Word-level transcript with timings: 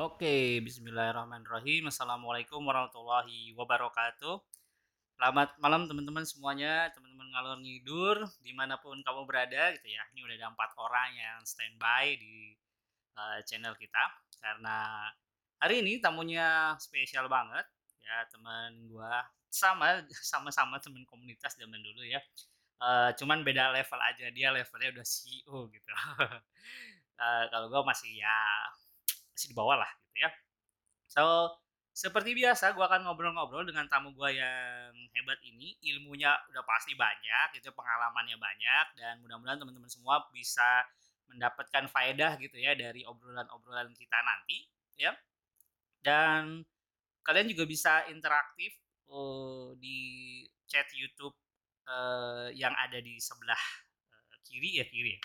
Oke, 0.00 0.64
bismillahirrahmanirrahim. 0.64 1.92
Assalamualaikum 1.92 2.64
warahmatullahi 2.64 3.52
wabarakatuh. 3.52 4.40
Selamat 5.20 5.52
malam 5.60 5.84
teman-teman 5.84 6.24
semuanya, 6.24 6.88
teman-teman 6.96 7.28
ngalor 7.36 7.60
ngidur, 7.60 8.16
di 8.40 8.56
mana 8.56 8.80
pun 8.80 8.96
kamu 9.04 9.28
berada 9.28 9.76
gitu 9.76 9.92
ya. 9.92 10.00
Ini 10.16 10.24
udah 10.24 10.36
ada 10.40 10.48
empat 10.56 10.70
orang 10.80 11.10
yang 11.12 11.44
standby 11.44 12.16
di 12.16 12.56
uh, 13.12 13.44
channel 13.44 13.76
kita 13.76 14.04
karena 14.40 15.12
hari 15.60 15.84
ini 15.84 16.00
tamunya 16.00 16.80
spesial 16.80 17.28
banget 17.28 17.68
ya 18.08 18.24
teman 18.32 18.88
gua 18.88 19.20
sama 19.52 20.00
sama-sama 20.32 20.80
teman 20.80 21.04
komunitas 21.04 21.60
zaman 21.60 21.76
dulu 21.76 22.08
ya. 22.08 22.24
Uh, 22.76 23.08
cuman 23.16 23.40
beda 23.40 23.72
level 23.72 24.00
aja 24.04 24.28
dia 24.36 24.52
levelnya 24.52 25.00
udah 25.00 25.06
CEO 25.06 25.72
gitu. 25.72 25.90
uh, 25.96 27.44
kalau 27.52 27.72
gua 27.72 27.88
masih 27.88 28.12
ya 28.20 28.36
masih 29.32 29.52
di 29.52 29.56
bawah 29.56 29.80
lah 29.80 29.90
gitu 30.04 30.28
ya. 30.28 30.30
So 31.08 31.56
seperti 31.96 32.36
biasa, 32.36 32.76
gue 32.76 32.84
akan 32.84 33.08
ngobrol-ngobrol 33.08 33.64
dengan 33.64 33.88
tamu 33.88 34.12
gue 34.12 34.36
yang 34.36 34.92
hebat 35.16 35.40
ini. 35.48 35.80
Ilmunya 35.80 36.28
udah 36.52 36.60
pasti 36.68 36.92
banyak, 36.92 37.56
gitu, 37.56 37.72
pengalamannya 37.72 38.36
banyak, 38.36 38.86
dan 39.00 39.16
mudah-mudahan 39.24 39.56
teman-teman 39.56 39.88
semua 39.88 40.20
bisa 40.28 40.84
mendapatkan 41.32 41.88
faedah 41.88 42.36
gitu 42.36 42.60
ya 42.60 42.76
dari 42.76 43.00
obrolan-obrolan 43.08 43.96
kita 43.96 44.18
nanti, 44.20 44.68
ya. 45.00 45.16
Dan 46.04 46.60
kalian 47.24 47.48
juga 47.48 47.64
bisa 47.64 48.04
interaktif 48.12 48.76
uh, 49.08 49.72
di 49.80 49.96
chat 50.68 50.92
YouTube 50.92 51.32
uh, 51.86 52.48
yang 52.52 52.74
ada 52.74 52.98
di 53.00 53.18
sebelah 53.18 53.58
uh, 54.10 54.36
kiri 54.46 54.82
ya 54.82 54.86
kiri 54.86 55.16
ya. 55.16 55.20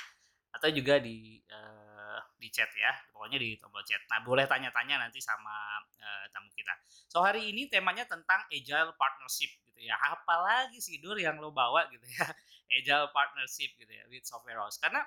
Atau 0.52 0.70
juga 0.76 1.00
di 1.00 1.40
uh, 1.48 2.20
di 2.36 2.52
chat 2.52 2.68
ya 2.76 2.92
pokoknya 3.14 3.38
di 3.42 3.58
tombol 3.58 3.82
chat. 3.86 4.02
Nah 4.10 4.22
boleh 4.22 4.46
tanya-tanya 4.46 5.02
nanti 5.02 5.20
sama 5.22 5.82
uh, 6.02 6.26
tamu 6.34 6.50
kita. 6.54 6.74
So 7.10 7.22
hari 7.22 7.50
ini 7.52 7.68
temanya 7.68 8.06
tentang 8.08 8.46
agile 8.50 8.94
partnership 8.96 9.52
gitu 9.68 9.80
ya. 9.82 9.96
Apalagi 9.98 10.80
sih 10.80 11.00
Dur 11.00 11.18
yang 11.18 11.40
lo 11.40 11.54
bawa 11.54 11.88
gitu 11.90 12.04
ya. 12.06 12.26
Agile 12.72 13.12
partnership 13.12 13.76
gitu 13.76 13.92
ya 13.92 14.08
with 14.08 14.24
software 14.24 14.60
house. 14.60 14.80
Karena 14.80 15.04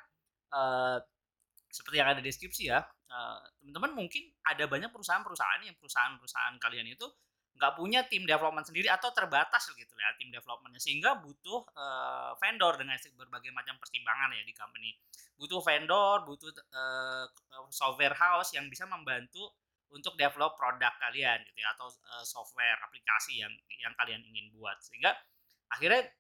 uh, 0.53 1.01
seperti 1.73 1.97
yang 1.99 2.13
ada 2.13 2.21
di 2.23 2.31
deskripsi 2.31 2.71
ya 2.71 2.87
teman-teman 3.63 3.91
uh, 3.95 3.97
mungkin 3.99 4.23
ada 4.47 4.65
banyak 4.67 4.91
perusahaan-perusahaan 4.91 5.63
yang 5.63 5.77
perusahaan-perusahaan 5.79 6.55
kalian 6.59 6.87
itu 6.91 7.07
nggak 7.55 7.73
punya 7.79 8.03
tim 8.11 8.27
development 8.27 8.67
sendiri 8.67 8.91
atau 8.91 9.15
terbatas 9.15 9.71
gitu 9.71 9.95
ya 9.95 10.11
tim 10.19 10.31
developmentnya. 10.35 10.83
Sehingga 10.83 11.19
butuh 11.23 11.65
uh, 11.75 12.35
vendor 12.39 12.75
dengan 12.79 12.99
berbagai 13.15 13.51
macam 13.55 13.79
pertimbangan 13.79 14.35
ya 14.35 14.43
di 14.43 14.55
company. 14.55 14.91
Butuh 15.35 15.61
vendor 15.63 16.27
butuh 16.27 16.51
uh, 16.51 17.25
software 17.71 18.15
house 18.15 18.55
yang 18.55 18.67
bisa 18.67 18.87
membantu 18.87 19.51
untuk 19.95 20.19
develop 20.19 20.59
produk 20.59 20.91
kalian 20.99 21.39
gitu 21.47 21.59
ya 21.63 21.71
atau 21.79 21.87
uh, 21.87 22.25
software 22.27 22.79
aplikasi 22.83 23.39
yang 23.39 23.53
yang 23.79 23.95
kalian 23.95 24.23
ingin 24.27 24.51
buat. 24.55 24.79
Sehingga 24.83 25.15
akhirnya 25.71 26.11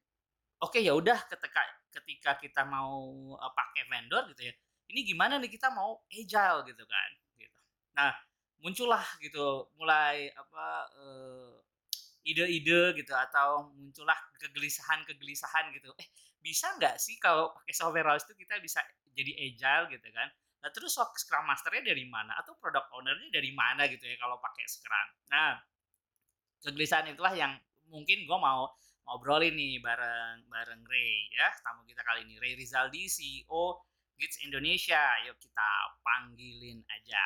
oke 0.63 0.79
okay, 0.79 0.83
ya 0.87 0.95
udah 0.95 1.19
ketika 1.27 1.63
ketika 1.91 2.31
kita 2.39 2.63
mau 2.67 3.35
uh, 3.35 3.53
pakai 3.55 3.87
vendor 3.91 4.31
gitu 4.35 4.51
ya 4.51 4.55
ini 4.91 5.01
gimana 5.07 5.41
nih 5.41 5.51
kita 5.51 5.73
mau 5.73 6.03
agile 6.11 6.61
gitu 6.69 6.85
kan 6.85 7.11
gitu. 7.41 7.61
Nah 7.97 8.13
muncullah 8.65 9.05
gitu 9.21 9.69
mulai 9.77 10.33
apa 10.33 10.89
ide 12.25 12.49
ide-ide 12.49 12.97
gitu 12.97 13.13
atau 13.13 13.69
muncullah 13.77 14.17
kegelisahan-kegelisahan 14.41 15.69
gitu. 15.77 15.93
Eh 16.01 16.09
bisa 16.41 16.73
nggak 16.81 16.97
sih 16.97 17.21
kalau 17.21 17.53
pakai 17.53 17.77
software 17.77 18.09
house 18.09 18.25
itu 18.25 18.41
kita 18.41 18.57
bisa 18.65 18.81
jadi 19.13 19.33
agile 19.37 19.93
gitu 19.93 20.09
kan? 20.09 20.33
Nah 20.65 20.73
terus 20.73 20.97
scrum 20.97 21.45
masternya 21.45 21.93
dari 21.93 22.09
mana? 22.09 22.33
Atau 22.41 22.57
product 22.57 22.89
ownernya 22.97 23.29
dari 23.29 23.53
mana 23.53 23.85
gitu 23.85 24.09
ya 24.09 24.17
kalau 24.17 24.41
pakai 24.41 24.65
scrum? 24.65 25.09
Nah 25.29 25.61
kegelisahan 26.65 27.13
itulah 27.13 27.37
yang 27.37 27.53
mungkin 27.93 28.25
gue 28.25 28.39
mau 28.41 28.73
ngobrolin 29.05 29.53
nih 29.53 29.85
bareng 29.85 30.49
bareng 30.49 30.83
Ray 30.89 31.29
ya. 31.37 31.53
Tamu 31.61 31.85
kita 31.85 32.01
kali 32.01 32.25
ini 32.25 32.41
Ray 32.41 32.57
Rizaldi 32.57 33.05
CEO 33.05 33.85
Gits 34.17 34.41
Indonesia. 34.41 35.05
Yuk 35.29 35.37
kita 35.37 35.69
panggilin 36.01 36.81
aja 36.89 37.25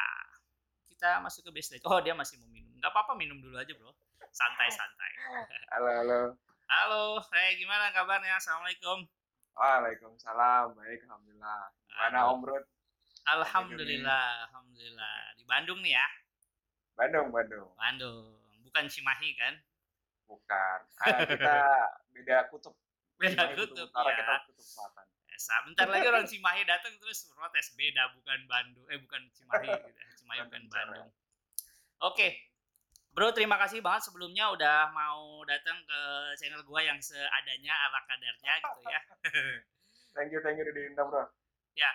kita 0.99 1.23
masuk 1.23 1.47
ke 1.47 1.51
base 1.55 1.79
Oh 1.87 2.03
dia 2.03 2.11
masih 2.11 2.43
mau 2.43 2.51
minum. 2.51 2.75
Gak 2.83 2.91
apa-apa 2.91 3.15
minum 3.15 3.39
dulu 3.39 3.55
aja 3.55 3.71
bro. 3.71 3.95
Santai-santai. 4.35 5.13
Halo 5.71 5.91
halo. 5.95 6.21
Halo, 6.67 7.23
Rey 7.31 7.55
gimana 7.55 7.95
kabarnya? 7.95 8.35
Assalamualaikum. 8.35 9.07
Waalaikumsalam, 9.55 10.75
baik 10.75 11.07
alhamdulillah. 11.07 11.71
Gimana 11.87 12.19
Om 12.35 12.39
Brut? 12.43 12.65
Alhamdulillah, 13.31 14.51
alhamdulillah. 14.51 15.17
Di 15.39 15.47
Bandung 15.47 15.79
nih 15.87 15.95
ya? 15.95 16.07
Bandung, 16.99 17.31
Bandung. 17.31 17.71
Bandung, 17.79 18.35
bukan 18.67 18.85
Cimahi 18.91 19.31
kan? 19.39 19.55
Bukan. 20.27 20.79
Ah, 21.07 21.23
kita 21.31 21.57
beda 22.11 22.37
kutub. 22.51 22.75
Beda 23.23 23.55
kutub, 23.55 23.87
kutub 23.87 24.03
ya. 24.03 24.19
kita 24.19 24.35
kutub 24.51 24.67
selatan. 24.67 25.07
Bentar 25.71 25.87
lagi 25.87 26.07
orang 26.11 26.27
Cimahi 26.27 26.67
datang 26.67 26.99
terus 26.99 27.31
protes 27.31 27.71
beda 27.79 28.11
bukan 28.19 28.39
Bandung 28.51 28.83
eh 28.91 28.99
bukan 28.99 29.23
Cimahi 29.39 29.71
gitu. 29.71 30.18
Cimahi 30.29 30.45
bukan 30.45 30.65
Bandung. 30.69 31.09
Oke. 32.05 32.29
Bro, 33.17 33.33
terima 33.33 33.57
kasih 33.57 33.81
banget 33.81 34.13
sebelumnya 34.13 34.53
udah 34.53 34.93
mau 34.93 35.41
datang 35.49 35.81
ke 35.89 36.01
channel 36.37 36.61
gua 36.69 36.85
yang 36.85 37.01
seadanya 37.01 37.73
ala 37.73 38.05
kadarnya 38.05 38.53
gitu 38.61 38.81
ya. 38.85 39.01
thank 40.21 40.29
you, 40.29 40.39
thank 40.45 40.61
you 40.61 40.69
udah 40.69 40.75
diundang, 40.77 41.09
Bro. 41.09 41.25
Ya. 41.73 41.89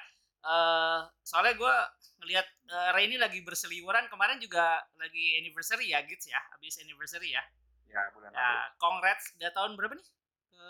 Uh, 0.43 1.07
soalnya 1.23 1.55
gue 1.55 1.75
ngelihat 2.19 2.43
uh, 2.67 2.89
Raini 2.91 3.15
lagi 3.15 3.39
berseliweran 3.47 4.11
kemarin 4.11 4.43
juga 4.43 4.81
lagi 4.99 5.39
anniversary 5.39 5.87
ya 5.87 6.03
gitu 6.03 6.35
ya 6.35 6.41
habis 6.51 6.75
anniversary 6.83 7.31
ya 7.31 7.39
ya 7.87 8.11
bulan 8.11 8.27
ya 8.35 8.67
congrats 8.75 9.31
udah 9.39 9.55
tahun 9.55 9.79
berapa 9.79 9.95
nih 9.95 10.07
ke 10.51 10.67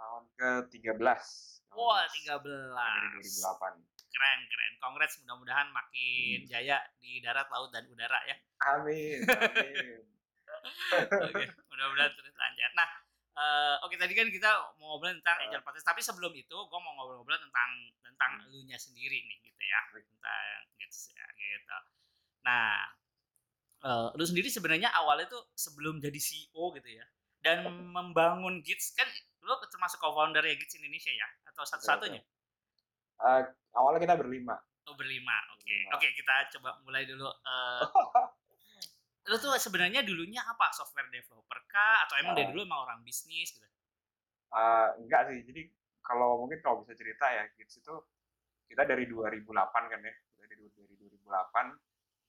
tahun 0.00 0.22
ke 0.32 0.50
13 0.96 0.96
Wah, 1.72 2.04
wow, 2.04 2.08
13. 2.08 2.40
Dari 2.40 3.08
2008. 3.20 3.91
Keren, 4.12 4.40
keren. 4.46 4.72
Kongres 4.78 5.16
mudah-mudahan 5.24 5.68
makin 5.72 6.44
hmm. 6.44 6.48
jaya 6.48 6.78
di 7.00 7.18
darat, 7.24 7.48
laut, 7.48 7.72
dan 7.72 7.88
udara 7.88 8.20
ya. 8.28 8.36
Amin, 8.76 9.24
amin. 9.24 10.04
Oke, 11.26 11.44
mudah-mudahan 11.72 12.12
terus 12.12 12.34
lanjut. 12.36 12.72
Nah, 12.76 12.88
uh, 13.34 13.76
oke 13.82 13.96
okay, 13.96 13.98
tadi 13.98 14.12
kan 14.12 14.28
kita 14.28 14.50
mau 14.78 14.94
ngobrol 14.94 15.16
tentang 15.16 15.40
uh. 15.40 15.44
agile 15.48 15.64
practice, 15.64 15.86
tapi 15.86 16.00
sebelum 16.04 16.32
itu 16.36 16.54
gue 16.54 16.80
mau 16.80 16.92
ngobrol-ngobrol 17.00 17.40
tentang 17.40 17.70
tentang 18.04 18.32
hmm. 18.46 18.68
nya 18.68 18.78
sendiri 18.78 19.16
nih 19.16 19.38
gitu 19.42 19.62
ya, 19.64 19.80
tentang 19.90 20.44
gitu 20.76 20.96
ya 21.16 21.26
gitu. 21.34 21.78
Nah, 22.44 22.74
uh, 23.86 24.08
lu 24.14 24.24
sendiri 24.28 24.52
sebenarnya 24.52 24.92
awalnya 24.92 25.26
tuh 25.30 25.42
sebelum 25.56 25.98
jadi 25.98 26.20
CEO 26.20 26.74
gitu 26.76 26.90
ya, 26.92 27.06
dan 27.42 27.66
membangun 27.66 28.62
Gits 28.62 28.94
kan 28.94 29.08
lu 29.42 29.58
termasuk 29.66 29.98
co-founder 29.98 30.44
ya 30.46 30.54
Gits 30.54 30.78
Indonesia 30.78 31.10
ya 31.10 31.28
atau 31.50 31.66
satu-satunya? 31.66 32.22
Uh, 33.18 33.42
awalnya 33.76 34.00
kita 34.04 34.16
berlima. 34.16 34.56
Oh 34.88 34.96
berlima, 34.96 35.34
oke. 35.54 35.62
Okay. 35.64 35.82
Oke 35.92 35.98
okay, 36.06 36.10
kita 36.16 36.34
coba 36.58 36.78
mulai 36.86 37.04
dulu. 37.04 37.28
Uh, 37.28 37.82
lu 39.30 39.36
tuh 39.38 39.54
sebenarnya 39.58 40.02
dulunya 40.06 40.42
apa? 40.42 40.72
Software 40.72 41.10
developer 41.12 41.58
kah? 41.68 42.08
Atau 42.08 42.20
emang 42.22 42.34
uh, 42.34 42.38
dari 42.38 42.48
dulu 42.50 42.62
emang 42.66 42.82
orang 42.88 43.00
bisnis 43.04 43.52
gitu? 43.54 43.68
Uh, 44.52 44.96
enggak 45.00 45.30
sih. 45.30 45.40
Jadi 45.44 45.68
kalau 46.02 46.42
mungkin 46.42 46.58
kalau 46.60 46.82
bisa 46.82 46.96
cerita 46.98 47.30
ya, 47.30 47.46
Gits 47.54 47.78
itu 47.78 47.94
kita 48.66 48.88
dari 48.88 49.06
2008 49.06 49.48
kan 49.92 50.00
ya. 50.02 50.14
Dari, 50.42 50.54
dari 50.74 50.94
2008 50.98 51.28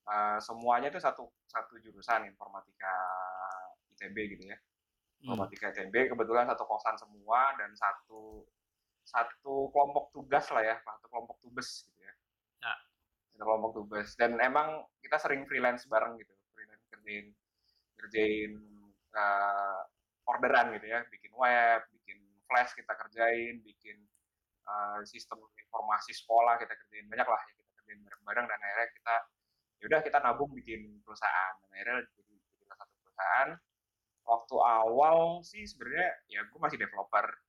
uh, 0.08 0.38
semuanya 0.40 0.88
itu 0.92 1.00
satu 1.00 1.28
satu 1.48 1.80
jurusan 1.80 2.28
informatika 2.28 2.94
ITB 3.96 4.16
gitu 4.36 4.44
ya 4.52 4.58
informatika 5.24 5.70
hmm. 5.70 5.74
ITB 5.88 5.94
kebetulan 6.12 6.44
satu 6.48 6.64
kosan 6.68 6.96
semua 7.00 7.56
dan 7.56 7.72
satu 7.72 8.44
satu 9.04 9.68
kelompok 9.70 10.10
tugas 10.16 10.48
lah 10.48 10.64
ya 10.64 10.76
satu 10.80 11.06
kelompok 11.12 11.36
tubes 11.44 11.84
gitu 11.84 12.00
ya, 12.00 12.14
ya. 12.64 12.74
satu 13.36 13.44
kelompok 13.44 13.70
tubes. 13.76 14.08
Dan 14.16 14.40
emang 14.40 14.88
kita 15.04 15.20
sering 15.20 15.44
freelance 15.44 15.84
bareng 15.84 16.16
gitu 16.16 16.32
freelance 16.56 16.84
kerjain 16.88 17.26
kerjain 18.00 18.52
uh, 19.12 19.84
orderan 20.24 20.72
gitu 20.74 20.88
ya. 20.88 21.04
Bikin 21.12 21.32
web 21.36 21.84
bikin 22.00 22.18
flash 22.48 22.72
kita 22.72 22.92
kerjain 22.96 23.60
bikin 23.60 24.00
uh, 24.64 25.04
sistem 25.04 25.38
informasi 25.52 26.16
sekolah 26.16 26.56
kita 26.56 26.72
kerjain. 26.72 27.06
Banyak 27.06 27.28
lah 27.28 27.40
ya 27.44 27.52
kita 27.60 27.70
kerjain 27.80 28.00
bareng-bareng 28.00 28.46
dan 28.48 28.58
akhirnya 28.58 28.88
kita 28.96 29.16
yaudah 29.84 30.00
kita 30.00 30.18
nabung 30.24 30.50
bikin 30.56 30.80
perusahaan. 31.04 31.52
Dan 31.60 31.68
akhirnya 31.76 32.08
jadi, 32.16 32.34
jadi 32.56 32.64
satu 32.72 32.94
perusahaan. 33.04 33.50
Waktu 34.24 34.56
awal 34.56 35.44
sih 35.44 35.68
sebenarnya 35.68 36.08
ya 36.32 36.40
gue 36.48 36.56
masih 36.56 36.80
developer 36.80 37.43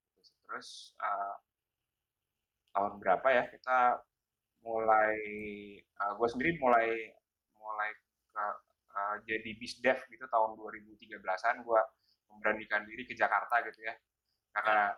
terus 0.45 0.93
uh, 1.01 1.35
tahun 2.75 2.99
berapa 3.01 3.27
ya 3.31 3.43
kita 3.49 4.03
mulai 4.65 5.17
uh, 6.01 6.13
gue 6.17 6.27
sendiri 6.29 6.57
mulai 6.57 6.89
mulai 7.57 7.89
ke 8.33 8.45
uh, 8.93 9.15
jadi 9.25 9.49
bisdev 9.57 9.97
gitu 10.09 10.25
tahun 10.29 10.57
2013an 10.57 11.61
gue 11.61 11.81
memberanikan 12.33 12.83
diri 12.89 13.03
ke 13.05 13.13
Jakarta 13.13 13.61
gitu 13.65 13.79
ya 13.85 13.93
karena 14.55 14.91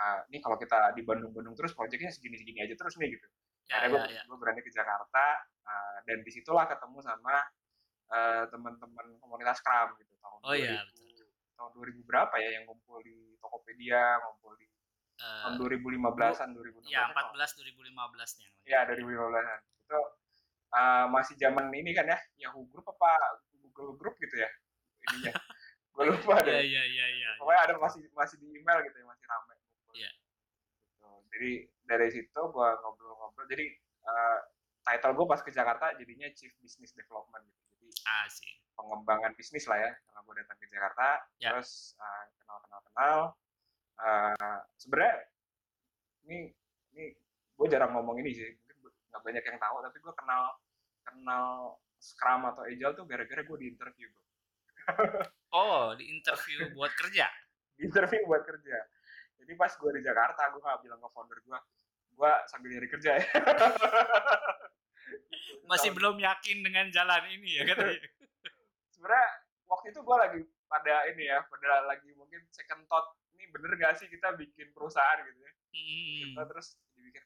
uh, 0.00 0.18
ini 0.30 0.38
kalau 0.42 0.58
kita 0.58 0.92
di 0.98 1.02
Bandung-Bandung 1.06 1.54
terus 1.54 1.72
proyeknya 1.72 2.10
segini-segini 2.10 2.66
aja 2.66 2.74
terus 2.74 2.96
nih 2.98 3.14
gitu 3.14 3.28
Ya, 3.64 3.80
akhirnya 3.80 3.96
gue 3.96 4.12
ya, 4.12 4.20
ya. 4.20 4.22
gue 4.28 4.36
berani 4.36 4.60
ke 4.60 4.68
Jakarta 4.68 5.26
uh, 5.64 5.96
dan 6.04 6.20
di 6.20 6.28
situlah 6.28 6.68
ketemu 6.68 7.00
sama 7.00 7.40
uh, 8.12 8.44
teman-teman 8.52 9.16
komunitas 9.16 9.56
Scrum 9.64 9.96
gitu 9.96 10.12
tahun 10.20 10.38
Oh 10.44 10.52
2000, 10.52 10.60
iya, 10.60 10.84
betul. 10.84 11.24
tahun 11.56 11.70
2000 11.72 12.04
berapa 12.04 12.34
ya 12.44 12.50
yang 12.60 12.64
ngumpul 12.68 13.00
di 13.00 13.40
Tokopedia 13.40 14.20
ngumpul 14.20 14.52
di 14.60 14.68
Eh, 15.14 15.42
tahun 15.46 15.54
2015an 15.62 16.48
2016 16.52 16.90
ya, 16.90 17.06
-an, 17.06 17.14
14 17.14 17.54
2015 17.54 17.86
nih 18.34 18.44
yang 18.44 18.54
lagi. 18.54 18.66
ya 18.66 18.80
2015an 18.82 19.46
itu 19.78 19.98
uh, 20.70 21.06
masih 21.06 21.34
zaman 21.36 21.64
ini 21.70 21.90
kan 21.90 22.02
ya 22.04 22.18
Yahoo 22.40 22.66
Group 22.66 22.82
apa 22.88 23.14
Google 23.54 23.94
Group 23.94 24.18
gitu 24.18 24.36
ya 24.36 24.50
ininya 25.06 25.32
gue 25.94 26.04
lupa 26.04 26.34
Iya, 26.36 26.44
deh 26.44 26.62
iya, 26.66 26.82
iya, 26.84 27.06
iya. 27.08 27.30
pokoknya 27.38 27.60
ada 27.62 27.74
masih 27.78 28.02
masih 28.10 28.36
di 28.36 28.50
email 28.52 28.82
gitu 28.82 28.96
ya 28.96 29.06
masih 29.06 29.24
ramai 29.24 29.56
Iya. 29.94 30.10
gitu. 30.90 31.08
jadi 31.30 31.50
dari 31.84 32.08
situ 32.10 32.40
gue 32.44 32.68
ngobrol-ngobrol 32.82 33.46
jadi 33.46 33.66
uh, 34.02 34.38
title 34.82 35.14
gue 35.14 35.26
pas 35.26 35.38
ke 35.38 35.50
Jakarta 35.50 35.94
jadinya 35.94 36.26
Chief 36.32 36.50
Business 36.58 36.90
Development 36.90 37.46
gitu 37.46 37.62
jadi 37.78 37.86
Ah, 38.04 38.26
sih. 38.26 38.50
pengembangan 38.74 39.30
bisnis 39.32 39.64
lah 39.64 39.78
ya 39.78 39.94
karena 39.94 40.20
gue 40.20 40.34
datang 40.36 40.56
ke 40.58 40.66
Jakarta 40.66 41.06
Ya. 41.38 41.54
terus 41.54 41.94
uh, 41.96 42.24
kenal 42.34 42.58
kenal 42.60 42.80
kenal 42.84 43.18
uh, 44.00 44.58
sebenarnya 44.78 45.16
ini 46.26 46.50
ini 46.94 47.04
gue 47.54 47.66
jarang 47.68 47.94
ngomong 47.94 48.18
ini 48.18 48.30
sih 48.34 48.50
mungkin 48.50 48.92
nggak 49.12 49.22
banyak 49.22 49.44
yang 49.44 49.58
tahu 49.60 49.76
tapi 49.82 49.96
gue 50.00 50.14
kenal 50.16 50.44
kenal 51.04 51.46
Scrum 52.00 52.42
atau 52.44 52.66
Agile 52.68 52.92
tuh 52.92 53.06
gara-gara 53.08 53.40
gue 53.40 53.56
di 53.60 53.66
interview 53.70 54.08
bro. 54.12 54.22
Oh, 55.56 55.96
di 55.96 56.04
interview 56.12 56.68
buat 56.76 56.92
kerja. 56.92 57.28
di 57.74 57.90
interview 57.90 58.22
buat 58.30 58.46
kerja 58.46 58.76
jadi 59.34 59.52
pas 59.58 59.72
gue 59.74 59.90
di 59.98 60.02
Jakarta 60.06 60.46
gue 60.54 60.62
nggak 60.62 60.80
bilang 60.86 61.00
ke 61.02 61.08
founder 61.10 61.38
gue 61.42 61.58
gue 62.14 62.30
sambil 62.46 62.68
nyari 62.70 62.88
kerja 62.88 63.10
ya. 63.18 63.26
Masih 65.68 65.90
Tahun- 65.90 65.96
belum 65.98 66.16
yakin 66.22 66.56
dengan 66.62 66.86
jalan 66.94 67.22
ini 67.34 67.58
ya 67.58 67.62
katanya. 67.66 67.98
sebenarnya 68.94 69.28
waktu 69.66 69.86
itu 69.90 70.00
gue 70.00 70.16
lagi 70.16 70.40
pada 70.70 70.94
ini 71.10 71.24
ya 71.28 71.42
pada 71.44 71.84
lagi 71.84 72.08
mungkin 72.14 72.40
second 72.54 72.86
thought 72.86 73.04
ini 73.44 73.52
bener 73.52 73.76
gak 73.76 74.00
sih 74.00 74.08
kita 74.08 74.32
bikin 74.40 74.72
perusahaan 74.72 75.20
gitu 75.20 75.40
ya? 75.44 75.52
Hmm. 75.52 76.32
kita 76.32 76.42
terus 76.48 76.66
dipikir 76.96 77.22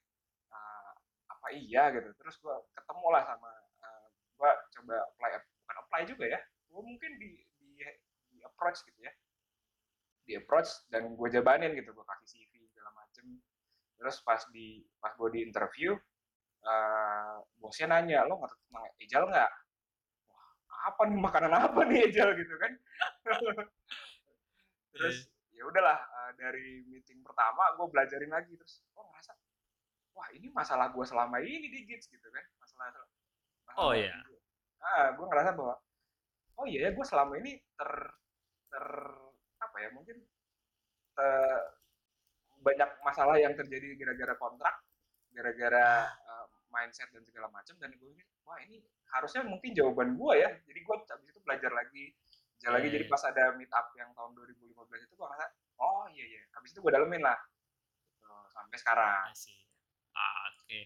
"Ah, 0.51 0.93
apa 1.31 1.47
iya? 1.55 1.95
gitu. 1.95 2.11
Terus 2.19 2.35
gue 2.43 2.57
ketemu 2.75 3.07
lah 3.15 3.23
sama 3.23 3.51
gue 4.39 4.51
coba 4.79 4.95
apply 5.03 5.31
bukan 5.43 5.77
apply 5.83 6.03
juga 6.07 6.25
ya 6.31 6.41
gue 6.71 6.83
mungkin 6.85 7.11
di, 7.19 7.43
di 7.59 7.71
di 8.31 8.39
approach 8.47 8.87
gitu 8.87 9.01
ya. 9.03 9.13
Di 10.23 10.39
approach 10.39 10.87
dan 10.93 11.15
gue 11.19 11.29
jabanin 11.31 11.75
gitu 11.75 11.91
gue 11.91 12.07
kasih 12.07 12.47
CV 12.47 12.53
segala 12.71 12.91
macem. 12.99 13.27
Terus 13.99 14.23
pas 14.23 14.43
di 14.55 14.87
pas 15.03 15.11
gue 15.19 15.29
di 15.35 15.41
interview 15.43 15.95
eh, 16.63 17.37
bosnya 17.59 17.99
nanya 17.99 18.27
lo 18.27 18.39
nggak 18.39 18.53
tentang 18.55 18.85
ejal 19.03 19.23
nggak? 19.27 19.51
Wah 20.31 20.81
apa 20.95 21.03
nih? 21.11 21.19
Makanan 21.19 21.53
apa 21.55 21.81
nih 21.87 21.99
ejal 22.11 22.29
gitu 22.39 22.55
kan. 22.63 22.73
Terus 24.95 25.31
ya 25.59 25.63
udahlah 25.67 25.99
eh, 25.99 26.31
dari 26.39 26.87
meeting 26.87 27.19
pertama 27.27 27.75
gue 27.75 27.87
belajarin 27.91 28.31
lagi 28.31 28.55
terus 28.55 28.79
gue 28.95 29.03
ngerasa 29.03 29.35
wah 30.15 30.29
ini 30.31 30.47
masalah 30.55 30.95
gue 30.95 31.05
selama 31.05 31.43
ini 31.43 31.67
di 31.67 31.81
Gits 31.87 32.07
gitu 32.07 32.27
kan 32.31 32.45
masalah, 32.63 32.87
masalah 32.95 33.07
Oh, 33.79 33.93
iya. 33.95 34.15
ah 34.83 35.11
gue 35.15 35.27
ngerasa 35.27 35.51
bahwa 35.59 35.75
oh 36.59 36.67
iya 36.67 36.87
ya 36.87 36.91
gue 36.95 37.07
selama 37.07 37.35
ini 37.43 37.59
ter 37.79 37.91
ter 38.71 38.87
apa 39.59 39.77
ya 39.83 39.89
mungkin 39.95 40.17
ter, 41.15 41.59
banyak 42.63 42.91
masalah 43.07 43.39
yang 43.39 43.55
terjadi 43.55 43.95
gara-gara 43.99 44.35
kontrak 44.39 44.75
gara-gara 45.35 46.11
uh, 46.27 46.47
mindset 46.75 47.07
dan 47.15 47.23
segala 47.23 47.47
macam 47.51 47.75
dan 47.79 47.95
gue 47.95 48.09
mikir 48.11 48.27
wah 48.43 48.59
ini 48.63 48.83
harusnya 49.15 49.47
mungkin 49.47 49.71
jawaban 49.75 50.19
gue 50.19 50.33
ya 50.39 50.51
jadi 50.67 50.81
gue 50.83 50.97
habis 51.07 51.29
itu 51.31 51.41
belajar 51.47 51.71
lagi 51.71 52.15
belajar 52.59 52.71
lagi 52.75 52.89
jadi 52.91 53.05
pas 53.07 53.23
ada 53.23 53.55
meet 53.55 53.71
up 53.71 53.95
yang 53.95 54.11
tahun 54.19 54.35
2015 54.35 55.07
itu 55.07 55.15
gue 55.15 55.27
ngerasa 55.31 55.47
oh 55.79 56.11
iya 56.11 56.27
iya 56.27 56.43
habis 56.59 56.75
itu 56.75 56.83
gue 56.83 56.91
dalemin 56.91 57.23
lah 57.23 57.39
Gitu, 58.29 58.37
sampai 58.53 58.77
sekarang. 58.77 59.25
Ah, 60.13 60.43
oke. 60.61 60.81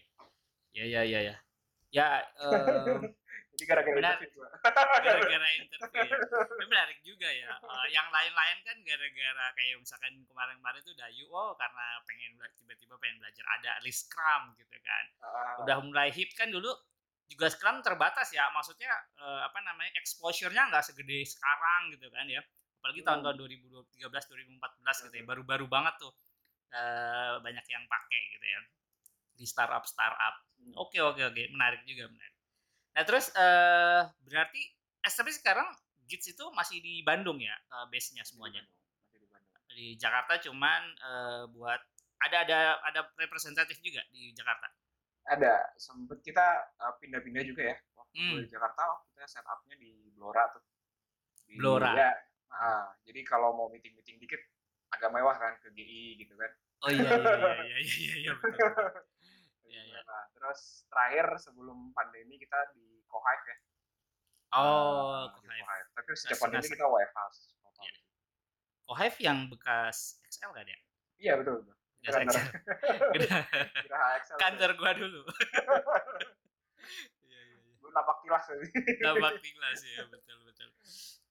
Ya, 0.73 0.85
ya, 0.87 1.01
ya, 1.03 1.19
ya. 1.33 1.35
Ya, 1.93 2.25
em, 2.41 3.13
jadi 3.53 3.63
gara-gara 3.69 4.17
itu 4.17 4.33
gue 4.33 4.49
gara-gara 5.05 5.47
interview 5.61 6.01
ya. 6.09 6.17
Tapi 6.25 6.65
menarik 6.65 6.99
juga 7.05 7.29
ya. 7.29 7.53
Eh, 7.53 7.87
yang 7.93 8.09
lain-lain 8.09 8.57
kan 8.65 8.77
gara-gara 8.81 9.45
kayak 9.53 9.77
misalkan 9.77 10.13
kemarin-kemarin 10.25 10.81
tuh 10.81 10.97
Dayu, 10.97 11.29
oh 11.29 11.53
karena 11.53 12.01
pengen 12.09 12.33
tiba-tiba 12.57 12.97
pengen 12.97 13.21
belajar 13.21 13.45
ada 13.61 13.77
list 13.85 14.09
Scrum 14.09 14.57
gitu 14.57 14.77
kan. 14.81 15.05
Udah 15.61 15.77
mulai 15.85 16.09
hit 16.09 16.33
kan 16.33 16.49
dulu 16.49 16.73
juga 17.33 17.49
Scrum 17.49 17.81
terbatas 17.81 18.29
ya. 18.31 18.45
Maksudnya 18.53 18.93
eh, 19.17 19.41
apa 19.47 19.59
namanya 19.65 19.91
exposure-nya 19.99 20.69
nggak 20.69 20.85
segede 20.85 21.25
sekarang 21.25 21.89
gitu 21.97 22.07
kan 22.13 22.25
ya. 22.29 22.41
Apalagi 22.79 23.01
Hmm. 23.01 23.07
tahun-tahun 23.09 23.35
2013, 23.41 24.23
2014 24.29 24.97
gitu 25.09 25.15
ya. 25.17 25.25
Baru-baru 25.25 25.65
banget 25.67 25.97
tuh 25.97 26.13
eh, 26.73 27.35
banyak 27.41 27.65
yang 27.69 27.83
pakai 27.89 28.21
gitu 28.37 28.45
ya 28.45 28.59
di 29.33 29.45
startup 29.49 29.83
startup. 29.85 30.35
Hmm. 30.61 30.73
Oke 30.77 31.01
oke 31.01 31.21
oke 31.25 31.41
menarik 31.53 31.81
juga 31.89 32.05
menarik. 32.09 32.37
Nah 32.93 33.03
terus 33.05 33.29
eh 33.33 34.01
berarti 34.25 34.61
eh, 35.01 35.13
tapi 35.13 35.31
sekarang 35.33 35.67
Gits 36.03 36.27
itu 36.35 36.45
masih 36.53 36.77
di 36.83 37.01
Bandung 37.01 37.39
ya 37.41 37.53
eh, 37.53 37.85
base-nya 37.89 38.21
semuanya. 38.27 38.61
masih 39.09 39.19
di 39.25 39.27
Bandung 39.33 39.53
Di 39.73 39.87
Jakarta 39.97 40.37
cuman 40.41 40.81
eh, 40.97 41.43
buat 41.53 41.81
ada 42.23 42.37
ada 42.47 42.59
ada 42.87 43.01
representatif 43.19 43.79
juga 43.83 43.99
di 44.13 44.31
Jakarta. 44.31 44.69
Ada 45.25 45.53
sempet 45.75 46.19
kita 46.19 46.43
uh, 46.77 46.93
pindah-pindah 46.97 47.43
juga 47.43 47.63
ya 47.65 47.77
waktu 47.93 48.11
Hmm. 48.13 48.37
di 48.37 48.47
Jakarta 48.47 48.83
kita 49.09 49.25
setupnya 49.27 49.75
di 49.75 49.89
Blora 50.11 50.45
tuh 50.47 50.61
di, 51.43 51.55
Blora. 51.55 51.91
ya 51.91 52.11
ah, 52.51 52.93
jadi 53.01 53.23
kalau 53.23 53.51
mau 53.51 53.67
meeting 53.67 53.93
meeting 53.93 54.17
dikit 54.17 54.37
agak 54.89 55.09
mewah 55.09 55.33
kan 55.33 55.57
ke 55.57 55.71
GI 55.71 56.19
gitu 56.19 56.35
kan 56.35 56.51
Oh 56.79 56.91
iya 56.91 57.09
iya 57.09 57.15
iya 57.15 57.63
iya 57.63 57.77
iya 57.79 57.79
iya, 57.79 58.13
iya 58.19 58.31
betul. 58.35 58.69
Iya, 59.63 59.81
iya. 59.83 59.99
Nah, 60.03 60.23
terus 60.29 60.59
terakhir 60.85 61.25
sebelum 61.39 61.89
pandemi 61.89 62.35
kita 62.35 62.59
di 62.71 63.01
Kohive 63.03 63.45
ya 63.47 63.57
Oh, 64.53 65.25
Nah, 65.25 65.33
Kohive. 65.33 65.63
Kohive. 65.63 65.87
tapi 65.95 66.09
sejak 66.13 66.37
pandemi 66.37 66.67
kita 66.67 66.85
WFH 66.85 67.19
total. 67.57 67.81
Iya. 67.81 67.93
Kohive 68.83 69.17
yang 69.19 69.39
bekas 69.47 69.97
XL 70.23 70.51
kan 70.51 70.65
ya? 70.65 70.79
iya 71.17 71.33
betul 71.33 71.63
betul 71.63 71.75
Kira 73.87 73.99
Excel 74.19 74.37
Kantor 74.37 74.71
gua 74.75 74.91
dulu. 74.95 75.21
Iya 77.23 77.39
iya 77.39 77.57
iya. 77.63 77.73
gue 77.79 77.91
napak 77.95 78.17
tilas 78.27 78.43
tadi 78.43 78.67
Tampak 78.99 79.39
tinglas 79.39 79.79
ya 79.87 80.03
betul 80.11 80.37
betul. 80.43 80.67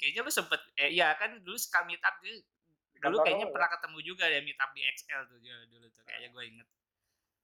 Kayaknya 0.01 0.21
lu 0.25 0.33
sempet 0.33 0.61
eh 0.81 0.89
iya 0.97 1.13
kan 1.21 1.45
dulu 1.45 1.61
suka 1.61 1.85
meet 1.85 2.01
up 2.01 2.17
dulu, 2.25 3.21
kayaknya 3.21 3.53
pernah 3.53 3.69
ketemu 3.69 3.99
juga 4.01 4.25
ya 4.33 4.41
meet 4.41 4.57
up 4.57 4.73
di 4.73 4.81
XL 4.81 5.29
tuh 5.29 5.39
ya, 5.45 5.61
dulu 5.69 5.87
tuh 5.93 6.03
kayaknya 6.09 6.29
gue 6.33 6.45
inget. 6.57 6.69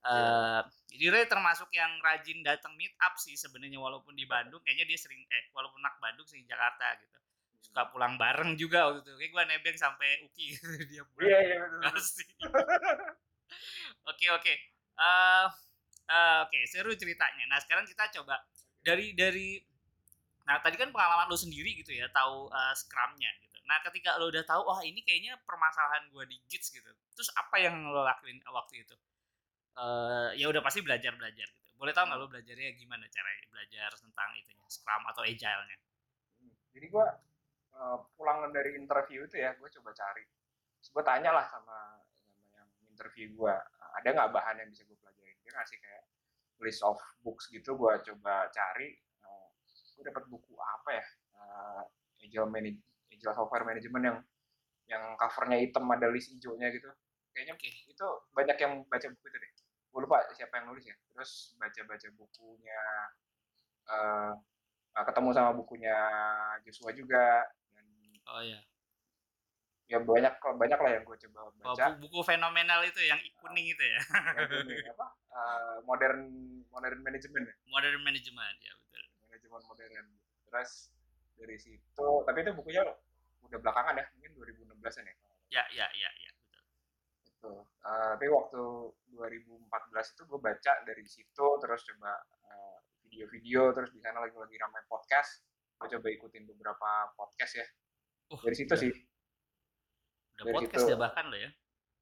Eh, 0.09 0.61
jadi 0.95 1.05
Ray 1.11 1.27
termasuk 1.29 1.69
yang 1.75 1.91
rajin 2.01 2.41
datang 2.41 2.73
meet 2.79 2.95
up 3.03 3.19
sih 3.21 3.37
sebenarnya 3.37 3.77
walaupun 3.77 4.17
di 4.17 4.25
Bandung 4.25 4.63
kayaknya 4.65 4.89
dia 4.89 4.99
sering 4.99 5.21
eh 5.27 5.45
walaupun 5.53 5.85
anak 5.85 6.01
Bandung 6.01 6.25
sih 6.25 6.41
di 6.41 6.49
Jakarta 6.49 6.97
gitu. 7.03 7.19
Suka 7.63 7.83
pulang 7.93 8.15
bareng 8.17 8.55
juga 8.57 8.89
waktu 8.91 9.05
itu. 9.05 9.13
Kayak 9.19 9.31
gue 9.35 9.43
nebeng 9.55 9.79
sampai 9.79 10.09
Uki 10.27 10.45
gitu, 10.57 10.67
dia 10.89 11.03
pulang. 11.13 11.29
iya 11.29 11.39
iya. 11.45 11.59
Asik. 11.93 12.29
Oke 14.09 14.27
oke. 14.29 14.55
Eh, 14.99 15.47
eh, 16.09 16.39
Oke 16.45 16.59
seru 16.69 16.93
ceritanya. 16.97 17.45
Nah 17.49 17.59
sekarang 17.61 17.85
kita 17.89 18.09
coba 18.21 18.41
dari 18.81 19.13
dari. 19.17 19.61
Nah 20.49 20.61
tadi 20.65 20.77
kan 20.81 20.89
pengalaman 20.89 21.29
lo 21.29 21.37
sendiri 21.37 21.77
gitu 21.77 21.93
ya, 21.93 22.09
tahu 22.13 22.49
eh, 22.53 22.75
Scrum-nya 22.77 23.31
gitu. 23.45 23.57
Nah 23.69 23.81
ketika 23.85 24.17
lo 24.17 24.33
udah 24.33 24.45
tahu, 24.45 24.65
wah 24.69 24.81
ini 24.85 25.01
kayaknya 25.05 25.37
permasalahan 25.45 26.09
gue 26.09 26.25
di 26.29 26.37
Gits 26.49 26.73
gitu. 26.73 26.89
Terus 27.17 27.29
apa 27.37 27.57
yang 27.61 27.77
lo 27.89 28.01
lakuin 28.05 28.41
waktu 28.49 28.85
itu? 28.85 28.97
Eh, 29.79 30.29
ya 30.41 30.47
udah 30.51 30.61
pasti 30.65 30.81
belajar 30.83 31.15
belajar 31.15 31.47
gitu. 31.47 31.71
Boleh 31.79 31.93
tahu 31.95 32.09
nggak 32.11 32.19
lo 32.19 32.27
belajarnya 32.33 32.75
gimana 32.81 33.05
caranya 33.13 33.45
belajar 33.53 33.91
tentang 33.95 34.29
itunya 34.35 34.67
Scrum 34.73 35.03
atau 35.07 35.23
Agile-nya? 35.23 35.77
Hmm. 36.41 36.53
Jadi 36.75 36.87
gue 36.91 37.07
uh, 37.77 37.99
pulang 38.17 38.49
dari 38.55 38.79
interview 38.79 39.29
itu 39.29 39.37
ya, 39.41 39.53
gue 39.59 39.69
coba 39.81 39.91
cari. 39.93 40.25
Terus 40.79 40.89
gue 40.95 41.05
tanya 41.05 41.31
lah 41.35 41.47
sama, 41.51 42.01
sama 42.15 42.47
yang 42.55 42.69
interview 42.89 43.27
gue, 43.35 43.55
ada 43.99 44.09
nggak 44.09 44.31
bahan 44.31 44.63
yang 44.63 44.69
bisa 44.71 44.87
gue 44.87 44.97
pelajarin? 44.97 45.37
Dia 45.43 45.53
ngasih 45.59 45.79
kayak 45.83 46.05
list 46.63 46.83
of 46.87 46.99
books 47.23 47.51
gitu, 47.51 47.75
gue 47.75 47.93
coba 48.13 48.49
cari. 48.49 48.97
Uh, 49.25 49.49
gue 49.99 50.05
dapat 50.07 50.25
buku 50.31 50.55
apa 50.57 50.91
ya? 50.95 51.07
Uh, 51.39 51.83
Agile, 52.19 52.51
Manage, 52.51 52.83
Agile 53.11 53.35
Software 53.35 53.67
Management 53.67 54.05
yang 54.05 54.19
yang 54.89 55.05
covernya 55.21 55.61
hitam 55.61 55.85
ada 55.93 56.09
list 56.09 56.33
hijaunya 56.33 56.73
gitu. 56.73 56.89
Kayaknya 57.37 57.55
Oke. 57.55 57.71
itu 57.93 58.07
banyak 58.33 58.57
yang 58.57 58.73
baca 58.89 59.07
buku 59.13 59.27
itu 59.29 59.39
deh. 59.39 59.53
Gue 59.93 60.01
lupa 60.05 60.25
siapa 60.33 60.59
yang 60.59 60.73
nulis 60.73 60.85
ya. 60.89 60.97
Terus 61.13 61.55
baca-baca 61.61 62.09
bukunya 62.17 62.83
uh, 63.93 64.33
ketemu 64.99 65.31
sama 65.31 65.51
bukunya 65.55 65.97
Joshua 66.67 66.91
juga 66.91 67.47
Oh 68.29 68.43
ya. 68.43 68.61
ya 69.89 69.97
banyak 69.99 70.29
banyak 70.37 70.79
lah 70.79 70.91
yang 70.93 71.03
gue 71.03 71.17
coba 71.17 71.39
Oh, 71.41 71.53
baca 71.73 71.97
bu- 71.97 72.05
buku 72.05 72.21
fenomenal 72.23 72.85
itu 72.85 73.01
yang 73.03 73.17
kuning 73.41 73.73
itu 73.73 73.81
ya. 73.81 73.99
ini 74.63 74.85
apa 74.85 75.07
eh, 75.33 75.77
modern 75.83 76.29
modern 76.69 77.01
management 77.01 77.49
ya 77.49 77.55
Modern 77.67 77.97
management 77.99 78.57
ya 78.61 78.75
betul. 78.79 79.05
manajemen 79.25 79.61
modern 79.65 80.07
terus 80.45 80.93
dari 81.35 81.57
situ 81.57 82.09
tapi 82.23 82.39
itu 82.39 82.53
bukunya 82.53 82.85
udah 83.41 83.59
belakangan 83.59 83.97
ya 83.97 84.05
mungkin 84.13 84.33
2016 84.37 84.77
an 84.77 85.07
ya 85.09 85.15
Ya 85.49 85.65
ya 85.73 85.87
ya 85.91 86.11
ya 86.15 86.31
betul. 86.37 86.63
itu 87.25 87.53
Eh, 87.81 88.13
tapi 88.13 88.27
waktu 88.29 88.63
2014 89.09 89.65
itu 90.13 90.23
gue 90.27 90.37
baca 90.39 90.73
dari 90.85 91.05
situ 91.09 91.47
terus 91.57 91.81
coba 91.87 92.13
eh, 92.45 92.77
video-video 93.03 93.73
terus 93.73 93.89
di 93.89 94.05
sana 94.05 94.21
lagi 94.21 94.37
lagi 94.37 94.61
ramai 94.61 94.85
podcast 94.85 95.49
gue 95.81 95.89
coba 95.89 96.09
ikutin 96.11 96.45
beberapa 96.45 96.89
podcast 97.15 97.57
ya 97.57 97.67
Uh, 98.29 98.41
dari 98.45 98.57
situ 98.57 98.75
sih 98.77 98.93
Udah 100.37 100.45
dari 100.45 100.55
podcast 100.55 100.85
situ. 100.85 100.93
ya 100.93 100.97
bahkan 100.97 101.25
lo 101.27 101.37
ya. 101.37 101.51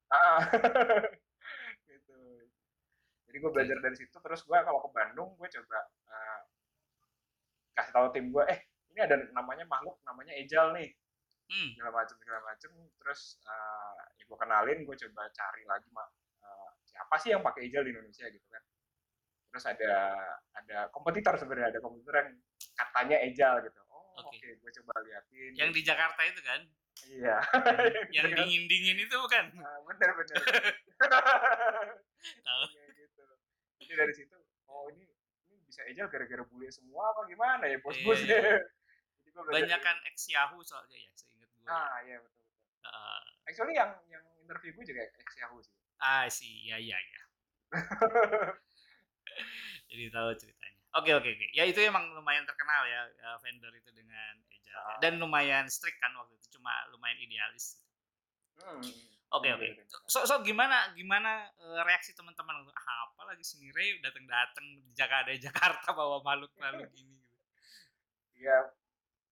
Ah, 0.07 0.39
gitu. 1.89 2.15
Jadi 3.27 3.37
gue 3.39 3.51
belajar 3.51 3.77
dari 3.81 3.95
situ, 3.95 4.13
terus 4.13 4.41
gue 4.43 4.55
kalau 4.55 4.79
ke 4.79 4.89
Bandung, 4.93 5.35
gue 5.35 5.47
coba 5.51 5.79
eh, 6.07 6.39
kasih 7.75 7.91
tahu 7.91 8.05
tim 8.15 8.31
gue, 8.31 8.43
eh 8.47 8.59
ini 8.91 8.99
ada 9.03 9.15
namanya 9.33 9.67
makhluk, 9.67 9.99
namanya 10.03 10.31
Ejal 10.35 10.71
nih, 10.75 10.91
Hmm. 11.47 11.71
segala 11.79 12.03
macam 12.03 12.15
segala 12.19 12.39
macam. 12.43 12.71
Terus 12.99 13.21
eh, 13.41 13.99
ya 14.19 14.23
gue 14.27 14.37
kenalin, 14.37 14.79
gue 14.83 14.95
coba 15.07 15.21
cari 15.31 15.63
lagi 15.63 15.87
mak 15.95 16.07
eh, 16.43 16.69
siapa 16.83 17.15
sih 17.19 17.29
yang 17.31 17.43
pakai 17.43 17.67
Ejal 17.71 17.87
di 17.87 17.91
Indonesia 17.95 18.27
gitu 18.27 18.47
kan. 18.51 18.63
Terus 19.51 19.63
ada 19.65 19.93
ada 20.53 20.77
kompetitor 20.91 21.39
sebenarnya, 21.39 21.71
ada 21.75 21.79
kompetitor 21.79 22.15
yang 22.19 22.29
katanya 22.75 23.17
Ejal 23.23 23.63
gitu. 23.63 23.79
Oke, 24.17 24.33
Oke. 24.33 24.49
gue 24.57 24.71
coba 24.81 24.93
liatin. 25.01 25.51
Yang 25.53 25.69
di 25.77 25.81
Jakarta 25.83 26.21
itu 26.25 26.41
kan, 26.41 26.61
Iya. 27.07 27.37
yang 28.17 28.27
dingin-dingin 28.33 28.97
itu 28.97 29.15
bukan? 29.15 29.45
Ah, 29.61 29.77
bener 29.85 30.09
bener. 30.17 30.37
Tahu. 32.41 32.63
Kayak 32.73 32.91
gitu. 32.97 33.23
Jadi 33.77 33.93
dari 33.93 34.13
situ, 34.13 34.37
oh 34.65 34.89
ini 34.89 35.05
ini 35.47 35.61
bisa 35.63 35.85
aja 35.85 36.09
gara-gara 36.09 36.43
bule 36.43 36.67
semua 36.67 37.13
apa 37.13 37.23
gimana 37.25 37.63
ya 37.69 37.77
bos-bos 37.79 38.19
Iya, 38.19 38.37
iya. 38.41 38.57
Gua 39.29 39.45
belajar 39.45 39.77
Banyakan 39.77 39.95
dari- 40.01 40.09
ex 40.09 40.17
Yahoo 40.27 40.59
soalnya 40.65 40.97
ya, 40.97 41.11
seingat 41.13 41.49
gue. 41.53 41.69
Ah 41.69 42.01
iya 42.01 42.17
betul 42.17 42.41
betul. 42.41 42.89
Ah, 42.89 43.21
Actually 43.45 43.77
yang 43.77 43.93
yang 44.09 44.25
interview 44.41 44.73
gue 44.73 44.85
juga 44.89 45.01
ex 45.05 45.29
Yahoo 45.37 45.61
sih. 45.61 45.73
ah 45.97 46.25
sih, 46.25 46.65
ya 46.65 46.81
ya 46.81 46.97
ya. 46.97 47.21
Jadi 49.87 50.03
tahu 50.09 50.29
ceritanya. 50.33 50.66
Oke 50.95 51.11
oke 51.11 51.29
oke. 51.29 51.47
Ya 51.51 51.67
itu 51.67 51.83
emang 51.83 52.07
lumayan 52.15 52.47
terkenal 52.47 52.87
ya 52.87 53.01
eh, 53.11 53.37
vendor 53.43 53.73
itu 53.75 53.91
dengan 53.91 54.33
Agile. 54.47 54.77
Ah. 54.79 54.97
Dan 55.03 55.19
lumayan 55.19 55.67
strict 55.67 55.99
kan 55.99 56.15
waktu 56.15 56.39
itu, 56.39 56.57
cuma 56.57 56.71
lumayan 56.95 57.19
idealis. 57.19 57.83
Hmm. 58.57 58.81
Oke 59.27 59.51
Bener, 59.51 59.59
oke. 59.59 59.67
bener, 59.67 59.75
bener. 59.83 60.07
So, 60.07 60.23
so 60.23 60.39
gimana 60.41 60.95
gimana 60.95 61.51
eh, 61.51 61.81
reaksi 61.83 62.15
teman-teman? 62.15 62.63
Ah, 62.71 63.11
apa 63.11 63.35
lagi 63.35 63.43
sini 63.43 63.69
Ray 63.75 63.99
datang-datang 63.99 64.65
di 64.87 64.91
Jakarta 64.95 65.35
Jakarta 65.35 65.91
bawa 65.91 66.23
makhluk-makhluk 66.23 66.89
ini 66.95 67.19
gitu. 67.19 67.37
Iya 68.37 68.71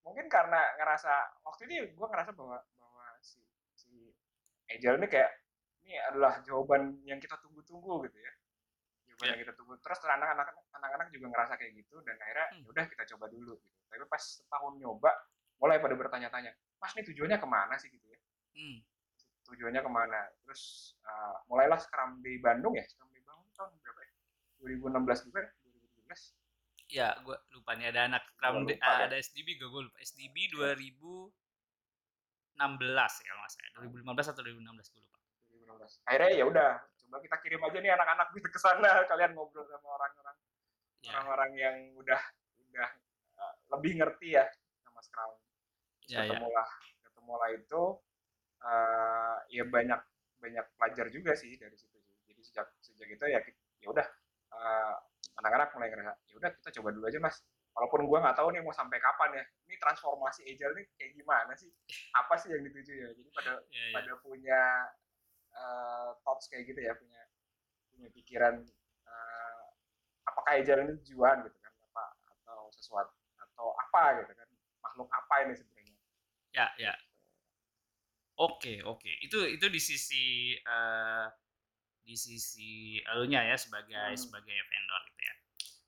mungkin 0.06 0.30
karena 0.30 0.62
ngerasa 0.78 1.42
waktu 1.42 1.66
itu 1.66 1.90
gue 1.98 2.06
ngerasa 2.06 2.30
bahwa 2.30 2.62
bahwa 2.78 3.06
si 3.18 3.42
si 3.74 4.14
Agile 4.70 5.02
ini 5.02 5.10
kayak 5.10 5.30
ini 5.82 5.98
adalah 5.98 6.38
jawaban 6.46 7.02
yang 7.02 7.18
kita 7.18 7.34
tunggu-tunggu 7.42 8.06
gitu 8.06 8.18
ya 8.22 8.32
jawaban 9.16 9.24
Iya. 9.26 9.32
yang 9.32 9.40
kita 9.42 9.52
tunggu 9.54 9.74
terus 9.78 9.98
anak-anak 9.98 10.46
anak-anak 10.70 11.08
juga 11.08 11.26
ngerasa 11.30 11.56
kayak 11.56 11.72
gitu 11.74 11.96
dan 12.02 12.16
akhirnya 12.16 12.46
Hmm. 12.46 12.60
ya 12.60 12.68
udah 12.68 12.84
kita 12.86 13.02
coba 13.10 13.26
dulu 13.26 13.52
gitu 13.56 13.76
tapi 13.86 14.04
pas 14.06 14.20
setahun 14.20 14.72
nyoba 14.76 15.10
mulai 15.56 15.80
pada 15.80 15.94
bertanya-tanya 15.94 16.52
mas 16.76 16.92
ini 16.92 17.02
tujuannya 17.06 17.38
ke 17.38 17.48
mana 17.48 17.74
sih 17.76 17.88
gitu 17.88 18.04
ya 18.06 18.20
Hmm. 18.52 18.78
tujuannya 19.46 19.80
ke 19.80 19.90
mana 19.90 20.20
terus 20.42 20.62
uh, 21.02 21.40
mulailah 21.46 21.78
Scrum 21.78 22.20
Day 22.20 22.36
Bandung 22.38 22.72
ya 22.72 22.84
Scrum 22.84 23.08
Day 23.08 23.22
Bandung 23.22 23.48
tahun 23.52 23.72
berapa 23.78 24.00
ya 24.02 24.12
2016 24.58 25.24
juga 25.24 25.40
ya 25.40 25.50
2017 25.64 26.36
Ya, 26.86 27.18
gue 27.18 27.34
lupa 27.50 27.74
nih 27.74 27.90
ada 27.90 28.06
anak 28.06 28.22
Scrum 28.30 28.62
lupa 28.62 28.70
deh. 28.70 28.78
ada 28.78 29.16
SDB 29.16 29.58
gue, 29.58 29.66
gue 29.66 29.82
lupa. 29.82 29.98
SDB 29.98 30.54
2016 30.54 31.34
ya 33.18 33.26
kalau 33.26 33.40
nggak 33.40 33.50
salah. 33.50 33.70
2015 33.82 34.30
atau 34.30 34.42
2016 34.44 34.62
gue 34.86 35.02
lupa. 35.02 35.18
2016 35.50 36.06
akhirnya 36.06 36.30
ya 36.32 36.44
udah 36.46 36.68
coba 37.06 37.22
kita 37.22 37.36
kirim 37.38 37.62
aja 37.62 37.78
nih 37.78 37.92
anak-anak 37.94 38.28
gitu 38.34 38.48
ke 38.50 38.58
sana. 38.58 38.90
Kalian 39.10 39.32
ngobrol 39.38 39.62
sama 39.70 39.94
orang-orang. 39.94 40.36
Ya, 41.06 41.10
orang-orang 41.14 41.50
yang 41.54 41.76
udah 42.02 42.22
udah 42.66 42.88
uh, 43.38 43.54
lebih 43.78 44.02
ngerti 44.02 44.34
ya 44.34 44.44
sama 44.82 44.98
Scrum 45.00 45.32
ya, 46.10 46.26
ya. 46.26 46.34
ketemulah 46.34 46.68
ketemulah 47.06 47.48
itu 47.54 47.82
uh, 48.62 49.36
ya 49.46 49.64
banyak 49.70 50.00
banyak 50.42 50.66
pelajar 50.74 51.06
juga 51.14 51.32
sih 51.38 51.54
dari 51.54 51.78
situ. 51.78 51.94
Jadi 52.26 52.42
sejak 52.42 52.66
sejak 52.82 53.06
itu 53.06 53.24
ya 53.30 53.38
ya 53.80 53.88
udah 53.88 54.06
uh, 54.50 54.94
anak-anak 55.38 55.70
mulai 55.78 55.88
ngerasa 55.94 56.12
ya 56.26 56.34
udah 56.42 56.50
kita 56.58 56.70
coba 56.82 56.88
dulu 56.90 57.06
aja 57.06 57.20
mas. 57.22 57.38
Walaupun 57.76 58.08
gua 58.08 58.24
nggak 58.24 58.36
tahu 58.40 58.48
nih 58.56 58.64
mau 58.64 58.72
sampai 58.72 58.98
kapan 58.98 59.36
ya. 59.36 59.44
Ini 59.68 59.76
transformasi 59.76 60.40
agile 60.48 60.74
nih 60.80 60.86
kayak 60.96 61.12
gimana 61.12 61.52
sih? 61.54 61.68
Apa 62.16 62.34
sih 62.40 62.48
yang 62.50 62.64
dituju 62.64 62.92
ya? 62.92 63.08
Jadi 63.12 63.30
pada 63.36 63.52
Ya, 63.68 63.84
ya. 63.84 63.92
pada 63.94 64.12
punya 64.24 64.60
uh, 65.56 66.12
thoughts 66.22 66.46
kayak 66.52 66.68
gitu 66.70 66.80
ya 66.84 66.92
punya 66.94 67.20
punya 67.92 68.08
pikiran 68.12 68.54
uh, 69.08 69.64
apakah 70.28 70.60
agile 70.60 70.84
ini 70.84 70.92
tujuan 71.02 71.42
gitu 71.48 71.58
kan 71.64 71.72
apa 71.72 72.04
atau 72.30 72.68
sesuatu 72.76 73.16
atau 73.40 73.72
apa 73.74 74.20
gitu 74.22 74.32
kan 74.36 74.48
makhluk 74.84 75.08
apa 75.10 75.34
ini 75.48 75.54
sebenarnya 75.56 75.94
Ya, 76.56 76.72
ya. 76.80 76.96
Oke, 78.36 78.80
oke. 78.84 79.12
Itu 79.24 79.44
itu 79.44 79.66
di 79.68 79.80
sisi 79.80 80.24
eh 80.56 81.26
di 82.06 82.14
sisi 82.16 82.96
elunya 83.12 83.44
ya 83.44 83.56
sebagai 83.60 83.92
Hmm. 83.92 84.16
sebagai 84.16 84.56
vendor 84.56 85.00
gitu 85.12 85.22
ya. 85.24 85.34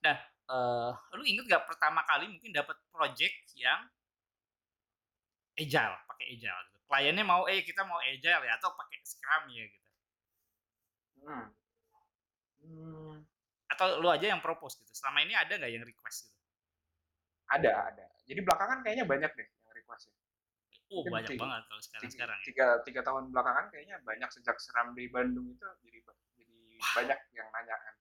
Nah, 0.04 0.16
eh 0.52 0.92
lu 1.16 1.22
inget 1.24 1.44
gak 1.48 1.64
pertama 1.68 2.04
kali 2.04 2.28
mungkin 2.28 2.52
dapat 2.52 2.76
project 2.92 3.36
yang 3.56 3.80
agile, 5.58 5.96
pakai 6.08 6.26
agile 6.36 6.60
gitu. 6.72 6.77
Kliennya 6.88 7.20
mau 7.22 7.44
eh 7.44 7.60
kita 7.60 7.84
mau 7.84 8.00
agile 8.00 8.42
ya 8.42 8.56
atau 8.56 8.72
pakai 8.72 8.98
Scrum 9.02 9.44
ya 9.50 9.64
gitu. 9.64 9.88
Hmm. 11.20 11.46
Hmm, 12.58 13.14
Atau 13.68 14.00
lu 14.00 14.08
aja 14.08 14.24
yang 14.26 14.40
propose 14.40 14.76
gitu. 14.76 14.92
Selama 14.94 15.20
ini 15.20 15.32
ada 15.32 15.52
nggak 15.52 15.68
yang 15.70 15.84
request 15.84 16.26
gitu? 16.26 16.36
ada 17.48 17.72
ada 17.88 18.04
jadi 18.24 18.44
belakangan 18.44 18.84
kayaknya 18.84 19.04
banyak 19.04 19.32
deh 19.32 19.48
yang 19.48 19.72
request 19.74 20.08
ya. 20.08 20.14
Oh, 20.88 21.00
Mungkin 21.00 21.12
banyak 21.14 21.30
tiga- 21.30 21.42
banget 21.44 21.62
kalau 21.62 21.76
tiga, 21.76 21.86
sekarang-sekarang 21.88 22.38
ya. 22.38 22.44
tiga, 22.44 22.66
tiga 22.82 23.00
tahun 23.04 23.22
belakangan 23.28 23.64
kayaknya 23.68 23.96
banyak 24.02 24.28
sejak 24.30 24.56
seram 24.58 24.92
di 24.92 25.08
Bandung 25.08 25.48
itu 25.48 25.64
jadi 25.82 25.98
jadi 26.34 26.56
banyak 26.94 27.18
yang 27.32 27.48
nanya 27.48 27.76
kan 27.78 27.94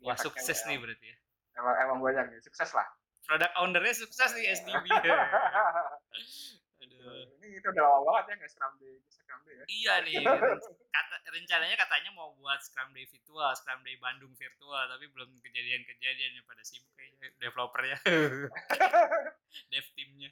Wah, 0.00 0.16
sukses 0.16 0.52
ya, 0.54 0.64
nih 0.66 0.76
berarti 0.78 1.06
ya. 1.06 1.16
emang, 1.54 1.74
emang 1.80 1.98
banyak 2.00 2.24
nih 2.30 2.40
sukses 2.40 2.68
lah 2.72 2.84
Product 3.24 3.52
ownernya 3.56 3.94
sukses 3.94 4.30
nih 4.32 4.52
SDB. 4.52 4.84
Aduh. 6.84 7.24
ini 7.38 7.56
itu 7.56 7.66
udah 7.66 7.82
lama 7.82 8.00
banget 8.06 8.24
ya 8.26 8.34
nggak 8.36 8.50
seram 8.50 8.72
di 8.76 8.90
seram 9.08 9.40
di 9.40 9.50
ya 9.50 9.64
Iya 9.64 9.94
nih, 10.00 10.14
kata, 10.94 11.14
rencananya 11.26 11.76
katanya 11.76 12.10
mau 12.12 12.32
buat 12.34 12.60
Scrum 12.60 12.92
Day 12.92 13.04
virtual, 13.04 13.50
Scrum 13.54 13.80
Day 13.80 13.96
Bandung 13.96 14.32
virtual, 14.32 14.84
tapi 14.86 15.08
belum 15.08 15.32
kejadian-kejadian 15.40 16.32
yang 16.34 16.44
pada 16.44 16.60
sibuk 16.60 16.92
kayaknya 16.94 17.32
developernya, 17.38 17.96
dev 19.70 19.86
timnya. 19.94 20.30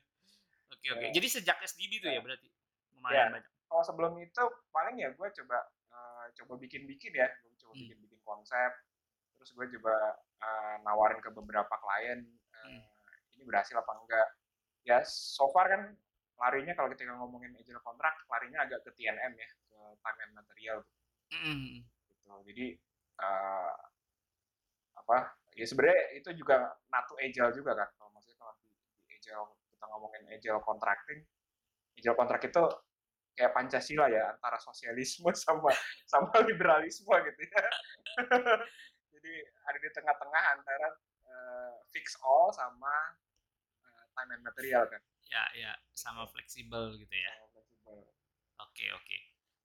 Oke 0.70 0.86
oke. 0.90 1.04
Ya. 1.04 1.10
Jadi 1.10 1.26
sejak 1.30 1.56
SDB 1.60 1.92
tuh 1.98 2.08
ya 2.08 2.16
Ya. 2.16 2.20
berarti 2.20 2.48
Ya. 2.48 2.54
lumayan 2.92 3.28
banyak. 3.34 3.46
kalau 3.66 3.82
sebelum 3.82 4.12
itu 4.18 4.42
paling 4.68 4.96
ya 4.96 5.10
gue 5.10 5.28
coba 5.34 5.58
eh, 5.88 6.26
coba 6.34 6.52
bikin-bikin 6.58 7.12
ya 7.12 7.28
gue 7.40 7.52
coba 7.58 7.72
Hmm. 7.72 7.80
bikin-bikin 7.82 8.20
konsep 8.22 8.70
terus 9.34 9.50
gue 9.50 9.66
coba 9.72 9.94
eh, 10.38 10.74
nawarin 10.82 11.18
ke 11.18 11.30
beberapa 11.30 11.72
klien 11.74 12.20
eh, 12.22 12.60
Hmm. 12.62 12.82
ini 13.32 13.42
berhasil 13.42 13.74
apa 13.74 13.92
enggak 13.96 14.28
ya 14.82 15.00
so 15.02 15.48
far 15.48 15.66
kan 15.66 15.82
larinya 16.42 16.74
kalau 16.74 16.90
kita 16.90 17.06
ngomongin 17.14 17.54
agile 17.54 17.78
kontrak 17.86 18.18
larinya 18.26 18.66
agak 18.66 18.82
ke 18.82 18.90
TNM 18.98 19.32
ya 19.38 19.48
ke 19.70 19.78
time 20.02 20.18
and 20.26 20.32
material. 20.34 20.78
Mm-mm. 21.30 21.86
gitu. 22.10 22.34
Jadi 22.50 22.66
eh, 23.22 23.74
apa 24.98 25.16
ya 25.54 25.64
sebenarnya 25.64 26.18
itu 26.18 26.30
juga 26.34 26.74
natu 26.90 27.14
agile 27.22 27.54
juga 27.54 27.78
kan. 27.78 27.88
Kalau 27.94 28.10
maksudnya 28.10 28.38
kalau 28.42 28.54
di, 28.58 28.74
di 29.06 29.14
agile 29.14 29.54
kita 29.70 29.84
ngomongin 29.86 30.22
agile 30.34 30.60
contracting 30.66 31.22
agile 31.94 32.18
kontrak 32.18 32.42
itu 32.42 32.62
kayak 33.32 33.52
pancasila 33.56 34.10
ya 34.12 34.34
antara 34.36 34.58
sosialisme 34.60 35.30
sama 35.46 35.70
sama 36.10 36.34
liberalisme 36.42 37.14
gitu 37.30 37.40
ya. 37.46 37.62
Jadi 39.14 39.34
ada 39.70 39.78
di 39.78 39.90
tengah-tengah 39.94 40.42
antara 40.58 40.88
eh, 41.30 41.74
fix 41.94 42.18
all 42.26 42.50
sama 42.50 43.14
eh, 43.86 44.04
time 44.18 44.30
and 44.34 44.42
material 44.42 44.84
kan 44.90 44.98
Ya 45.30 45.42
ya, 45.56 45.72
sama 45.94 46.26
fleksibel 46.28 46.96
gitu 46.98 47.14
ya. 47.14 47.34
Oke 48.60 48.86
oke. 48.92 49.18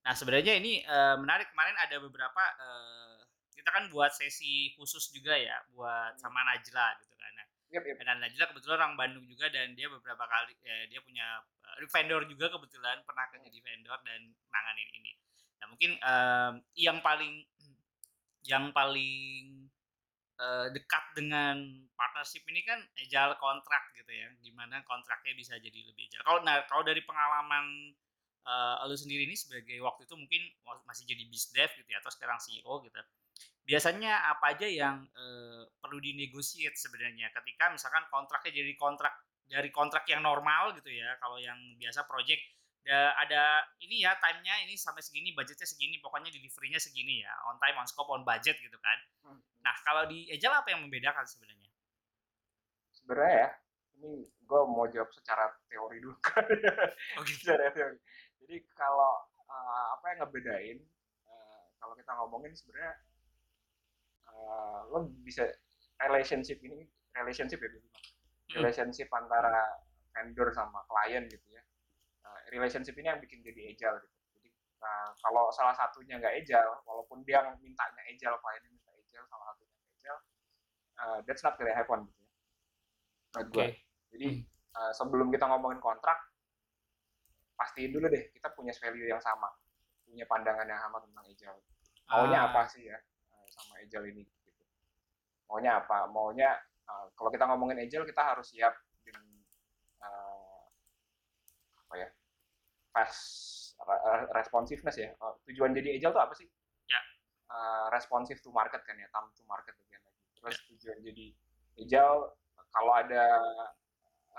Nah 0.06 0.14
sebenarnya 0.16 0.58
ini 0.60 0.82
eh, 0.84 1.16
menarik 1.20 1.52
kemarin 1.52 1.76
ada 1.80 1.98
beberapa 2.00 2.44
eh, 2.62 3.18
kita 3.58 3.70
kan 3.74 3.84
buat 3.92 4.16
sesi 4.16 4.72
khusus 4.78 5.12
juga 5.12 5.36
ya 5.36 5.60
buat 5.76 6.16
Hmm. 6.16 6.22
sama 6.22 6.40
Najla 6.48 6.88
gitu 7.04 7.16
kan. 7.18 7.32
Nah, 7.36 7.48
Yep, 7.68 7.84
yep. 7.84 8.00
Dan 8.00 8.24
Najla 8.24 8.48
kebetulan 8.48 8.80
orang 8.80 8.96
Bandung 8.96 9.28
juga 9.28 9.52
dan 9.52 9.76
dia 9.76 9.92
beberapa 9.92 10.24
kali 10.24 10.56
ya, 10.64 10.88
dia 10.88 11.04
punya 11.04 11.44
uh, 11.68 11.84
vendor 11.92 12.24
juga 12.24 12.48
kebetulan 12.48 13.04
pernah 13.04 13.28
kerja 13.28 13.52
di 13.52 13.60
vendor 13.60 14.00
dan 14.08 14.32
nanganin 14.48 14.90
ini. 14.96 15.12
Nah 15.60 15.66
mungkin 15.68 15.92
um, 16.00 16.54
yang 16.80 17.04
paling 17.04 17.44
yang 18.48 18.72
paling 18.72 19.52
uh, 20.41 20.67
dekat 20.74 21.03
dengan 21.17 21.86
partnership 21.94 22.46
ini 22.50 22.62
kan 22.65 22.79
agile 22.98 23.36
kontrak 23.38 23.94
gitu 23.94 24.12
ya, 24.13 24.27
gimana 24.41 24.82
kontraknya 24.86 25.34
bisa 25.38 25.58
jadi 25.58 25.79
lebih 25.86 26.10
agile. 26.10 26.24
Kalau 26.25 26.39
nah 26.41 26.63
kalau 26.65 26.82
dari 26.86 27.01
pengalaman 27.06 27.94
uh, 28.48 28.88
lu 28.88 28.96
sendiri 28.96 29.27
ini 29.27 29.36
sebagai 29.36 29.77
waktu 29.84 30.08
itu 30.08 30.15
mungkin 30.15 30.41
masih 30.88 31.03
jadi 31.03 31.24
bisdev 31.27 31.70
gitu 31.75 31.89
ya 31.91 32.00
atau 32.00 32.12
sekarang 32.13 32.39
CEO 32.39 32.79
gitu 32.88 32.98
biasanya 33.67 34.32
apa 34.32 34.56
aja 34.56 34.63
yang 34.63 35.03
uh, 35.12 35.67
perlu 35.84 36.00
dinegosiat 36.00 36.72
sebenarnya 36.79 37.27
ketika 37.36 37.67
misalkan 37.67 38.08
kontraknya 38.08 38.63
jadi 38.63 38.74
kontrak 38.79 39.12
dari 39.44 39.67
kontrak 39.75 40.08
yang 40.08 40.24
normal 40.24 40.72
gitu 40.79 40.88
ya 40.88 41.20
kalau 41.20 41.36
yang 41.36 41.60
biasa 41.75 42.08
project 42.08 42.39
ya 42.88 43.12
ada 43.20 43.67
ini 43.84 44.08
ya 44.08 44.15
timenya 44.24 44.63
ini 44.63 44.79
sampai 44.79 45.03
segini 45.03 45.36
budgetnya 45.36 45.67
segini 45.67 46.00
pokoknya 46.00 46.32
deliverynya 46.32 46.79
segini 46.79 47.20
ya 47.20 47.34
on 47.51 47.60
time 47.60 47.75
on 47.75 47.88
scope 47.91 48.08
on 48.08 48.24
budget 48.24 48.56
gitu 48.63 48.79
kan 48.79 48.98
hmm. 49.27 49.39
Nah 49.68 49.76
kalau 49.84 50.08
di 50.08 50.32
Agile 50.32 50.56
apa 50.56 50.72
yang 50.72 50.88
membedakan 50.88 51.28
sebenarnya? 51.28 51.68
Sebenarnya 52.96 53.36
ya 53.36 53.50
ini 54.00 54.24
gue 54.24 54.62
mau 54.64 54.88
jawab 54.88 55.12
secara 55.12 55.52
teori 55.68 56.00
dulu 56.00 56.16
kan. 56.24 56.48
Oh 57.20 57.24
gitu. 57.28 57.52
secara 57.52 57.68
teori. 57.76 58.00
Jadi 58.40 58.64
kalau 58.72 59.28
uh, 59.44 59.86
apa 60.00 60.06
yang 60.16 60.18
ngebedain 60.24 60.80
uh, 61.28 61.68
kalau 61.84 61.94
kita 62.00 62.12
ngomongin 62.16 62.56
sebenarnya 62.56 62.96
uh, 64.32 64.88
lo 64.88 65.12
bisa 65.28 65.44
relationship 66.00 66.64
ini 66.64 66.88
relationship 67.12 67.60
ya 67.60 67.68
hmm. 67.68 67.84
relationship 68.56 69.12
antara 69.12 69.84
vendor 70.16 70.48
sama 70.56 70.80
klien 70.88 71.28
gitu 71.28 71.48
ya. 71.52 71.64
Uh, 72.24 72.40
relationship 72.56 72.96
ini 72.96 73.12
yang 73.12 73.20
bikin 73.20 73.44
jadi 73.44 73.76
agile 73.76 74.00
gitu. 74.00 74.16
Jadi 74.40 74.50
uh, 74.80 75.12
kalau 75.20 75.52
salah 75.52 75.76
satunya 75.76 76.16
nggak 76.16 76.40
agile 76.40 76.80
walaupun 76.88 77.20
dia 77.28 77.44
mintanya 77.60 78.02
agile 78.08 78.40
kliennya 78.40 78.87
agile 79.18 79.28
salah 79.34 79.46
satunya 79.50 79.78
agile 79.98 80.22
uh, 81.02 81.18
that's 81.26 81.42
not 81.42 81.58
gonna 81.58 81.74
happen 81.74 82.06
gitu 82.06 82.22
ya 82.22 82.38
menurut 83.34 83.50
okay. 83.50 83.70
jadi 84.14 84.30
uh, 84.78 84.92
sebelum 84.94 85.34
kita 85.34 85.50
ngomongin 85.50 85.82
kontrak 85.82 86.22
pastiin 87.58 87.90
dulu 87.90 88.06
deh 88.14 88.30
kita 88.30 88.54
punya 88.54 88.70
value 88.78 89.10
yang 89.10 89.22
sama 89.26 89.50
punya 90.06 90.30
pandangan 90.30 90.70
yang 90.70 90.78
sama 90.78 91.02
tentang 91.02 91.26
agile 91.26 91.60
maunya 92.14 92.40
ah. 92.46 92.48
apa 92.54 92.62
sih 92.70 92.86
ya 92.86 92.98
sama 93.58 93.82
agile 93.82 94.06
ini 94.14 94.24
gitu. 94.46 94.64
Maunya 95.50 95.82
apa? 95.82 96.06
Maunya 96.08 96.54
uh, 96.86 97.10
kalau 97.18 97.30
kita 97.34 97.50
ngomongin 97.50 97.82
agile 97.82 98.06
kita 98.06 98.22
harus 98.22 98.54
siap 98.54 98.74
dengan 99.02 99.26
uh, 100.06 100.62
apa 101.88 101.94
ya? 101.98 102.10
fast 102.94 103.22
responsiveness 104.34 104.98
ya. 104.98 105.14
Uh, 105.22 105.38
tujuan 105.50 105.74
jadi 105.74 105.98
agile 105.98 106.14
itu 106.14 106.22
apa 106.22 106.34
sih? 106.38 106.48
Ya. 107.48 107.56
Uh, 107.56 107.88
responsive 107.96 108.44
to 108.44 108.51
market 108.51 108.84
kan 108.84 109.00
ya, 109.00 109.08
time 109.16 109.32
to 109.32 109.44
market 109.48 109.72
bagian 109.88 110.04
lagi. 110.04 110.24
Terus 110.36 110.56
ya. 110.60 110.63
tujuan 110.75 110.98
jadi 111.00 111.25
agile 111.80 112.22
kalau 112.75 112.94
ada 112.94 113.24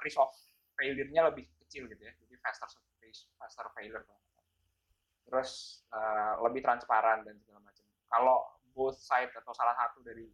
risk 0.05 0.21
of 0.21 0.31
failure-nya 0.77 1.33
lebih 1.33 1.49
kecil 1.65 1.89
gitu 1.89 2.03
ya. 2.05 2.13
Jadi 2.13 2.35
faster 2.45 2.69
faster 3.41 3.67
failure 3.73 4.05
terus 5.29 5.85
uh, 5.93 6.41
lebih 6.49 6.65
transparan 6.65 7.21
dan 7.21 7.37
segala 7.45 7.61
macam. 7.61 7.85
Kalau 8.09 8.37
both 8.73 8.97
side 8.97 9.29
atau 9.37 9.53
salah 9.53 9.77
satu 9.77 10.01
dari 10.01 10.25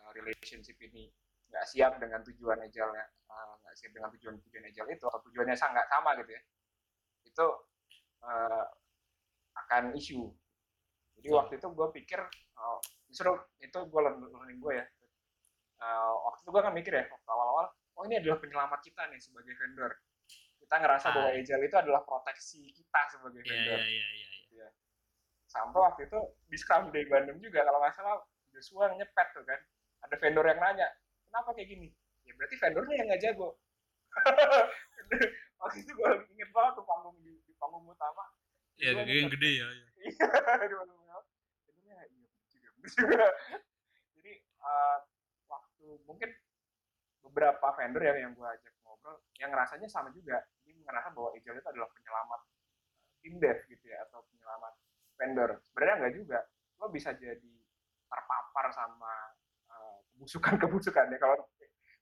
uh, 0.00 0.10
relationship 0.16 0.80
ini 0.80 1.12
nggak 1.52 1.66
siap 1.68 1.98
dengan 2.00 2.24
tujuan 2.24 2.56
agile 2.62 2.94
uh, 3.28 3.54
nggak 3.60 3.74
siap 3.76 3.92
dengan 3.92 4.08
tujuan 4.16 4.38
tujuan 4.48 4.64
agile 4.70 4.88
itu 4.94 5.04
atau 5.04 5.20
tujuannya 5.28 5.58
sangat 5.58 5.82
sama 5.90 6.14
gitu 6.22 6.30
ya 6.30 6.42
itu 7.26 7.46
uh, 8.22 8.64
akan 9.66 9.92
isu 9.98 10.30
jadi 11.20 11.28
waktu 11.36 11.52
itu 11.60 11.68
gue 11.68 11.88
pikir 12.00 12.20
uh, 12.56 12.78
justru 13.12 13.36
itu 13.60 13.78
gue 13.78 14.00
learning 14.00 14.58
gue 14.58 14.74
ya. 14.80 14.86
Uh, 15.80 16.12
waktu 16.28 16.40
itu 16.44 16.50
gue 16.52 16.62
kan 16.64 16.72
mikir 16.76 16.92
ya 16.92 17.04
waktu 17.08 17.28
awal-awal 17.28 17.72
oh 17.96 18.04
ini 18.04 18.20
adalah 18.20 18.36
penyelamat 18.40 18.80
kita 18.80 19.04
nih 19.12 19.20
sebagai 19.20 19.52
vendor. 19.54 19.92
Kita 20.60 20.74
ngerasa 20.80 21.06
ah. 21.08 21.12
bahwa 21.12 21.30
agile 21.36 21.64
itu 21.64 21.76
adalah 21.76 22.00
proteksi 22.04 22.60
kita 22.72 23.00
sebagai 23.12 23.40
iya, 23.44 23.50
vendor. 23.52 23.78
yeah, 23.80 23.88
yeah, 23.88 24.10
yeah, 24.16 24.32
yeah 24.64 24.70
sampai 25.50 25.82
waktu 25.82 26.06
itu 26.06 26.20
di 26.46 26.56
Scrum 26.56 26.94
Day 26.94 27.04
Bandung 27.10 27.42
juga 27.42 27.66
kalau 27.66 27.82
nggak 27.82 27.94
salah 27.98 28.22
Joshua 28.54 28.94
nyepet 28.94 29.28
tuh 29.34 29.42
kan. 29.42 29.60
Ada 30.06 30.16
vendor 30.16 30.46
yang 30.46 30.62
nanya 30.62 30.88
kenapa 31.28 31.52
kayak 31.52 31.68
gini? 31.74 31.88
Ya 32.24 32.32
berarti 32.38 32.56
vendornya 32.56 32.94
yang 33.02 33.06
nggak 33.10 33.22
jago. 33.22 33.58
Waktu 35.60 35.76
itu 35.84 35.92
gue 35.92 36.10
inget 36.32 36.50
banget 36.56 36.72
tuh 36.78 36.86
panggung 36.86 37.18
di, 37.20 37.36
di 37.44 37.52
panggung 37.58 37.84
utama. 37.84 38.24
Iya 38.80 39.04
yang 39.04 39.28
gede 39.28 39.50
ya 39.60 39.66
iya 39.76 40.66
di 40.70 40.74
panggung 40.78 41.02
utama 41.04 41.20
vendornya 41.28 41.98
iya 42.08 42.28
juga 42.48 42.69
jadi 44.16 44.32
uh, 44.60 44.98
waktu 45.48 45.86
mungkin 46.06 46.30
beberapa 47.20 47.66
vendor 47.76 48.02
yang 48.02 48.18
yang 48.18 48.32
gue 48.32 48.48
ajak 48.48 48.74
ngobrol 48.82 49.20
yang 49.38 49.52
rasanya 49.52 49.86
sama 49.86 50.10
juga. 50.10 50.40
Dia 50.64 50.74
ngerasa 50.80 51.12
bahwa 51.12 51.30
Agile 51.36 51.60
itu 51.60 51.68
adalah 51.68 51.90
penyelamat 51.92 52.40
tim 53.20 53.34
dev 53.36 53.58
gitu 53.68 53.84
ya 53.84 53.98
atau 54.08 54.24
penyelamat 54.32 54.74
vendor. 55.20 55.50
Sebenarnya 55.68 55.94
enggak 56.00 56.14
juga. 56.16 56.38
Lo 56.80 56.88
bisa 56.88 57.12
jadi 57.12 57.54
terpapar 58.10 58.66
sama 58.72 59.12
uh, 59.70 59.98
kebusukan-kebusukan 60.14 61.12
ya. 61.12 61.18
Kalau 61.20 61.36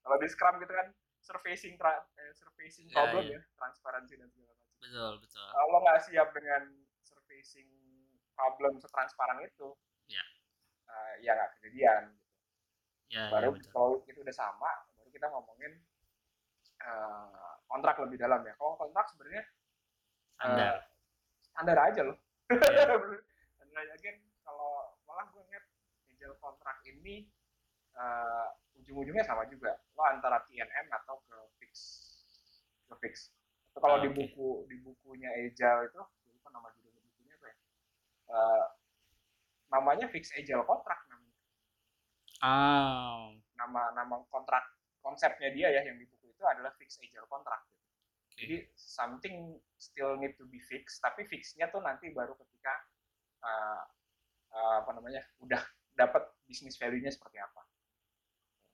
kalau 0.02 0.16
di 0.16 0.28
Scrum 0.30 0.56
gitu 0.62 0.72
kan 0.72 0.88
surfacing 1.20 1.76
tra, 1.76 1.92
eh, 2.16 2.32
surfacing 2.32 2.88
ya, 2.88 2.94
problem 2.96 3.24
yeah. 3.28 3.42
ya 3.42 3.56
transparansi 3.58 4.14
dan 4.16 4.28
segala 4.32 4.54
macam. 4.54 4.78
Betul 4.80 5.12
betul. 5.20 5.46
Kalau 5.50 5.78
nggak 5.84 6.00
siap 6.06 6.28
dengan 6.32 6.62
surfacing 7.04 7.68
problem 8.32 8.78
setransparan 8.78 9.42
itu 9.42 9.74
ya 10.06 10.22
uh, 10.88 11.12
ya 11.20 11.36
nggak 11.36 11.50
kejadian 11.58 12.02
gitu. 13.08 13.16
ya, 13.16 13.24
baru 13.30 13.54
ya, 13.54 13.68
kalau 13.70 14.00
itu 14.08 14.18
udah 14.20 14.34
sama 14.34 14.70
baru 14.96 15.08
kita 15.12 15.26
ngomongin 15.30 15.72
uh, 16.82 17.48
kontrak 17.68 17.96
lebih 18.00 18.18
dalam 18.18 18.40
ya. 18.42 18.54
Kalau 18.56 18.74
kontrak 18.80 19.06
sebenarnya 19.12 19.44
standar. 20.34 20.74
uh, 20.74 20.80
standar 21.52 21.78
aja 21.92 22.02
loh. 22.02 22.18
Yeah. 23.68 23.84
dan 23.84 23.94
again 23.94 24.18
kalau 24.42 24.96
malah 25.06 25.28
gue 25.30 25.38
ngeliat 25.38 25.62
agile 26.10 26.34
kontrak 26.40 26.82
ini 26.82 27.28
uh, 27.94 28.50
ujung-ujungnya 28.80 29.22
sama 29.22 29.46
juga. 29.46 29.76
Lo 29.94 30.02
antara 30.02 30.42
TNM 30.48 30.88
atau 30.88 31.20
ke 31.28 31.36
fix 31.60 31.72
ke 32.88 32.94
fix. 32.98 33.14
Atau 33.70 33.84
kalau 33.84 33.96
oh, 33.98 34.02
di 34.02 34.10
buku 34.10 34.48
di 34.66 34.82
bukunya 34.82 35.30
agile 35.30 35.92
itu 35.92 36.00
lupa 36.32 36.48
nama 36.50 36.72
judul 36.74 36.90
bukunya 36.90 37.34
apa 37.36 37.46
ya. 37.46 37.56
Uh, 38.32 38.64
namanya 39.78 40.10
fix 40.10 40.34
agile 40.34 40.66
kontrak 40.66 40.98
namanya 41.06 41.38
oh. 42.42 43.30
nama 43.54 43.82
nama 43.94 44.14
kontrak 44.26 44.66
konsepnya 44.98 45.54
dia 45.54 45.70
ya 45.70 45.86
yang 45.86 45.96
di 45.96 46.06
buku 46.10 46.34
itu 46.34 46.42
adalah 46.42 46.74
fix 46.74 46.98
agile 46.98 47.30
kontrak 47.30 47.62
jadi 48.38 48.70
something 48.78 49.58
still 49.74 50.14
need 50.14 50.38
to 50.38 50.46
be 50.46 50.62
fixed, 50.62 51.02
tapi 51.02 51.26
fixnya 51.26 51.66
tuh 51.74 51.82
nanti 51.82 52.14
baru 52.14 52.38
ketika 52.38 52.70
uh, 53.42 53.82
uh, 54.54 54.76
apa 54.86 54.94
namanya 54.94 55.26
udah 55.42 55.58
dapat 55.98 56.22
bisnis 56.46 56.78
value-nya 56.78 57.10
seperti 57.10 57.42
apa. 57.42 57.66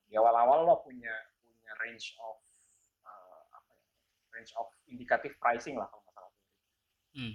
Di 0.05 0.21
awal-awal 0.21 0.69
lo 0.69 0.85
punya 0.85 1.09
punya 1.41 1.73
range 1.81 2.13
of 2.21 2.37
uh, 3.09 3.41
apa 3.57 3.71
ya, 3.73 3.89
range 4.37 4.53
of 4.53 4.69
indikatif 4.85 5.33
pricing 5.41 5.81
lah 5.81 5.89
kalau 5.89 6.05
nggak 6.05 6.13
salah. 6.13 6.33
Hmm. 7.17 7.33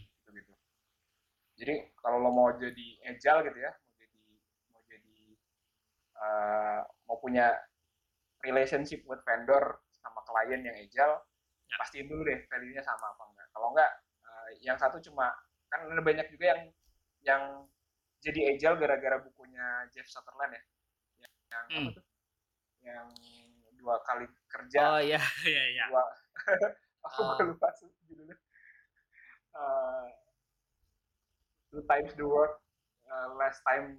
Jadi 1.60 1.92
kalau 2.00 2.24
lo 2.24 2.32
mau 2.32 2.48
jadi 2.56 2.86
agile 3.04 3.40
gitu 3.52 3.58
ya, 3.60 3.72
mau 3.76 3.92
jadi 4.00 4.22
mau 4.72 4.80
jadi 4.88 5.16
uh, 6.16 6.80
mau 7.04 7.20
punya 7.20 7.52
relationship 8.40 9.04
with 9.04 9.20
vendor 9.28 9.84
sama 10.00 10.24
klien 10.24 10.64
yang 10.64 10.72
agile, 10.72 11.20
ya. 11.68 11.76
pastiin 11.76 12.08
dulu 12.08 12.24
deh 12.24 12.40
value-nya 12.48 12.80
sama 12.80 13.12
apa 13.12 13.22
enggak. 13.28 13.46
Kalau 13.52 13.68
enggak 13.76 13.92
uh, 14.24 14.48
yang 14.64 14.80
satu 14.80 14.96
cuma 15.04 15.36
kan 15.68 15.84
ada 15.84 16.00
banyak 16.00 16.26
juga 16.32 16.56
yang 16.56 16.60
yang 17.20 17.42
jadi 18.24 18.56
agile 18.56 18.80
gara-gara 18.80 19.20
bukunya 19.20 19.84
Jeff 19.92 20.08
Sutherland 20.08 20.56
ya. 20.56 20.62
Yang, 21.20 21.32
yang 21.52 21.64
hmm. 21.68 21.76
apa 21.76 21.90
tuh? 21.92 22.04
Yang 22.80 23.08
dua 23.76 23.96
kali 24.08 24.26
kerja. 24.48 24.80
Oh 24.96 25.00
iya 25.00 25.20
iya 25.52 25.64
iya. 25.76 25.84
Dua. 25.92 26.04
Aku 27.12 27.20
uh. 27.20 27.36
lupa 27.52 27.68
judulnya. 28.08 28.36
Uh, 29.52 30.08
two 31.70 31.82
times 31.86 32.10
the 32.18 32.26
work 32.26 32.58
uh, 33.06 33.34
less 33.38 33.58
time 33.62 33.94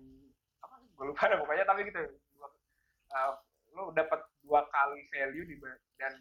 apa 0.62 0.76
gue 0.84 1.06
lupa 1.08 1.22
ada 1.28 1.36
pokoknya 1.40 1.66
tapi 1.66 1.88
gitu 1.88 2.04
uh, 3.16 3.32
lo 3.72 3.96
dapat 3.96 4.20
dua 4.44 4.68
kali 4.68 5.08
value 5.12 5.48
di 5.48 5.56
dan 5.96 6.14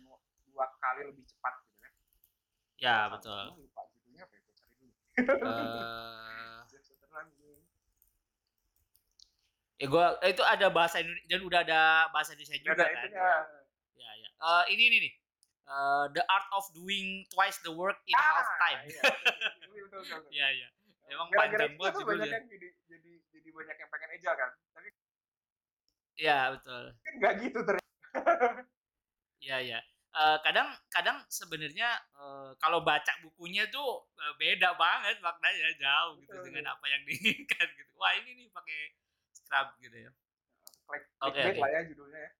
dua 0.50 0.66
kali 0.78 1.10
lebih 1.10 1.26
cepat 1.26 1.54
gitu 1.66 1.76
kan 1.82 1.92
ya 2.78 2.96
betul 3.10 3.42
lupa 3.58 3.82
judulnya 3.90 4.22
apa 4.24 4.34
ya 4.34 4.40
gue 4.46 4.54
cari 4.54 4.74
dulu 4.78 4.92
uh... 5.42 6.62
ya 9.80 9.88
eh, 10.20 10.30
itu 10.36 10.44
ada 10.44 10.66
bahasa 10.68 11.00
Indonesia 11.00 11.26
dan 11.26 11.40
udah 11.40 11.60
ada 11.64 11.80
bahasa 12.12 12.36
Indonesia 12.36 12.56
juga 12.60 12.84
ada 12.84 12.84
kan 12.84 13.08
itunya. 13.08 13.32
ya 13.96 14.10
ya. 14.12 14.28
Uh, 14.36 14.64
ini 14.68 14.82
ini 14.92 14.98
nih. 15.08 15.12
Uh, 15.70 16.04
the 16.12 16.22
art 16.26 16.44
of 16.52 16.66
doing 16.74 17.24
twice 17.30 17.56
the 17.62 17.70
work 17.72 17.96
in 18.04 18.12
Ah, 18.18 18.42
half 18.42 18.50
time. 18.58 18.80
iya. 18.90 20.48
Iya 20.50 20.68
Emang 21.10 21.26
Gara-gara 21.28 21.66
panjang 21.66 21.72
itu 21.74 21.80
banget 21.82 21.94
tuh 21.98 22.06
banyak 22.06 22.28
yang 22.30 22.46
jadi 22.46 22.68
jadi 22.86 23.12
jadi 23.34 23.48
banyak 23.50 23.76
yang 23.76 23.90
pengen 23.90 24.08
agile 24.14 24.36
kan. 24.38 24.50
Tapi 24.72 24.88
Iya 26.20 26.38
betul. 26.54 26.82
kan 26.94 27.12
nggak 27.18 27.34
gitu 27.42 27.58
ternyata. 27.66 27.88
Iya 29.40 29.56
iya. 29.64 29.80
Eh, 30.10 30.36
kadang 30.44 30.68
kadang 30.92 31.16
sebenarnya 31.32 31.88
eh, 32.12 32.50
kalau 32.60 32.84
baca 32.84 33.08
bukunya 33.24 33.64
tuh 33.72 34.04
eh, 34.20 34.34
beda 34.36 34.76
banget 34.76 35.16
maknanya 35.24 35.72
jauh 35.80 36.20
gitu 36.20 36.34
Betul, 36.36 36.44
dengan 36.52 36.76
apa 36.76 36.84
yang 36.92 37.02
diinginkan 37.08 37.66
gitu. 37.72 37.92
Wah 37.96 38.12
ini 38.20 38.36
nih 38.36 38.46
pakai 38.52 38.80
Scrub 39.32 39.80
gitu 39.80 39.96
ya. 39.96 40.10
Click, 40.84 41.04
Oke, 41.24 41.40
clickbait 41.40 41.56
oke. 41.56 41.62
lah 41.62 41.70
ya 41.72 41.80
judulnya 41.88 42.20
ya. 42.20 42.30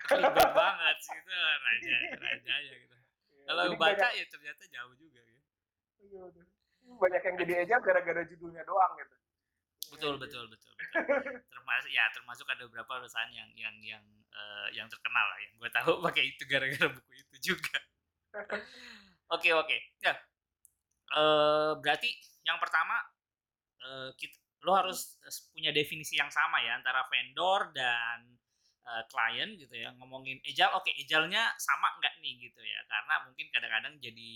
Clickbait 0.00 0.52
banget 0.64 0.96
sih 1.04 1.16
itu 1.22 1.30
raja 1.38 1.94
rajanya 2.18 2.74
gitu. 2.82 2.96
Iya, 3.30 3.44
Kalau 3.46 3.62
baca 3.78 3.78
banyak, 3.78 4.10
ya 4.18 4.24
ternyata 4.26 4.62
jauh 4.66 4.94
juga 4.98 5.20
ya. 5.22 5.38
iya, 6.02 6.20
betul. 6.34 6.46
Banyak 6.98 7.22
yang 7.22 7.36
jadi 7.46 7.52
agile 7.66 7.82
gara-gara 7.84 8.22
judulnya 8.26 8.62
doang 8.66 8.92
gitu. 8.98 9.16
Betul 9.90 10.14
betul 10.22 10.44
betul 10.46 10.72
betul. 10.78 10.94
Termasuk 11.54 11.90
ya 11.90 12.04
termasuk 12.14 12.46
ada 12.46 12.62
beberapa 12.70 13.02
perusahaan 13.02 13.30
yang 13.34 13.50
yang 13.58 13.74
yang 13.82 14.04
eh, 14.30 14.68
yang 14.78 14.86
terkenal 14.86 15.26
lah 15.26 15.38
yang 15.42 15.52
gue 15.58 15.70
tahu 15.74 15.92
pakai 16.06 16.24
itu 16.30 16.42
gara-gara 16.46 16.86
buku 16.88 17.12
itu 17.18 17.36
juga. 17.54 17.76
Oke 19.34 19.54
oke. 19.54 19.78
Ya. 20.02 20.14
Eh 21.14 21.72
berarti 21.78 22.10
yang 22.42 22.58
pertama 22.58 22.98
eh, 23.82 24.10
kita, 24.18 24.34
lo 24.66 24.74
harus 24.74 25.18
punya 25.54 25.70
definisi 25.70 26.18
yang 26.18 26.30
sama 26.34 26.58
ya 26.66 26.74
antara 26.78 27.06
vendor 27.06 27.70
dan 27.70 28.26
eh, 28.86 29.02
klien 29.06 29.54
gitu 29.54 29.74
ya. 29.74 29.94
Ngomongin 29.98 30.42
agile, 30.42 30.74
oke 30.74 30.90
agile-nya 30.94 31.54
sama 31.62 31.94
nggak 32.02 32.18
nih 32.22 32.50
gitu 32.50 32.58
ya? 32.62 32.80
Karena 32.90 33.14
mungkin 33.26 33.46
kadang-kadang 33.54 33.94
jadi 34.02 34.32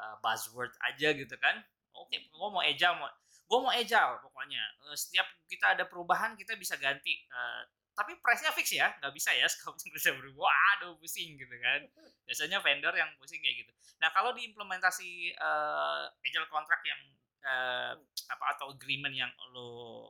eh, 0.00 0.16
buzzword 0.24 0.72
aja 0.80 1.08
gitu 1.12 1.36
kan. 1.36 1.60
Oke, 1.96 2.16
gue 2.24 2.48
mau 2.48 2.62
agile, 2.64 2.96
mau 2.96 3.08
gue 3.52 3.58
mau 3.60 3.72
agile 3.72 4.16
pokoknya. 4.24 4.62
Eh, 4.88 4.96
setiap 4.96 5.28
kita 5.44 5.76
ada 5.76 5.84
perubahan 5.84 6.32
kita 6.36 6.56
bisa 6.56 6.80
ganti. 6.80 7.12
Eh, 7.28 7.62
tapi 7.92 8.16
price-nya 8.24 8.48
fix 8.56 8.72
ya, 8.72 8.88
nggak 9.00 9.12
bisa 9.12 9.30
ya 9.36 9.44
scope-nya 9.52 9.92
bisa 9.92 10.10
berubah. 10.16 10.48
Waduh, 10.48 10.96
pusing 10.96 11.36
gitu 11.36 11.56
kan. 11.60 11.84
Biasanya 12.24 12.64
vendor 12.64 12.94
yang 12.96 13.12
pusing 13.20 13.44
kayak 13.44 13.66
gitu. 13.66 13.72
Nah, 14.00 14.08
kalau 14.16 14.32
diimplementasi 14.32 15.36
eh, 15.36 16.04
agile 16.24 16.48
contract 16.48 16.84
yang 16.88 17.00
eh, 17.44 17.92
apa 18.32 18.44
atau 18.56 18.72
agreement 18.72 19.12
yang 19.12 19.30
lo 19.52 20.08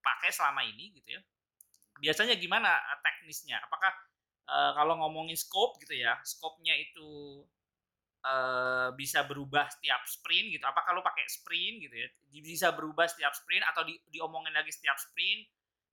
pakai 0.00 0.32
selama 0.32 0.64
ini 0.64 0.96
gitu 0.96 1.20
ya. 1.20 1.20
Biasanya 2.00 2.40
gimana 2.40 2.80
teknisnya? 3.04 3.60
Apakah 3.68 3.92
eh, 4.48 4.72
kalau 4.72 4.96
ngomongin 5.04 5.36
scope 5.36 5.76
gitu 5.84 6.00
ya, 6.00 6.16
scope-nya 6.24 6.72
itu 6.80 7.44
eh, 8.24 8.88
bisa 8.96 9.24
berubah 9.24 9.68
setiap 9.72 10.04
sprint 10.06 10.56
gitu. 10.56 10.64
Apakah 10.66 10.96
lo 10.96 11.02
pakai 11.04 11.24
sprint 11.28 11.84
gitu 11.88 11.96
ya? 11.96 12.08
Bisa 12.30 12.72
berubah 12.72 13.08
setiap 13.08 13.32
sprint 13.32 13.64
atau 13.68 13.82
di, 13.84 13.96
diomongin 14.12 14.52
lagi 14.52 14.70
setiap 14.72 14.96
sprint? 15.00 15.48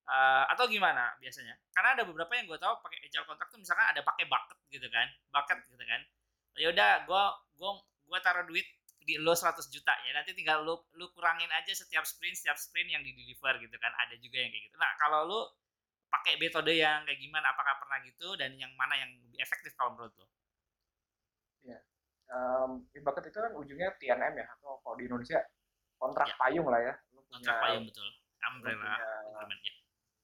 Eh, 0.08 0.46
atau 0.52 0.68
gimana 0.72 1.12
biasanya? 1.20 1.56
Karena 1.76 2.00
ada 2.00 2.04
beberapa 2.08 2.32
yang 2.40 2.48
gue 2.48 2.60
tahu 2.60 2.80
pakai 2.80 3.00
agile 3.04 3.28
contract 3.28 3.52
tuh 3.52 3.60
misalkan 3.60 3.88
ada 3.92 4.02
pakai 4.04 4.26
bucket 4.28 4.60
gitu 4.72 4.88
kan, 4.88 5.08
bucket 5.32 5.60
gitu 5.68 5.84
kan. 5.84 6.02
Ya 6.58 6.68
udah, 6.74 6.92
gue 7.06 7.24
gue 7.60 7.72
gue 8.08 8.20
taruh 8.24 8.46
duit 8.48 8.68
di 9.08 9.16
lo 9.24 9.32
100 9.32 9.72
juta 9.72 9.96
ya 10.04 10.12
nanti 10.12 10.36
tinggal 10.36 10.68
lo 10.68 10.92
lu 11.00 11.08
kurangin 11.16 11.48
aja 11.56 11.72
setiap 11.72 12.04
sprint 12.04 12.36
setiap 12.36 12.60
sprint 12.60 12.92
yang 12.92 13.00
di 13.00 13.16
deliver 13.16 13.56
gitu 13.64 13.80
kan 13.80 13.96
ada 14.04 14.20
juga 14.20 14.44
yang 14.44 14.52
kayak 14.52 14.68
gitu 14.68 14.76
nah 14.76 14.92
kalau 15.00 15.24
lo 15.24 15.40
pakai 16.12 16.36
metode 16.36 16.76
yang 16.76 17.08
kayak 17.08 17.16
gimana 17.16 17.56
apakah 17.56 17.80
pernah 17.80 18.04
gitu 18.04 18.36
dan 18.36 18.52
yang 18.60 18.68
mana 18.76 19.00
yang 19.00 19.08
lebih 19.16 19.40
efektif 19.40 19.72
kalau 19.80 19.96
menurut 19.96 20.12
lo 20.20 20.28
Um, 22.28 22.84
bucket 22.92 23.32
itu 23.32 23.40
kan 23.40 23.56
ujungnya 23.56 23.96
TNM 23.96 24.34
ya 24.36 24.48
atau 24.52 24.84
kalau 24.84 24.96
di 24.96 25.08
Indonesia 25.08 25.40
kontrak 25.96 26.28
Ya. 26.28 26.36
payung 26.36 26.68
lah 26.68 26.82
ya. 26.82 26.94
Lu 27.12 27.24
punya, 27.24 27.32
kontrak 27.32 27.56
payung 27.64 27.84
betul 27.88 28.08
umbrella 28.38 28.84
punya- 28.84 29.00
agreement 29.38 29.62
ya 29.64 29.74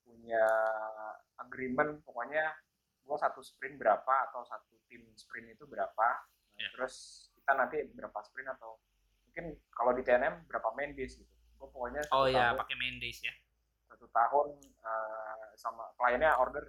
punya 0.03 0.45
agreement 1.37 1.91
pokoknya 2.03 2.43
gua 3.03 3.17
satu 3.17 3.39
sprint 3.39 3.75
berapa 3.75 4.13
atau 4.27 4.43
satu 4.43 4.75
tim 4.85 5.03
sprint 5.13 5.51
itu 5.51 5.63
berapa. 5.63 6.07
Nah, 6.53 6.59
Ya. 6.59 6.69
Terus 6.75 6.95
kita 7.33 7.51
nanti 7.53 7.81
berapa 7.89 8.19
sprint 8.21 8.51
atau 8.51 8.77
mungkin 9.25 9.45
kalau 9.69 9.91
di 9.91 10.03
TNM 10.03 10.45
berapa 10.45 10.69
main 10.73 10.93
days 10.93 11.15
gitu. 11.15 11.31
Gua 11.57 11.67
pokoknya 11.67 12.03
oh 12.11 12.27
ya 12.27 12.51
pakai 12.53 12.75
main 12.75 12.99
days 12.99 13.19
ya 13.19 13.31
satu 13.87 14.09
tahun 14.09 14.47
eh, 14.59 15.45
sama 15.55 15.85
kliennya 15.95 16.35
order 16.35 16.65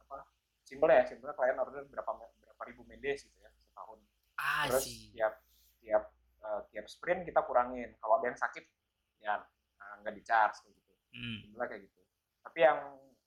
apa 0.00 0.26
simple 0.62 0.90
ya 0.90 1.02
simple 1.06 1.30
klien 1.30 1.56
order 1.56 1.86
berapa 1.86 2.10
berapa 2.10 2.62
ribu 2.66 2.82
main 2.84 2.98
days 2.98 3.22
gitu 3.22 3.38
ya 3.38 3.49
ah 4.40 4.64
terus 4.64 4.88
sih 4.88 5.12
tiap 5.12 5.36
tiap 5.84 6.04
eh, 6.40 6.60
tiap 6.72 6.86
sprint 6.88 7.28
kita 7.28 7.44
kurangin 7.44 7.92
kalau 8.00 8.16
ada 8.16 8.32
yang 8.32 8.38
sakit 8.40 8.64
ya 9.20 9.36
eh, 9.76 9.94
nggak 10.00 10.14
di 10.16 10.22
charge 10.24 10.56
kayak 10.64 10.74
gitu 10.80 10.92
hmm. 11.12 11.38
Jumlah 11.52 11.66
kayak 11.68 11.82
gitu 11.84 12.00
tapi 12.40 12.58
yang 12.64 12.78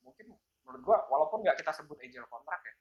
mungkin 0.01 0.25
menurut 0.65 0.81
gua 0.81 0.97
walaupun 1.07 1.45
nggak 1.45 1.61
kita 1.61 1.69
sebut 1.69 1.97
agile 2.01 2.25
kontrak 2.27 2.59
ya 2.65 2.73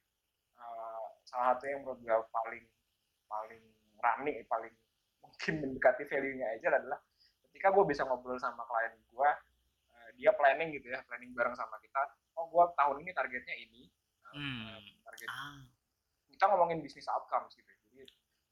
eh, 0.58 1.04
salah 1.28 1.54
satu 1.54 1.68
yang 1.68 1.84
menurut 1.84 2.00
gua 2.00 2.24
paling 2.32 2.64
paling 3.28 3.62
rame 4.00 4.34
paling 4.48 4.74
mungkin 5.22 5.52
mendekati 5.60 6.02
value-nya 6.08 6.58
agile 6.58 6.76
adalah 6.76 6.98
ketika 7.48 7.68
gue 7.68 7.84
bisa 7.84 8.02
ngobrol 8.08 8.40
sama 8.40 8.64
klien 8.64 8.96
gua 9.12 9.28
eh, 9.92 10.08
dia 10.16 10.32
planning 10.32 10.72
gitu 10.72 10.88
ya 10.88 11.04
planning 11.04 11.30
bareng 11.36 11.54
sama 11.54 11.76
kita 11.84 12.00
oh 12.40 12.48
gua 12.48 12.72
tahun 12.80 13.04
ini 13.04 13.12
targetnya 13.12 13.56
ini 13.60 13.92
Eh, 14.32 14.40
Hmm. 14.40 14.80
target 15.04 15.28
ah 15.28 15.60
kita 16.32 16.44
ngomongin 16.48 16.80
bisnis 16.80 17.04
outcomes 17.12 17.52
gitu. 17.52 17.68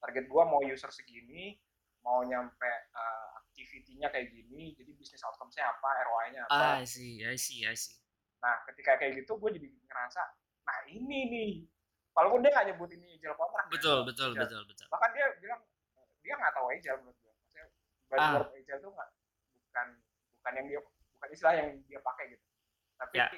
Target 0.00 0.24
gua 0.26 0.44
mau 0.44 0.60
user 0.60 0.88
segini, 0.88 1.60
mau 2.00 2.24
nyampe 2.24 2.64
uh, 2.90 3.28
activity-nya 3.38 4.08
kayak 4.08 4.32
gini, 4.32 4.72
jadi 4.72 4.90
bisnis 4.92 5.20
outcomes-nya 5.20 5.68
apa, 5.68 5.88
ROI-nya 6.02 6.42
I 6.42 6.80
apa. 6.80 6.88
see 6.88 7.20
I 7.20 7.36
see 7.36 7.62
I 7.62 7.76
see 7.76 8.00
Nah, 8.40 8.56
ketika 8.64 8.96
kayak 8.96 9.20
gitu 9.20 9.36
gue 9.36 9.52
jadi 9.52 9.68
ngerasa, 9.84 10.22
nah 10.64 10.78
ini 10.88 11.18
nih. 11.28 11.52
Walaupun 12.10 12.40
dia 12.40 12.48
nggak 12.50 12.72
nyebut 12.72 12.88
ini 12.90 13.14
agile 13.14 13.36
kontrak. 13.36 13.64
ya, 13.64 13.70
betul 13.70 13.98
betul 14.02 14.28
agile. 14.32 14.40
betul 14.40 14.60
betul 14.64 14.86
Bahkan 14.88 15.10
dia 15.12 15.26
bilang 15.38 15.60
dia 16.20 16.34
nggak 16.34 16.52
tahu 16.52 16.66
agile 16.72 16.98
menurut 16.98 17.18
gue. 17.20 17.32
Maksudnya 17.36 17.66
Ah. 18.10 18.40
buzzword 18.40 18.50
agile 18.56 18.80
tuh 18.80 18.90
nggak 18.90 19.08
bukan 19.60 19.86
bukan 20.34 20.52
yang 20.56 20.66
dia 20.66 20.80
bukan 20.80 21.28
istilah 21.30 21.54
yang 21.54 21.68
dia 21.84 22.00
pakai 22.00 22.24
gitu. 22.32 22.46
Tapi 22.96 23.14
Ya. 23.14 23.28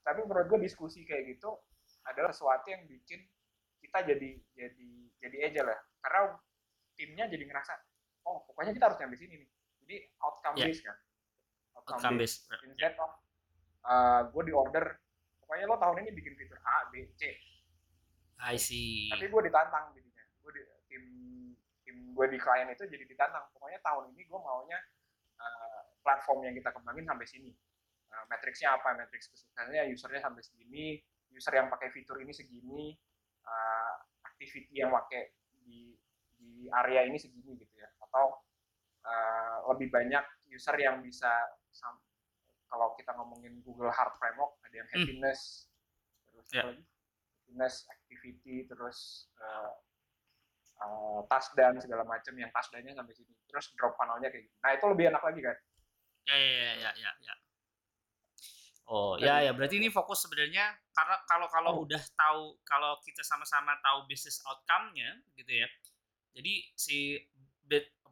tapi 0.00 0.20
menurut 0.20 0.46
gue 0.46 0.58
diskusi 0.60 1.04
kayak 1.04 1.32
gitu 1.32 1.50
adalah 2.04 2.32
sesuatu 2.32 2.66
yang 2.66 2.84
bikin 2.84 3.24
kita 3.80 3.98
jadi 4.04 4.30
jadi 4.54 4.88
jadi 5.20 5.36
agile 5.50 5.68
ya. 5.72 5.80
Karena 6.04 6.20
timnya 6.94 7.24
jadi 7.32 7.44
ngerasa 7.48 7.72
oh 8.28 8.44
pokoknya 8.46 8.72
kita 8.76 8.84
harus 8.92 8.98
nyampe 9.00 9.16
sini 9.16 9.34
nih. 9.40 9.50
Jadi 9.84 9.96
outcome 10.20 10.56
Ya. 10.60 10.66
based 10.68 10.84
kan. 10.84 10.96
outcome 11.76 12.16
based 12.20 12.40
ya. 12.46 12.56
Instead 12.68 12.94
of 13.00 13.10
uh, 13.88 14.20
gue 14.30 14.42
di 14.46 14.54
order 14.54 14.84
pokoknya 15.42 15.64
lo 15.66 15.76
tahun 15.80 16.06
ini 16.06 16.10
bikin 16.14 16.36
fitur 16.36 16.60
A, 16.62 16.86
B, 16.92 17.08
C. 17.18 17.34
I 18.40 18.56
see 18.56 19.12
Tapi 19.12 19.28
gue 19.28 19.42
ditantang 19.48 19.92
jadinya. 19.92 20.24
Gue 20.40 20.50
di, 20.56 20.62
tim 20.88 21.04
tim 21.84 21.96
gue 22.16 22.26
di 22.30 22.38
klien 22.40 22.68
itu 22.72 22.84
jadi 22.88 23.04
ditantang. 23.04 23.44
Pokoknya 23.52 23.80
tahun 23.84 24.12
ini 24.16 24.22
gue 24.24 24.38
maunya 24.40 24.78
uh, 25.40 25.80
platform 26.00 26.48
yang 26.48 26.54
kita 26.56 26.72
kembangin 26.72 27.04
sampai 27.04 27.26
sini. 27.28 27.52
Uh, 28.10 28.24
matriksnya 28.32 28.74
apa? 28.74 28.96
Matriks 28.96 29.28
kesuksesannya 29.28 29.92
usernya 29.92 30.20
sampai 30.24 30.42
segini, 30.42 30.98
user 31.30 31.54
yang 31.54 31.68
pakai 31.70 31.92
fitur 31.94 32.18
ini 32.18 32.32
segini, 32.34 32.96
uh, 33.42 33.94
activity 34.24 34.72
yang 34.74 34.90
pakai 34.90 35.32
di 35.60 35.94
di 36.34 36.66
area 36.70 37.04
ini 37.04 37.16
segini 37.16 37.56
gitu 37.56 37.74
ya. 37.76 37.88
Atau 38.00 38.40
uh, 39.02 39.56
lebih 39.70 39.88
banyak 39.88 40.24
user 40.48 40.76
yang 40.76 40.98
bisa 41.00 41.30
sam- 41.70 42.02
kalau 42.66 42.94
kita 42.94 43.10
ngomongin 43.14 43.58
Google 43.62 43.90
Heart 43.90 44.14
Framework 44.16 44.58
ada 44.62 44.74
yang 44.76 44.88
Hmm. 44.88 45.02
happiness 45.02 45.66
terus 46.26 46.46
Ya. 46.50 46.62
apa 46.62 46.70
lagi? 46.72 46.84
happiness 47.42 47.74
activity 47.90 48.56
terus 48.64 48.98
uh, 49.42 49.74
uh, 50.78 51.20
task 51.26 51.50
dan 51.54 51.74
segala 51.76 52.06
macam 52.06 52.30
yang 52.32 52.46
task 52.50 52.70
dan-nya 52.70 52.94
sampai 52.94 53.10
sini 53.10 53.34
terus 53.44 53.74
drop 53.74 53.98
funnel-nya 53.98 54.30
kayak 54.30 54.46
gitu. 54.46 54.56
Nah 54.62 54.70
itu 54.72 54.84
lebih 54.86 55.04
enak 55.10 55.22
lagi 55.22 55.40
kan? 55.42 55.56
ya 56.22 56.36
ya 56.36 56.46
ya 56.46 56.72
ya 56.78 56.90
ya, 56.94 57.10
ya. 57.20 57.34
Oh 58.86 59.14
Kayak 59.14 59.22
ya 59.22 59.34
gitu. 59.34 59.46
ya 59.46 59.50
berarti 59.54 59.74
ini 59.82 59.88
fokus 59.90 60.18
sebenarnya 60.22 60.64
karena 61.00 61.16
kalau 61.24 61.46
kalau 61.48 61.70
Oh. 61.72 61.84
udah 61.88 62.02
tahu 62.12 62.42
kalau 62.62 63.00
kita 63.00 63.24
sama-sama 63.24 63.72
tahu 63.80 64.04
bisnis 64.04 64.36
outcome-nya 64.44 65.16
gitu 65.32 65.64
ya. 65.64 65.68
Jadi 66.36 66.52
si 66.76 67.16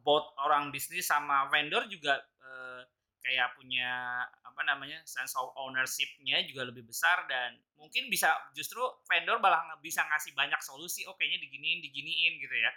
both 0.01 0.33
orang 0.41 0.73
bisnis 0.73 1.05
sama 1.05 1.45
vendor 1.47 1.85
juga 1.85 2.17
eh, 2.41 2.81
kayak 3.19 3.53
punya 3.53 4.25
apa 4.41 4.61
namanya 4.65 5.03
sense 5.05 5.37
of 5.37 5.53
ownership-nya 5.53 6.41
juga 6.49 6.65
lebih 6.65 6.87
besar 6.87 7.29
dan 7.29 7.59
mungkin 7.77 8.09
bisa 8.09 8.31
justru 8.51 8.79
vendor 9.05 9.37
malah 9.37 9.61
bisa 9.79 10.01
ngasih 10.07 10.33
banyak 10.33 10.57
solusi 10.63 11.05
oh 11.05 11.13
kayaknya 11.13 11.45
diginiin 11.45 11.79
diginiin 11.83 12.33
gitu 12.41 12.55
ya 12.55 12.71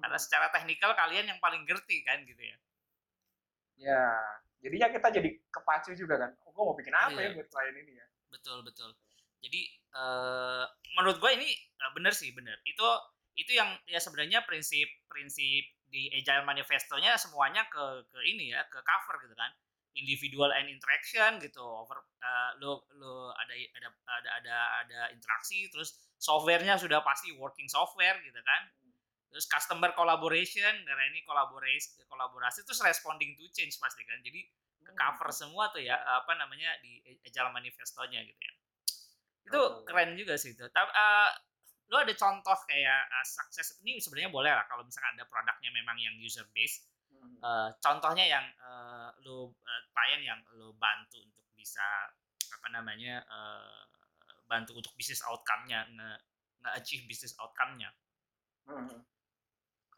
karena 0.00 0.16
secara 0.16 0.48
teknikal 0.48 0.96
kalian 0.96 1.28
yang 1.28 1.38
paling 1.38 1.62
ngerti 1.62 2.02
kan 2.02 2.18
gitu 2.24 2.40
ya 2.40 2.56
Ya, 3.76 4.04
jadinya 4.62 4.88
kita 4.94 5.08
jadi 5.10 5.30
kepacu 5.50 5.90
juga 5.96 6.14
kan. 6.14 6.30
Oh, 6.46 6.52
gue 6.54 6.62
mau 6.62 6.76
bikin 6.76 6.94
apa 6.94 7.18
Iya. 7.18 7.34
ya 7.34 7.36
buat 7.36 7.48
klien 7.50 7.76
ini 7.82 7.92
ya? 7.98 8.06
betul 8.30 8.64
betul 8.64 8.90
Jadi, 9.42 9.60
eee, 9.94 10.64
menurut 10.98 11.18
gue 11.22 11.30
ini, 11.34 11.50
eee, 11.54 11.90
bener 11.96 12.14
sih, 12.14 12.30
bener. 12.34 12.56
Itu 12.66 12.86
itu 13.34 13.52
yang 13.56 13.80
ya 13.88 13.96
sebenarnya 14.00 14.44
prinsip-prinsip 14.44 15.64
di 15.88 16.08
Agile 16.12 16.44
Manifesto-nya 16.44 17.16
semuanya 17.20 17.64
ke 17.72 18.04
ke 18.12 18.18
ini 18.28 18.52
ya, 18.54 18.62
ke 18.70 18.80
cover 18.84 19.16
gitu 19.24 19.34
kan. 19.36 19.50
Individual 19.98 20.52
and 20.56 20.68
interaction 20.72 21.36
gitu, 21.42 21.60
over 21.64 21.98
eee, 22.22 22.50
lu 22.62 22.78
lu 23.00 23.32
ada 23.34 23.54
ada 23.78 23.88
ada 24.20 24.30
ada 24.40 24.56
ada 24.86 25.00
interaksi, 25.16 25.68
terus 25.72 25.96
software-nya 26.22 26.76
sudah 26.80 27.00
pasti 27.04 27.32
working 27.36 27.68
software 27.68 28.16
gitu 28.24 28.38
kan. 28.44 28.62
Terus 29.32 29.46
customer 29.50 29.90
collaboration, 29.96 30.74
karena 30.86 31.04
ini 31.12 31.20
kolaboras 31.26 31.98
kolaborasi 32.08 32.62
terus 32.68 32.80
responding 32.84 33.34
to 33.38 33.44
change 33.56 33.76
pasti 33.80 34.04
kan. 34.06 34.20
Jadi 34.24 34.40
ke-cover 34.86 35.28
Hmm. 35.28 35.34
semua 35.34 35.72
tuh 35.74 35.82
ya, 35.84 35.96
apa 35.98 36.32
namanya, 36.38 36.76
di 36.84 37.00
Agile 37.26 37.50
Manifesto-nya 37.56 38.20
gitu 38.28 38.40
ya. 38.42 38.54
Itu 39.46 39.58
Betul. 39.58 39.84
keren 39.86 40.10
juga 40.14 40.34
sih 40.38 40.54
itu. 40.54 40.64
Tap 40.70 40.88
eee, 40.90 41.28
lu 41.90 41.96
ada 41.98 42.14
contoh 42.14 42.58
kayak, 42.70 43.00
eee, 43.10 43.24
sukses 43.26 43.68
ini 43.82 43.98
sebenarnya 43.98 44.30
boleh 44.32 44.52
lah 44.54 44.64
kalau 44.70 44.86
misalkan 44.86 45.18
ada 45.18 45.26
produknya 45.26 45.70
memang 45.74 45.96
yang 45.98 46.14
user 46.22 46.46
base, 46.54 46.86
Mhm. 47.10 47.42
eee, 47.44 47.68
contohnya 47.82 48.24
yang, 48.26 48.46
eee, 48.46 49.08
lu 49.26 49.50
klien 49.94 50.22
yang 50.22 50.40
lu 50.58 50.72
bantu 50.78 51.18
untuk 51.26 51.46
bisa, 51.58 51.84
apa 52.54 52.68
namanya, 52.74 53.22
eee, 53.26 53.80
bantu 54.50 54.78
untuk 54.78 54.92
bisnis 54.98 55.22
outcome-nya, 55.26 55.88
nge 55.90 56.10
nge-achieve 56.62 57.04
bisnis 57.10 57.34
outcome-nya. 57.42 57.90
Mhm. 58.66 59.02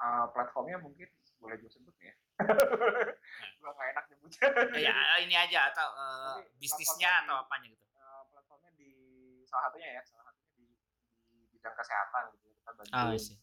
Eee, 0.03 0.25
platformnya 0.35 0.79
mungkin 0.83 1.09
boleh 1.41 1.57
gue 1.61 1.71
sebut 1.71 1.95
ya? 2.01 2.15
Gua 3.61 3.71
nggak 3.77 3.89
enak 3.95 4.05
nyebutnya. 4.11 4.47
Ya 4.75 4.95
ini 5.23 5.35
aja 5.39 5.71
atau, 5.71 5.89
Tapi 5.95 6.43
bisnisnya 6.59 7.11
atau 7.25 7.37
apanya 7.47 7.69
gitu. 7.71 7.85
Salah 9.55 9.71
satunya 9.71 9.90
ya, 10.01 10.03
salah 10.07 10.25
satunya 10.35 10.51
di 10.59 10.67
di 11.31 11.38
bidang 11.55 11.75
kesehatan 11.79 12.25
gitu. 12.35 12.47
Kita 12.59 12.73
Ah, 12.93 13.17
bantuin 13.17 13.19
see. 13.19 13.38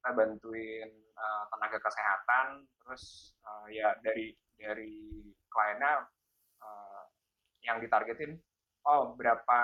kita 0.00 0.10
bantuin, 0.18 0.90
eee, 0.94 1.44
tenaga 1.52 1.78
kesehatan, 1.80 2.46
terus, 2.82 3.34
eee, 3.44 3.80
ya 3.80 3.90
dari 4.04 4.34
dari 4.58 4.94
kliennya, 5.52 5.94
eee, 6.62 7.02
yang 7.66 7.78
ditargetin, 7.82 8.38
oh 8.88 9.14
berapa 9.18 9.60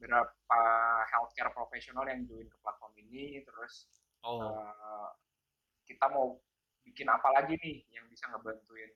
berapa 0.00 0.60
healthcare 1.10 1.52
professional 1.52 2.06
yang 2.08 2.24
join 2.28 2.48
ke 2.48 2.58
platform 2.64 2.94
ini, 3.04 3.42
terus, 3.44 3.88
Oh, 4.24 4.62
eee, 4.74 5.08
kita 5.88 6.06
mau 6.14 6.40
bikin 6.86 7.08
apa 7.10 7.28
lagi 7.36 7.54
nih 7.60 7.76
yang 7.96 8.06
bisa 8.12 8.26
ngebantuin, 8.32 8.90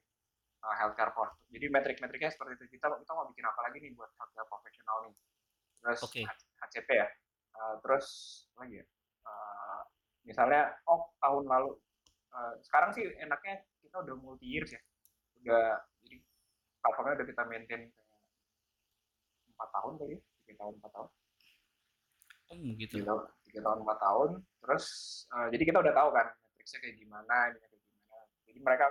eee, 0.64 0.74
healthcare 0.80 1.12
prof 1.16 1.32
jadi 1.54 1.66
metrik-metriknya 1.74 2.30
seperti 2.34 2.52
itu. 2.60 2.66
Kita 2.78 2.86
kita 3.02 3.12
mau 3.16 3.26
bikin 3.32 3.46
apa 3.48 3.60
lagi 3.66 3.78
nih 3.84 3.92
buat 3.98 4.10
healthcare 4.18 4.48
professional 4.50 4.98
nih. 5.08 5.14
Terus 5.84 6.00
Oke. 6.00 6.22
H 6.24 6.32
HCP 6.64 6.88
ya, 6.96 7.06
eee, 7.60 7.74
terus 7.84 8.06
lagi 8.56 8.80
ya, 8.80 8.86
eee, 9.28 9.80
misalnya, 10.24 10.72
oh 10.88 11.12
tahun 11.20 11.44
lalu 11.44 11.70
eee, 12.32 12.52
sekarang 12.64 12.90
sih 12.96 13.04
enaknya 13.20 13.64
kita 13.84 13.96
udah 14.04 14.14
multi 14.16 14.46
years 14.48 14.72
ya, 14.72 14.80
udah 15.44 15.64
jadi 16.04 16.16
platformnya 16.80 17.14
udah 17.20 17.28
kita 17.28 17.42
maintain 17.50 17.82
4 19.58 19.68
tahun 19.74 19.92
kali 20.00 20.12
ya, 20.18 20.20
3 20.44 20.54
tahun, 20.60 20.72
4 20.82 20.92
tahun. 20.94 21.08
Oh 22.52 22.56
gitu. 22.76 22.94
3 23.00 23.06
tahun 23.08 23.22
3 23.48 23.60
tahun, 23.64 23.78
4 23.86 23.98
tahun, 24.02 24.30
terus, 24.64 24.84
eee, 25.32 25.46
jadi 25.56 25.62
kita 25.72 25.78
udah 25.84 25.94
tahu 25.94 26.08
kan 26.12 26.26
metricsnya 26.44 26.78
kayak 26.84 26.96
gimana, 27.00 27.36
ininya 27.52 27.68
kayak 27.70 27.82
gimana. 27.86 28.16
Jadi 28.44 28.58
mereka, 28.60 28.86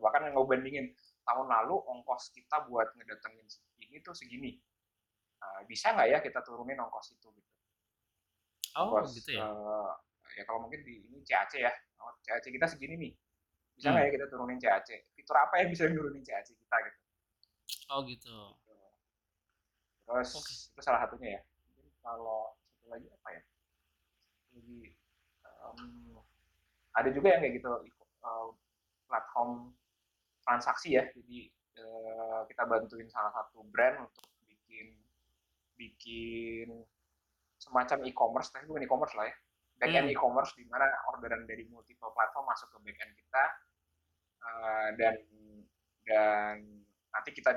bahkan 0.00 0.22
ngebandingin, 0.32 0.86
tahun 1.24 1.46
lalu 1.48 1.76
ongkos 1.88 2.32
kita 2.36 2.68
buat 2.68 2.88
ngedatengin 2.96 3.46
ini 3.80 3.96
tuh 4.04 4.12
segini, 4.16 4.60
eee, 5.44 5.60
bisa 5.70 5.86
nggak 5.94 6.08
ya 6.12 6.18
kita 6.26 6.40
turunin 6.46 6.78
ongkos 6.84 7.08
itu 7.16 7.28
gitu. 7.36 7.42
Oh 8.76 8.90
Ongkos, 8.90 9.12
gitu 9.14 9.30
ya? 9.32 9.46
eee, 9.46 9.90
ya 10.38 10.42
kalau 10.48 10.60
mungkin 10.66 10.80
di 10.82 10.94
ini 11.06 11.18
CAC 11.22 11.52
ya, 11.62 11.70
oh 12.02 12.10
CAC 12.26 12.44
kita 12.50 12.66
segini 12.66 12.94
nih, 12.98 13.12
bisa 13.76 13.86
Hmm. 13.86 13.94
nggak 13.94 14.04
ya 14.08 14.10
kita 14.16 14.26
turunin 14.32 14.58
CAC? 14.62 14.88
Fitur 15.16 15.36
apa 15.38 15.54
yang 15.62 15.68
bisa 15.74 15.84
nurunin 15.90 16.24
CAC 16.26 16.48
kita 16.54 16.76
gitu. 16.86 16.98
Oh 17.90 18.02
gitu. 18.08 18.54
Gitu. 18.68 18.74
Terus 20.08 20.32
Oke. 20.34 20.54
itu 20.72 20.80
salah 20.84 21.00
satunya 21.08 21.40
ya. 21.40 21.42
Mungkin 21.64 21.86
kalau 22.04 22.52
satu 22.76 22.86
lagi 22.92 23.08
apa 23.08 23.28
ya, 23.32 23.42
lagi, 24.54 24.80
mmm, 25.44 26.18
ada 26.96 27.10
juga 27.14 27.28
yang 27.34 27.42
kayak 27.44 27.54
gitu, 27.62 27.70
eee, 28.24 28.46
platform 29.08 29.50
transaksi 30.46 30.88
ya. 30.98 31.04
Jadi, 31.14 31.48
eee, 31.78 32.40
kita 32.50 32.64
bantuin 32.68 33.08
salah 33.12 33.32
satu 33.36 33.64
brand 33.70 34.08
untuk 34.08 34.26
bikin 35.78 36.68
semacam 37.58 37.98
e-commerce, 38.08 38.50
tapi 38.54 38.64
bukan 38.70 38.84
e-commerce 38.86 39.14
lah 39.18 39.26
ya, 39.30 39.36
back-end 39.80 40.08
Hmm. 40.08 40.14
e-commerce 40.14 40.52
di 40.58 40.64
mana 40.68 40.86
orderan 41.14 41.44
dari 41.48 41.64
multiple 41.70 42.12
platform 42.16 42.46
masuk 42.52 42.68
ke 42.74 42.78
back-end 42.86 43.12
kita, 43.18 43.44
eee, 44.46 44.88
dan 45.00 45.16
dan 46.08 46.56
nanti 47.14 47.30
kita 47.36 47.52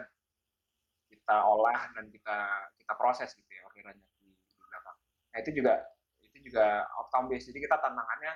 kita 1.07 1.35
olah 1.47 1.91
dan 1.95 2.05
kita 2.11 2.37
kita 2.79 2.93
proses 2.99 3.31
gitu 3.35 3.47
ya 3.51 3.63
orderannya 3.67 4.07
di 4.19 4.31
di 4.35 4.53
belakang. 4.59 4.97
Nah 5.33 5.37
itu 5.43 5.51
juga 5.55 5.73
itu 6.23 6.37
juga 6.51 6.83
outcome 6.99 7.31
based. 7.31 7.47
Jadi 7.51 7.59
kita 7.63 7.77
tantangannya, 7.79 8.33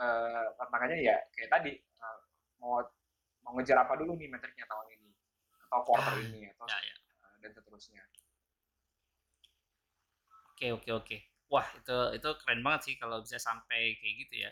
eee, 0.00 0.44
tantangannya 0.60 0.98
ya 1.04 1.16
kayak 1.34 1.50
tadi, 1.52 1.72
eee, 1.80 2.18
mau 2.62 2.80
mau 3.44 3.52
ngejar 3.58 3.78
apa 3.84 3.94
dulu 4.00 4.14
nih 4.20 4.28
metriknya 4.32 4.66
tahun 4.68 4.88
ini, 5.00 5.10
atau 5.68 5.80
quarter 5.88 6.14
Ah, 6.14 6.16
ini, 6.20 6.50
atau 6.54 6.68
ya 6.68 6.76
ya. 6.88 6.96
dan 7.42 7.52
seterusnya. 7.56 8.02
Oke 10.58 10.74
oke 10.74 10.90
oke. 10.90 11.16
Wah 11.54 11.68
itu 11.78 11.94
itu 12.18 12.28
keren 12.42 12.60
banget 12.66 12.80
sih 12.90 12.94
kalau 12.98 13.22
bisa 13.22 13.38
sampai 13.38 13.94
kayak 14.02 14.14
gitu 14.26 14.34
ya. 14.42 14.50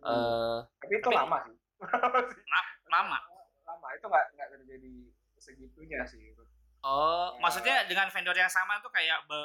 Mhm. 0.00 0.08
Eee, 0.08 0.58
Tapi 0.80 0.94
itu 1.00 1.10
tapi 1.10 1.16
lama 1.18 1.36
sih. 1.44 1.56
Lama 2.52 2.70
lama? 2.92 3.18
Lama, 3.66 3.86
itu 3.96 4.04
nggak 4.10 4.26
nggak 4.36 4.48
terjadi 4.58 4.92
segitunya 5.40 6.00
sih 6.10 6.20
itu. 6.34 6.44
Oh, 6.84 7.36
Eee 7.36 7.40
maksudnya 7.44 7.84
dengan 7.84 8.08
vendor 8.08 8.32
yang 8.36 8.48
sama 8.48 8.80
tuh 8.80 8.88
kayak 8.92 9.28
be 9.28 9.36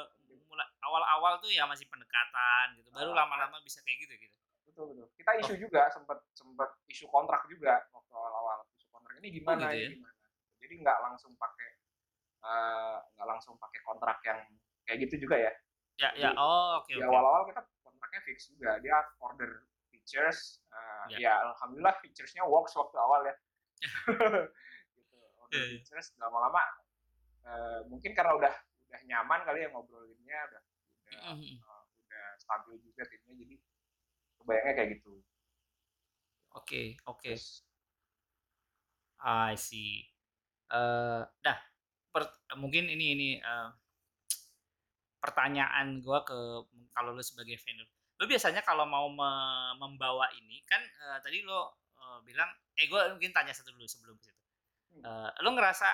mula 0.48 0.64
awal-awal 0.80 1.36
tuh 1.42 1.50
ya 1.52 1.64
masih 1.68 1.84
pendekatan 1.92 2.66
gitu, 2.80 2.88
baru 2.96 3.12
Eee, 3.12 3.16
lama-lama 3.16 3.60
bisa 3.60 3.78
kayak 3.84 3.98
gitu 4.08 4.14
gitu? 4.24 4.38
Betul 4.66 4.92
betul. 4.92 5.06
Kita 5.16 5.32
Oh. 5.42 5.48
isu 5.48 5.54
juga, 5.56 5.88
sempet 5.94 6.18
sempet 6.36 6.70
isu 6.90 7.06
kontrak 7.08 7.46
juga 7.48 7.80
waktu 7.94 8.12
awal-awal, 8.12 8.58
isu 8.76 8.86
kontrak, 8.92 9.14
"Ini 9.22 9.28
Oh 9.46 9.54
gimana 9.54 9.66
gitu 9.66 9.74
ini 9.78 9.86
ya? 9.86 9.90
gimana?" 9.96 10.14
Jadi 10.60 10.74
nggak 10.82 10.98
langsung 11.06 11.32
pakai, 11.38 11.70
eee, 12.44 12.96
nggak 13.16 13.28
langsung 13.28 13.54
pakai 13.60 13.80
kontrak 13.86 14.18
yang 14.26 14.40
kayak 14.86 14.98
gitu 15.08 15.26
juga 15.28 15.36
ya. 15.40 15.52
Ya 15.98 16.12
ya, 16.20 16.30
oh 16.36 16.76
oke 16.80 16.92
di 16.92 17.00
oke. 17.00 17.16
awal-awal 17.16 17.48
kita 17.50 17.62
kontraknya 17.82 18.20
fix 18.26 18.38
juga, 18.52 18.78
dia 18.84 18.96
order 19.22 19.66
features, 19.92 20.62
eee, 20.70 21.06
Ya. 21.06 21.20
ya 21.26 21.32
alhamdulillah 21.54 21.96
features-nya 22.04 22.44
works 22.46 22.74
waktu 22.78 22.96
awal 23.00 23.20
ya. 23.26 23.34
Gitu, 24.96 25.16
order 25.40 25.60
Iya 25.60 25.64
iya. 25.66 25.86
features 25.86 26.14
lama-lama, 26.20 26.62
eee, 27.46 27.80
mungkin 27.92 28.12
karena 28.16 28.34
udah 28.38 28.54
udah 28.90 29.00
nyaman 29.08 29.40
kali 29.48 29.58
ya 29.66 29.68
ngobrolinnya, 29.74 30.40
udah 30.52 30.62
udah, 31.06 31.22
Mhm 31.22 31.36
mhm. 31.38 31.66
eee, 31.66 31.82
udah 32.06 32.26
stabil 32.42 32.76
juga 32.84 33.02
timnya, 33.10 33.34
jadi 33.44 33.56
kebayangnya 34.40 34.74
kayak 34.78 34.90
gitu. 35.00 35.22
Oke 36.50 36.96
oke. 37.06 37.32
Terus 37.32 37.62
I 39.20 39.54
see. 39.56 40.04
Eee, 40.72 41.22
nah, 41.44 41.58
per 42.12 42.22
mungkin 42.58 42.88
ini 42.90 43.06
ini, 43.16 43.28
eee, 43.40 43.68
pertanyaan 45.22 46.00
gua 46.04 46.22
ke 46.26 46.36
kalau 46.96 47.10
lu 47.16 47.22
sebagai 47.24 47.56
vendor, 47.60 47.86
lu 48.20 48.24
biasanya 48.30 48.62
kalau 48.64 48.84
mau 48.88 49.06
me 49.12 49.30
membawa 49.82 50.26
ini 50.36 50.62
kan, 50.68 50.80
eee, 50.82 51.18
tadi 51.24 51.38
lu, 51.44 51.56
eee, 52.00 52.18
bilang 52.28 52.50
eh 52.78 52.86
gua 52.90 53.08
mungkin 53.12 53.32
tanya 53.36 53.52
satu 53.56 53.72
dulu 53.74 53.86
sebelum 53.88 54.16
ke 54.20 54.30
situ. 54.32 54.42
Hmm. 54.94 55.02
Eee, 55.06 55.30
lu 55.44 55.50
ngerasa 55.56 55.88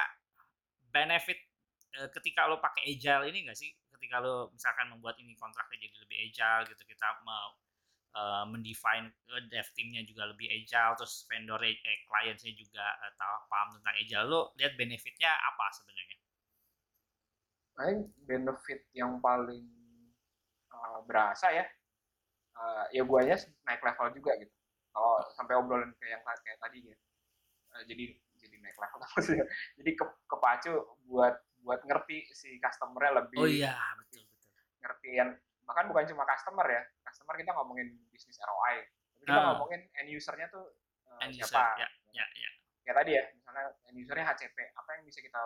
benefit, 0.95 1.39
eee, 1.97 2.09
ketika 2.17 2.47
lu 2.51 2.59
pakai 2.61 2.83
Agile 2.93 3.25
ini 3.33 3.49
nggak 3.49 3.59
sih? 3.59 3.71
Ketika 3.95 4.17
lu 4.25 4.51
misalkan 4.55 4.87
membuat 4.93 5.17
ini 5.23 5.33
kontraknya 5.39 5.79
jadi 5.89 5.97
lebih 6.05 6.19
Agile 6.31 6.63
gitu, 6.75 6.83
kita 6.89 7.09
mau, 7.27 7.51
eee, 8.19 8.45
mendefine, 8.53 9.09
dev 9.53 9.69
team-nya 9.77 10.03
juga 10.09 10.25
lebih 10.33 10.49
Agile, 10.51 10.95
terus 11.01 11.15
vendor 11.31 11.61
eh, 11.65 11.79
clients-nya 12.09 12.53
juga, 12.57 12.87
eee, 13.05 13.13
tahu 13.21 13.37
paham 13.53 13.69
tentang 13.81 13.95
Agile, 14.01 14.27
lu 14.31 14.41
lihat 14.61 14.75
benefit-nya 14.81 15.33
apa 15.51 15.67
sebenarnya? 15.75 16.19
Paling 17.77 18.13
benefit 18.29 18.81
yang 18.93 19.21
paling, 19.25 19.65
eee, 20.73 20.99
berasa 21.09 21.49
ya, 21.53 21.65
eee, 22.59 22.85
ya 23.01 23.03
guanya 23.09 23.37
naik 23.67 23.83
level 23.85 24.09
juga 24.17 24.33
gitu. 24.41 24.55
Kalau 24.93 25.15
sampai 25.37 25.55
obrolan 25.61 25.93
kayak 26.01 26.21
yang 26.21 26.23
kayak 26.45 26.59
tadi 26.61 26.79
ya, 26.93 26.97
eee, 27.77 27.83
jadi 27.91 28.05
jadi 28.43 28.57
naik 28.65 28.79
level 28.79 29.01
maksudnya, 29.05 29.47
jadi 29.81 29.91
ke 29.99 30.05
kepacu 30.31 30.73
buat 31.09 31.37
buat 31.65 31.81
ngerti 31.87 32.19
si 32.35 32.59
customer-nya 32.63 33.13
Oh 33.37 33.47
lebih 33.47 33.49
iya, 33.49 33.73
lebih 34.01 34.25
betul 34.25 34.25
betul. 34.29 34.57
ngertiin 34.83 35.29
bahkan 35.69 35.87
bukan 35.91 36.05
cuma 36.11 36.25
customer 36.27 36.67
ya, 36.69 36.83
customer 37.07 37.35
kita 37.39 37.53
ngomongin 37.57 37.89
bisnis 38.13 38.39
ROI, 38.43 38.77
tapi 39.17 39.25
kita 39.31 39.39
Heeh. 39.39 39.43
ngomongin 39.47 39.81
end 39.99 40.11
user-nya 40.13 40.49
tuh, 40.53 40.67
eee, 41.09 41.27
End 41.27 41.33
user, 41.41 41.63
siapa, 41.63 41.65
ya 41.81 41.89
gitu. 42.05 42.19
ya 42.19 42.27
ya. 42.43 42.51
Kayak 42.85 42.97
tadi 43.05 43.11
ya, 43.19 43.25
misalnya 43.39 43.65
end 43.91 43.97
user-nya 44.03 44.25
HCP, 44.27 44.59
apa 44.75 44.91
yang 44.99 45.03
bisa 45.07 45.21
kita, 45.23 45.43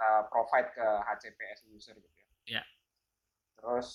kita 0.00 0.32
provide 0.32 0.68
ke 0.72 0.86
HCPS 1.04 1.68
user 1.68 1.92
gitu 1.92 2.16
ya. 2.16 2.28
Iya. 2.48 2.62
Terus 3.60 3.88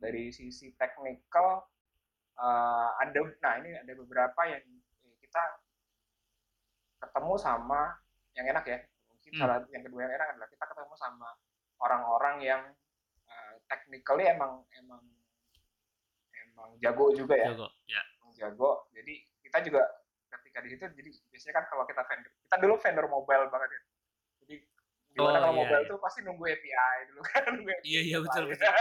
dari 0.00 0.32
sisi 0.32 0.72
technical 0.80 1.68
uh, 2.40 2.88
ada 2.96 3.20
nah 3.44 3.60
ini 3.60 3.76
ada 3.76 3.92
beberapa 3.92 4.40
yang 4.48 4.64
kita 5.20 5.44
ketemu 6.96 7.36
sama 7.36 7.92
yang 8.32 8.48
enak 8.56 8.64
ya. 8.64 8.78
Mungkin 9.12 9.30
Hmm. 9.36 9.40
salah 9.44 9.56
yang 9.68 9.84
kedua 9.84 10.08
yang 10.08 10.16
enak 10.16 10.28
adalah 10.32 10.48
kita 10.48 10.64
ketemu 10.64 10.94
sama 10.96 11.28
orang-orang 11.76 12.36
yang 12.40 12.62
uh, 13.28 13.54
technically 13.68 14.24
emang 14.24 14.64
emang 14.80 15.04
emang 16.32 16.72
jago 16.80 17.12
juga 17.12 17.36
ya 17.36 17.52
Jago. 17.52 17.68
Ya. 17.84 18.00
yang 18.24 18.32
jago. 18.32 18.88
Jadi 18.96 19.28
kita 19.44 19.60
juga 19.60 19.84
ketika 20.40 20.64
di 20.64 20.68
situ 20.72 20.88
jadi 20.88 21.10
biasanya 21.28 21.54
kan 21.60 21.64
kalau 21.68 21.84
kita 21.84 22.00
vendor 22.08 22.32
kita 22.32 22.56
dulu 22.64 22.74
vendor 22.80 23.06
mobile 23.12 23.44
banget 23.52 23.76
ya. 23.76 23.82
Gimana 25.14 25.30
Oh, 25.30 25.30
kalau 25.38 25.50
iya, 25.54 25.58
mobile 25.62 25.82
iya. 25.86 25.90
tuh 25.94 25.98
pasti 26.02 26.18
nunggu 26.26 26.44
API 26.50 26.98
dulu 27.06 27.20
kan 27.30 27.42
nunggu 27.54 27.70
API. 27.70 27.86
Iya, 27.86 28.00
iya, 28.02 28.18
betul, 28.18 28.42
betul. 28.50 28.66
Iya. 28.66 28.74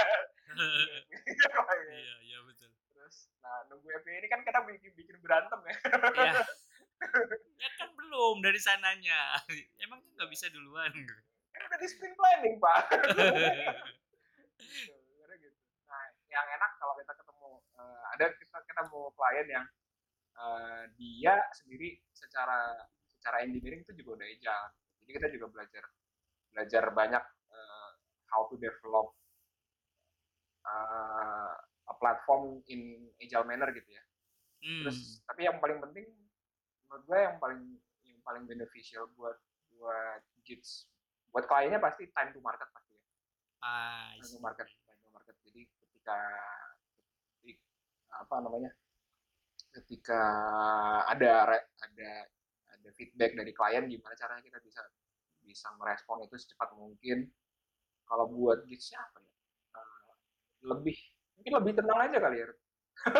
Iya, 1.93 2.15
iya 2.25 2.39
betul. 2.41 2.69
Terus 2.93 3.15
nah 3.41 3.57
nunggu 3.69 3.87
API 4.01 4.17
ini 4.17 4.27
kan 4.33 4.41
kita 4.41 4.59
bikin 4.65 4.91
bikin 4.97 5.17
berantem 5.21 5.61
ya. 5.69 5.75
Ya. 6.17 6.33
ya 7.61 7.69
kan 7.77 7.89
belum 7.93 8.41
dari 8.41 8.57
sananya. 8.57 9.37
Emangnya 9.77 10.09
nggak 10.17 10.29
bisa 10.33 10.49
duluan? 10.49 10.89
Kan 11.53 11.61
udah 11.69 11.77
di 11.77 11.85
sprint 11.85 12.17
planning, 12.17 12.57
Pak. 12.57 12.81
Gitu, 14.73 15.33
gitu. 15.37 15.59
Nah, 15.85 16.03
yang 16.33 16.47
enak 16.49 16.71
kalau 16.81 16.97
kita 16.97 17.13
ketemu 17.13 17.49
eh, 17.77 18.01
ada 18.17 18.25
kita 18.33 18.57
ketemu 18.65 19.01
klien 19.13 19.47
yang 19.53 19.65
eh, 20.33 20.83
dia 20.97 21.35
sendiri 21.53 22.01
secara 22.09 22.89
secara 23.05 23.45
engineering 23.45 23.85
itu 23.85 23.93
juga 24.01 24.17
udah 24.17 24.27
agile. 24.33 24.69
Jadi 25.05 25.11
kita 25.13 25.27
juga 25.29 25.45
belajar 25.53 25.83
belajar 26.53 26.83
banyak 26.93 27.23
eh, 27.49 27.89
how 28.29 28.45
to 28.47 28.55
develop 28.61 29.17
eh, 30.63 31.53
a 31.83 31.93
platform 31.99 32.63
in 32.71 33.11
agile 33.19 33.43
manner 33.43 33.73
gitu 33.75 33.89
ya. 33.91 34.03
Hmm. 34.63 34.87
Terus 34.87 35.19
tapi 35.27 35.43
yang 35.43 35.59
paling 35.59 35.83
penting 35.83 36.07
menurut 36.87 37.03
gue 37.09 37.19
yang 37.19 37.37
paling 37.41 37.61
yang 38.05 38.21
paling 38.21 38.43
beneficial 38.45 39.09
buat 39.17 39.35
buat 39.75 40.21
Gits 40.45 40.87
buat 41.33 41.49
kliennya 41.49 41.81
pasti 41.81 42.05
time 42.13 42.29
to 42.29 42.39
market 42.39 42.69
pasti 42.69 42.93
ya 42.93 43.03
Ah, 43.65 44.13
time 44.21 44.29
to 44.29 44.39
market 44.39 44.67
time 44.69 45.01
to 45.01 45.09
market 45.09 45.35
jadi 45.41 45.65
ketika 45.65 46.19
ketik- 47.41 47.65
apa 48.13 48.35
namanya 48.45 48.71
ketika 49.73 50.21
ada 51.09 51.57
ada 51.81 52.11
ada 52.69 52.89
feedback 52.93 53.33
dari 53.33 53.49
klien 53.51 53.89
gimana 53.89 54.13
caranya 54.13 54.45
kita 54.45 54.61
bisa 54.61 54.85
bisa 55.45 55.67
merespon 55.77 56.23
itu 56.25 56.35
secepat 56.39 56.71
mungkin 56.75 57.27
kalau 58.07 58.25
buat 58.31 58.63
Gits 58.67 58.95
apa 58.95 59.19
ya 59.21 59.31
Eh, 59.73 60.13
lebih 60.69 60.97
mungkin 61.37 61.53
lebih 61.59 61.73
tenang 61.81 61.99
aja 62.05 62.17
kali 62.21 62.37
ya 62.41 62.45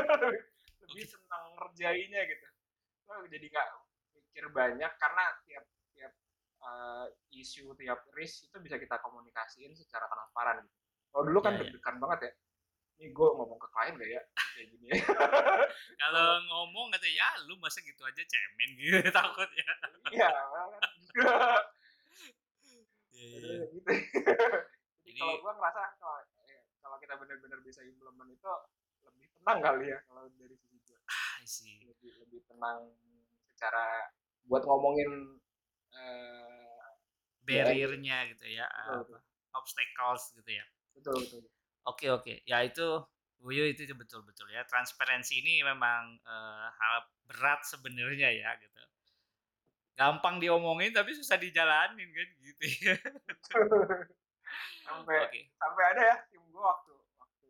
lebih 0.86 1.03
tenang 1.09 1.43
ngerjainnya 1.57 2.21
gitu 2.29 2.47
jadi 3.29 3.45
nggak 3.45 3.69
mikir 4.13 4.45
banyak 4.49 4.91
karena 4.97 5.23
tiap 5.45 5.65
tiap 5.93 6.13
eh, 6.63 7.05
isu 7.38 7.73
tiap 7.77 8.05
risk 8.17 8.49
itu 8.49 8.57
bisa 8.62 8.77
kita 8.81 8.97
komunikasiin 9.01 9.73
secara 9.77 10.09
transparan 10.09 10.62
gitu. 10.65 10.77
Kalau 11.13 11.23
dulu 11.29 11.39
kan 11.45 11.53
Iya, 11.53 11.62
iya. 11.62 11.69
deg-degan 11.69 11.95
banget 12.01 12.19
ya. 12.25 12.31
Ini 12.93 13.05
gue 13.13 13.27
ngomong 13.38 13.59
ke 13.62 13.67
klien 13.73 13.93
gak 13.97 14.09
ya? 14.09 14.21
Kayak 14.53 14.67
gini 14.73 14.86
ya. 14.89 14.95
Kalau 16.01 16.27
ngomong 16.49 16.86
kata 16.93 17.09
ya 17.09 17.29
lu 17.49 17.57
masa 17.62 17.81
gitu 17.86 18.01
aja 18.05 18.21
cemen 18.25 18.69
gitu 18.81 18.97
takut 19.17 19.49
ya. 19.53 19.71
Iya. 20.13 20.29
Iya, 23.23 23.63
gitu. 23.73 23.89
Jadi 25.03 25.19
kalau 25.19 25.36
gue 25.39 25.51
ngerasa 25.55 25.81
kalau 25.99 26.17
eh, 26.47 26.62
kalau 26.83 26.97
kita 26.99 27.13
benar-benar 27.15 27.59
bisa 27.63 27.79
implement 27.88 28.29
itu 28.31 28.51
lebih 29.07 29.25
tenang 29.39 29.59
kali 29.63 29.86
ya 29.91 29.99
kalau 30.07 30.27
dari 30.36 30.55
sisi 30.59 30.77
gue. 30.83 30.99
I 31.39 31.45
see. 31.47 31.83
lebih 31.88 32.12
lebih 32.23 32.41
tenang 32.47 32.91
secara 33.55 34.12
buat 34.47 34.63
ngomongin 34.67 35.39
eh, 35.95 36.79
Barriernya 37.43 38.31
gitu 38.31 38.47
ya, 38.47 38.63
Betul, 38.71 39.19
apa, 39.19 39.59
obstacles 39.59 40.31
gitu 40.39 40.51
ya. 40.51 40.65
betul 40.95 41.15
betul 41.19 41.41
Oke 41.83 42.07
oke, 42.07 42.33
ya 42.47 42.63
itu 42.63 43.03
Buyo 43.43 43.67
itu 43.67 43.83
betul 43.91 44.23
betul 44.23 44.47
ya. 44.55 44.63
Transparansi 44.63 45.43
ini 45.43 45.59
memang 45.67 46.15
eh, 46.23 46.67
hal 46.71 46.95
berat 47.27 47.59
sebenarnya 47.67 48.31
ya 48.31 48.55
gitu. 48.55 48.83
Gampang 49.93 50.41
diomongin 50.41 50.89
tapi 50.89 51.13
susah 51.13 51.38
dijalanin 51.38 52.10
kan 52.10 52.29
gitu 52.41 52.63
ya. 52.89 52.95
sampai 54.84 55.17
Oke. 55.25 55.39
sampai 55.53 55.84
ada 55.95 56.01
ya 56.03 56.15
tim 56.29 56.43
gue 56.45 56.62
waktu 56.62 56.93
waktu 57.17 57.49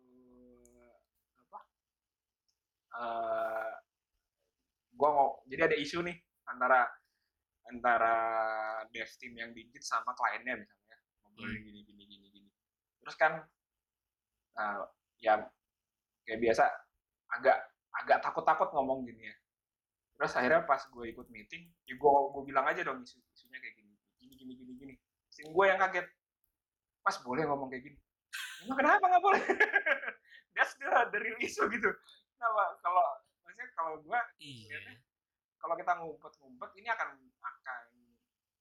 apa 1.43 1.59
eh 2.93 3.71
gue 4.93 5.09
mau 5.09 5.41
jadi 5.49 5.71
ada 5.71 5.77
isu 5.79 6.03
nih 6.03 6.15
antara 6.47 6.87
antara 7.67 8.15
dev 8.91 9.09
team 9.19 9.33
yang 9.35 9.51
digit 9.51 9.83
sama 9.83 10.11
kliennya 10.13 10.63
misalnya 10.63 10.95
ngobrolin 11.23 11.59
Hmm. 11.59 11.65
gini 11.65 11.79
gini 11.87 12.03
gini 12.07 12.27
gini 12.29 12.49
terus 13.01 13.15
kan 13.15 13.33
eh, 14.53 14.81
ya 15.19 15.43
kayak 16.23 16.39
biasa 16.39 16.63
agak 17.33 17.57
agak 18.03 18.17
takut 18.21 18.43
takut 18.45 18.69
ngomong 18.71 19.03
gini 19.03 19.27
ya 19.27 19.35
terus 20.13 20.33
akhirnya 20.37 20.61
pas 20.63 20.79
gue 20.79 21.05
ikut 21.09 21.27
meeting 21.33 21.67
ya 21.89 21.93
gue 21.97 22.09
gue 22.09 22.43
bilang 22.45 22.65
aja 22.69 22.85
dong 22.85 23.01
isu 23.01 23.17
isunya 23.33 23.57
kayak 23.59 23.75
gini 23.81 23.93
gini 24.21 24.33
gini 24.39 24.53
gini 24.55 24.71
gini. 24.79 24.93
Tim 25.33 25.49
gue 25.49 25.65
yang 25.65 25.79
kaget 25.81 26.07
mas 27.03 27.17
boleh 27.19 27.43
ngomong 27.43 27.67
kayak 27.67 27.83
gini? 27.91 27.97
Emang 28.63 28.77
kenapa 28.79 29.03
nggak 29.11 29.23
boleh? 29.23 29.41
That's 30.55 30.73
the, 30.79 30.87
the 31.11 31.19
real 31.19 31.37
issue 31.43 31.67
gitu. 31.67 31.89
Kenapa? 32.37 32.63
Kalau 32.79 33.05
maksudnya 33.43 33.67
kalau 33.75 33.93
gue 33.99 34.19
Iya. 34.39 34.79
kalau 35.59 35.75
kita 35.79 35.91
ngumpet-ngumpet 35.95 36.71
ini 36.75 36.87
akan 36.91 37.09
akan 37.39 37.83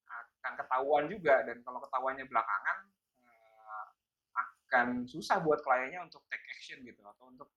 akan 0.07 0.53
ketahuan 0.59 1.05
juga. 1.11 1.35
Dan 1.47 1.63
kalau 1.63 1.79
ketahuannya 1.83 2.25
belakangan 2.27 2.79
eh, 3.27 3.85
akan 4.33 4.87
susah 5.07 5.39
buat 5.45 5.61
kliennya 5.63 6.03
untuk 6.03 6.25
take 6.33 6.47
action 6.51 6.83
gitu. 6.83 7.03
Atau 7.07 7.31
untuk 7.31 7.51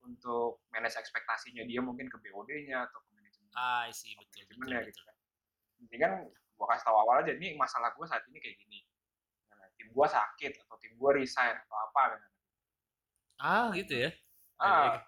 untuk 0.00 0.64
manage 0.72 0.96
ekspektasinya 0.96 1.64
dia 1.66 1.80
mungkin 1.84 2.08
ke 2.08 2.16
BOD-nya 2.18 2.88
atau 2.88 3.00
Ah, 3.56 3.86
I 3.86 3.92
see 3.94 4.14
betul 4.14 4.46
betul. 4.46 4.62
manajemennya 4.62 4.80
betul. 4.86 4.90
gitu 4.94 5.00
kan. 5.06 5.16
Jadi 5.80 5.96
kan 5.98 6.12
gua 6.54 6.66
kasih 6.76 6.84
tahu 6.86 6.96
awal 7.00 7.16
aja 7.24 7.32
nih 7.34 7.50
masalah 7.56 7.90
gua 7.96 8.06
saat 8.06 8.22
ini 8.30 8.38
kayak 8.38 8.56
gini. 8.60 8.80
Nah, 9.50 9.66
tim 9.74 9.88
gua 9.90 10.06
sakit 10.06 10.52
atau 10.66 10.76
tim 10.78 10.92
gua 11.00 11.10
resign 11.16 11.56
atau 11.56 11.76
apa 11.90 12.02
gitu. 12.14 12.28
Ah, 13.40 13.66
gitu 13.72 13.94
ya. 13.96 14.10
Ah, 14.60 15.00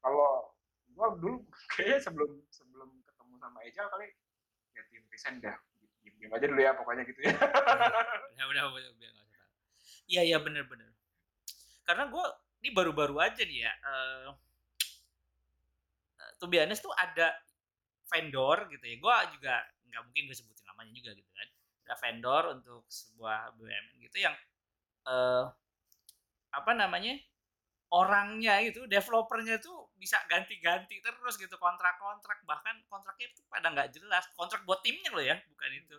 kalau 0.00 0.54
gua 0.94 1.06
dulu 1.18 1.42
kayaknya 1.74 1.98
sebelum 2.00 2.30
sebelum 2.48 2.88
ketemu 3.04 3.34
sama 3.42 3.58
Eja 3.66 3.82
kali 3.90 4.08
ya 4.72 4.82
tim 4.88 5.04
resign 5.12 5.36
dah 5.42 5.56
diem 6.22 6.32
aja 6.32 6.46
dulu 6.46 6.60
ya 6.62 6.72
pokoknya 6.78 7.02
gitu 7.02 7.20
ya. 7.26 7.34
ya 8.38 8.44
udah 8.50 8.62
udah 8.70 8.90
udah 8.94 9.10
tahu. 9.10 9.50
Iya 10.06 10.22
iya 10.22 10.38
bener 10.38 10.64
bener. 10.70 10.94
Karena 11.82 12.06
gue 12.06 12.24
ini 12.62 12.70
baru-baru 12.70 13.18
aja 13.18 13.42
nih 13.42 13.66
ya. 13.66 13.72
eh 13.74 14.30
to 16.38 16.46
be 16.46 16.58
honest 16.58 16.82
tuh 16.82 16.94
ada 16.94 17.34
vendor 18.12 18.68
gitu 18.68 18.84
ya. 18.84 18.96
Gue 19.00 19.16
juga 19.38 19.54
nggak 19.88 20.02
mungkin 20.04 20.22
gue 20.28 20.36
sebutin 20.36 20.64
namanya 20.68 20.92
juga 20.92 21.10
gitu 21.16 21.30
kan. 21.32 21.48
Ada 21.88 21.94
vendor 21.98 22.42
untuk 22.60 22.82
sebuah 22.92 23.56
BUMN 23.56 23.86
gitu 24.04 24.16
yang 24.20 24.34
eh 25.08 25.44
apa 26.52 26.72
namanya 26.76 27.16
orangnya 27.92 28.60
itu 28.64 28.84
developernya 28.88 29.60
tuh 29.60 29.92
bisa 29.96 30.20
ganti-ganti 30.28 31.00
terus 31.00 31.34
gitu 31.40 31.56
kontrak-kontrak. 31.56 32.44
Bahkan 32.44 32.88
kontraknya 32.92 33.26
itu 33.32 33.40
pada 33.48 33.68
nggak 33.72 33.88
jelas. 33.96 34.24
Kontrak 34.36 34.64
buat 34.68 34.80
timnya 34.84 35.10
loh 35.12 35.24
ya 35.24 35.36
bukan 35.48 35.70
itu. 35.72 35.96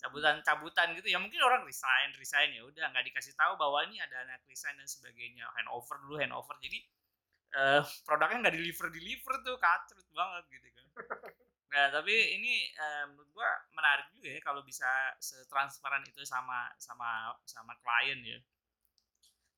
Cabutan-cabutan 0.00 0.96
gitu. 0.96 1.12
Ya 1.12 1.20
mungkin 1.20 1.40
orang 1.44 1.64
resign 1.68 2.16
resign 2.16 2.56
ya 2.56 2.64
udah 2.64 2.88
nggak 2.92 3.04
dikasih 3.12 3.36
tahu 3.36 3.56
bahwa 3.60 3.84
ini 3.88 4.00
ada 4.00 4.24
anak 4.24 4.40
resign 4.48 4.76
dan 4.80 4.88
sebagainya. 4.88 5.44
Handover 5.60 5.96
dulu 6.04 6.16
handover. 6.20 6.56
Jadi 6.60 6.80
eh, 7.54 7.82
produknya 8.06 8.38
nggak 8.46 8.56
deliver 8.56 8.86
deliver 8.94 9.34
tuh 9.42 9.56
kacrut 9.58 10.08
banget 10.14 10.44
gitu 10.54 10.68
kan 10.74 10.86
nah 11.70 11.86
tapi 11.94 12.14
ini 12.34 12.66
eh, 12.74 13.04
menurut 13.06 13.30
gua 13.30 13.46
menarik 13.78 14.10
juga 14.10 14.28
ya 14.34 14.40
kalau 14.42 14.60
bisa 14.66 14.90
setransparan 15.22 16.02
itu 16.02 16.22
sama 16.26 16.66
sama 16.82 17.30
sama 17.46 17.78
klien 17.78 18.18
ya. 18.26 18.38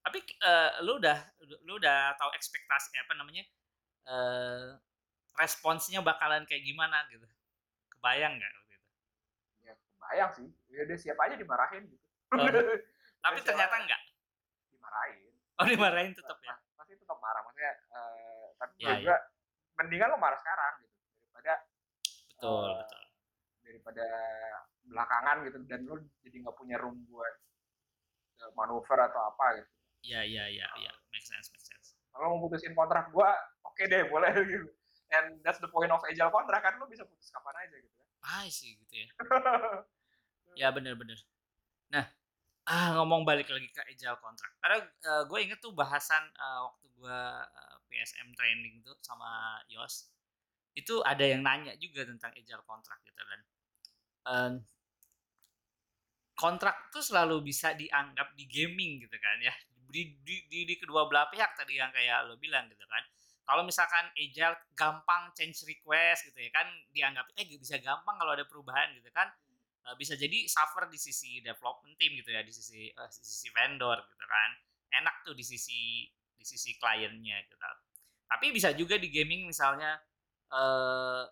Tapi 0.03 0.19
eh, 0.21 0.71
lu 0.85 1.01
udah 1.01 1.19
lu 1.65 1.81
udah 1.81 2.13
tahu 2.21 2.31
ekspektasi 2.37 3.01
apa 3.01 3.13
namanya 3.17 3.45
eh 4.03 4.77
responsnya 5.41 6.05
bakalan 6.05 6.45
kayak 6.45 6.61
gimana 6.69 7.09
gitu? 7.09 7.25
Kebayang 7.97 8.37
nggak 8.37 8.53
waktu 8.61 8.75
itu? 8.77 8.89
Ya 9.65 9.75
kebayang 9.97 10.31
sih. 10.37 10.49
Ya 10.69 10.81
udah 10.85 10.97
siap 11.01 11.17
aja 11.17 11.35
dimarahin 11.41 11.83
gitu. 11.89 12.05
Oh, 12.37 12.45
tapi 13.25 13.39
siap 13.41 13.47
ternyata 13.57 13.77
enggak 13.81 14.03
dimarahin. 14.69 15.33
oh 15.61 15.67
dimarahin 15.69 16.13
tetap 16.13 16.39
ya? 16.45 16.55
Pasti 16.77 16.93
tetap 16.93 17.19
marah. 17.25 17.41
Maksudnya 17.47 17.73
eh, 17.73 18.47
tapi 18.61 18.73
Ya, 18.85 19.01
juga 19.01 19.17
mendingan 19.81 20.13
lo 20.13 20.19
marah 20.21 20.37
sekarang 20.37 20.85
gitu 20.85 20.92
betul 22.43 22.67
Eh, 22.67 22.79
betul. 22.83 23.03
Daripada 23.63 24.07
belakangan 24.83 25.37
gitu 25.47 25.59
dan 25.71 25.81
lu 25.87 25.97
jadi 26.27 26.37
nggak 26.43 26.57
punya 26.59 26.77
room 26.83 26.99
buat 27.07 27.35
uh, 28.43 28.51
manuver 28.59 28.99
atau 28.99 29.31
apa 29.31 29.63
gitu. 29.63 29.71
Iya 30.03 30.21
iya 30.27 30.45
iya 30.51 30.67
iya. 30.83 30.93
Make 31.15 31.23
sense 31.23 31.55
make 31.55 31.63
sense. 31.63 31.95
Kalau 32.11 32.35
mau 32.35 32.43
putusin 32.51 32.75
kontrak 32.75 33.15
gua 33.15 33.31
oke 33.63 33.79
okay 33.79 33.87
deh 33.87 34.03
boleh 34.11 34.35
gitu. 34.51 34.67
And 35.15 35.39
that's 35.47 35.63
the 35.63 35.71
point 35.71 35.93
of 35.95 36.03
agile 36.11 36.35
kontrak 36.35 36.67
kan 36.67 36.75
lu 36.83 36.91
bisa 36.91 37.07
putus 37.07 37.31
kapan 37.31 37.55
aja 37.63 37.77
gitu 37.79 37.95
kan. 37.95 38.09
Ah 38.27 38.45
sih 38.51 38.75
gitu 38.75 38.95
ya. 39.07 39.09
Ya 40.53 40.69
bener-bener 40.69 41.17
nah 41.93 42.05
ah 42.69 42.97
ngomong 43.01 43.25
balik 43.25 43.49
lagi 43.49 43.69
ke 43.73 43.81
agile 43.89 44.21
kontrak. 44.21 44.53
Karena 44.61 44.85
uh, 44.85 45.23
gue 45.25 45.39
inget 45.41 45.61
tuh 45.65 45.73
bahasan 45.73 46.25
uh, 46.37 46.69
waktu 46.69 46.87
gue 46.93 47.21
uh, 47.41 47.77
PSM 47.89 48.29
training 48.37 48.85
tuh 48.85 48.97
sama 49.01 49.61
Yos 49.73 50.13
itu 50.73 51.05
ada 51.05 51.25
yang 51.25 51.45
nanya 51.45 51.77
juga 51.77 52.09
tentang 52.09 52.33
agile 52.33 52.65
kontrak 52.65 52.99
gitu 53.05 53.23
kan. 53.23 53.41
Um, 54.23 54.53
kontrak 56.33 56.89
tuh 56.89 57.05
selalu 57.05 57.45
bisa 57.45 57.77
dianggap 57.77 58.33
di 58.33 58.49
gaming 58.49 59.05
gitu 59.05 59.17
kan 59.21 59.37
ya. 59.45 59.53
Di, 59.93 60.17
di, 60.25 60.49
di, 60.49 60.65
di 60.65 60.75
kedua 60.81 61.05
belah 61.05 61.29
pihak 61.29 61.53
tadi 61.53 61.77
yang 61.77 61.93
kayak 61.93 62.25
lo 62.25 62.41
bilang 62.41 62.67
gitu 62.73 62.85
kan. 62.89 63.05
Kalau 63.43 63.67
misalkan 63.67 64.09
agile 64.17 64.57
gampang 64.73 65.35
change 65.37 65.69
request 65.69 66.33
gitu 66.33 66.39
ya 66.41 66.51
kan 66.55 66.65
dianggap 66.95 67.29
eh 67.37 67.45
bisa 67.45 67.77
gampang 67.83 68.17
kalau 68.17 68.33
ada 68.33 68.49
perubahan 68.49 68.97
gitu 68.97 69.13
kan. 69.13 69.29
Uh, 69.83 69.99
bisa 69.99 70.15
jadi 70.15 70.47
suffer 70.47 70.87
di 70.89 70.97
sisi 70.97 71.43
development 71.43 71.99
team 71.99 72.15
gitu 72.15 72.31
ya 72.31 72.41
di 72.47 72.55
sisi 72.55 72.89
uh, 72.95 73.11
di 73.11 73.23
sisi 73.27 73.53
vendor 73.53 73.99
gitu 74.09 74.25
kan. 74.25 74.51
Enak 75.03 75.27
tuh 75.27 75.37
di 75.37 75.45
sisi 75.45 76.09
di 76.33 76.45
sisi 76.49 76.75
kliennya 76.81 77.45
gitu. 77.45 77.57
Tapi 78.33 78.49
bisa 78.49 78.73
juga 78.73 78.97
di 78.97 79.13
gaming 79.13 79.45
misalnya 79.45 80.01
uh, 80.53 81.25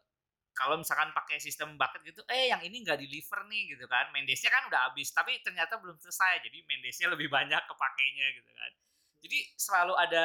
kalau 0.56 0.76
misalkan 0.76 1.14
pakai 1.16 1.40
sistem 1.40 1.78
bucket 1.78 2.02
gitu 2.04 2.20
eh 2.28 2.52
yang 2.52 2.60
ini 2.60 2.84
nggak 2.84 3.00
deliver 3.00 3.46
nih 3.48 3.76
gitu 3.76 3.84
kan 3.86 4.10
mendesnya 4.12 4.50
kan 4.52 4.66
udah 4.68 4.90
habis 4.90 5.08
tapi 5.14 5.38
ternyata 5.40 5.78
belum 5.80 5.96
selesai 6.00 6.44
jadi 6.44 6.58
mendesnya 6.66 7.08
lebih 7.12 7.30
banyak 7.30 7.62
kepakainya 7.64 8.26
gitu 8.36 8.50
kan 8.52 8.72
jadi 9.20 9.38
selalu 9.56 9.94
ada 9.96 10.24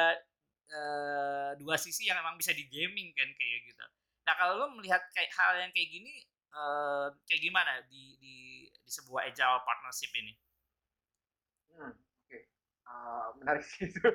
uh, 0.72 1.50
dua 1.60 1.76
sisi 1.80 2.08
yang 2.08 2.20
memang 2.20 2.36
bisa 2.36 2.52
di 2.52 2.66
gaming 2.68 3.14
kan 3.16 3.28
kayak 3.32 3.70
gitu 3.70 3.86
nah 4.26 4.34
kalau 4.34 4.58
lo 4.58 4.66
melihat 4.74 5.00
kayak 5.14 5.30
hal 5.38 5.54
yang 5.60 5.70
kayak 5.70 5.88
gini 5.88 6.26
uh, 6.56 7.06
kayak 7.28 7.42
gimana 7.44 7.72
di 7.86 8.16
di 8.18 8.36
di 8.72 8.90
sebuah 8.90 9.28
agile 9.28 9.60
partnership 9.66 10.10
ini? 10.14 10.32
Hmm, 11.74 11.92
oke, 11.92 11.98
okay. 12.30 12.42
uh, 12.88 13.28
menarik 13.42 13.64
sih 13.70 13.90
itu. 13.90 14.08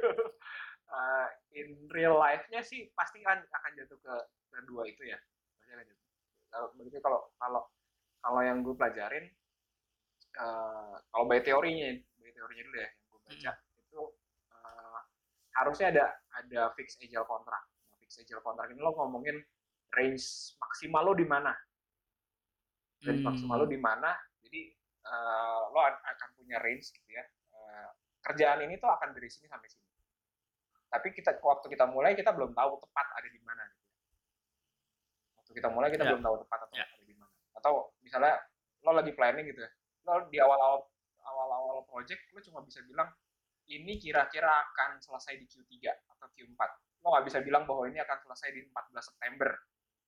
Uh, 0.92 1.28
in 1.56 1.88
real 1.90 2.20
life-nya 2.20 2.62
sih 2.62 2.92
pasti 2.94 3.24
kan 3.24 3.40
akan 3.40 3.72
jatuh 3.80 3.98
ke 4.00 4.16
kedua 4.52 4.84
itu 4.88 5.08
ya. 5.08 5.18
Pasti 5.58 5.72
akan 5.74 5.86
jatuh. 5.88 6.08
Begitu 6.78 7.00
kalau 7.00 7.32
kalau 7.40 7.62
kalau 8.22 8.42
yang 8.46 8.62
gue 8.62 8.76
pelajarin, 8.78 9.26
uh, 10.38 10.96
kalau 11.10 11.26
by 11.26 11.42
teorinya, 11.42 11.96
by 12.22 12.32
teorinya 12.36 12.64
dulu 12.70 12.78
ya 12.78 12.90
yang 12.92 13.08
gue 13.10 13.22
baca 13.26 13.52
hmm. 13.56 13.84
itu 13.88 14.02
uh, 14.54 15.00
harusnya 15.58 15.88
ada 15.90 16.06
ada 16.38 16.62
fix 16.78 17.00
agile 17.02 17.26
kontrak. 17.26 17.64
Nah, 17.90 17.96
fix 18.04 18.22
agile 18.22 18.44
kontrak 18.46 18.70
ini 18.70 18.80
lo 18.84 18.94
ngomongin 18.94 19.42
range 19.92 20.56
maksimal 20.60 21.04
lo 21.12 21.14
di 21.16 21.28
mana 21.28 21.52
range 23.04 23.22
hmm. 23.22 23.28
maksimal 23.28 23.58
lo 23.64 23.68
di 23.68 23.80
mana 23.80 24.16
jadi 24.40 24.62
uh, 25.08 25.62
lo 25.72 25.80
akan 25.84 26.30
punya 26.40 26.58
range 26.64 26.96
gitu 26.96 27.10
ya 27.12 27.24
uh, 27.56 27.90
kerjaan 28.24 28.64
ini 28.64 28.80
tuh 28.80 28.88
akan 28.88 29.12
dari 29.12 29.28
sini 29.28 29.52
sampai 29.52 29.68
sini 29.68 29.81
tapi 30.92 31.08
kita 31.16 31.40
waktu 31.40 31.68
kita 31.72 31.88
mulai 31.88 32.12
kita 32.14 32.36
belum 32.36 32.52
tahu 32.52 32.72
tepat 32.84 33.08
ada 33.16 33.30
di 33.32 33.40
mana 33.42 33.64
gitu 33.64 33.88
ya. 33.88 33.96
waktu 35.40 35.52
kita 35.56 35.68
mulai 35.72 35.90
kita 35.90 36.04
yeah. 36.04 36.12
belum 36.12 36.24
tahu 36.28 36.36
tepat 36.44 36.60
atau 36.68 36.76
yeah. 36.76 36.90
ada 36.92 37.06
di 37.08 37.16
mana 37.16 37.34
atau 37.56 37.74
misalnya 38.04 38.34
lo 38.84 38.92
lagi 38.92 39.12
planning 39.16 39.46
gitu 39.48 39.64
ya 39.64 39.72
lo 40.06 40.28
di 40.28 40.38
awal-awal 40.44 40.84
awal-awal 41.24 41.88
project 41.88 42.22
lo 42.36 42.44
cuma 42.44 42.60
bisa 42.68 42.84
bilang 42.84 43.08
ini 43.72 43.96
kira-kira 43.96 44.68
akan 44.68 45.00
selesai 45.00 45.40
di 45.40 45.48
Q3 45.48 45.74
atau 45.90 46.28
Q4 46.36 46.62
lo 47.02 47.08
nggak 47.16 47.26
bisa 47.32 47.40
bilang 47.40 47.64
bahwa 47.64 47.88
ini 47.88 48.04
akan 48.04 48.18
selesai 48.28 48.50
di 48.52 48.62
14 48.68 49.10
September 49.10 49.50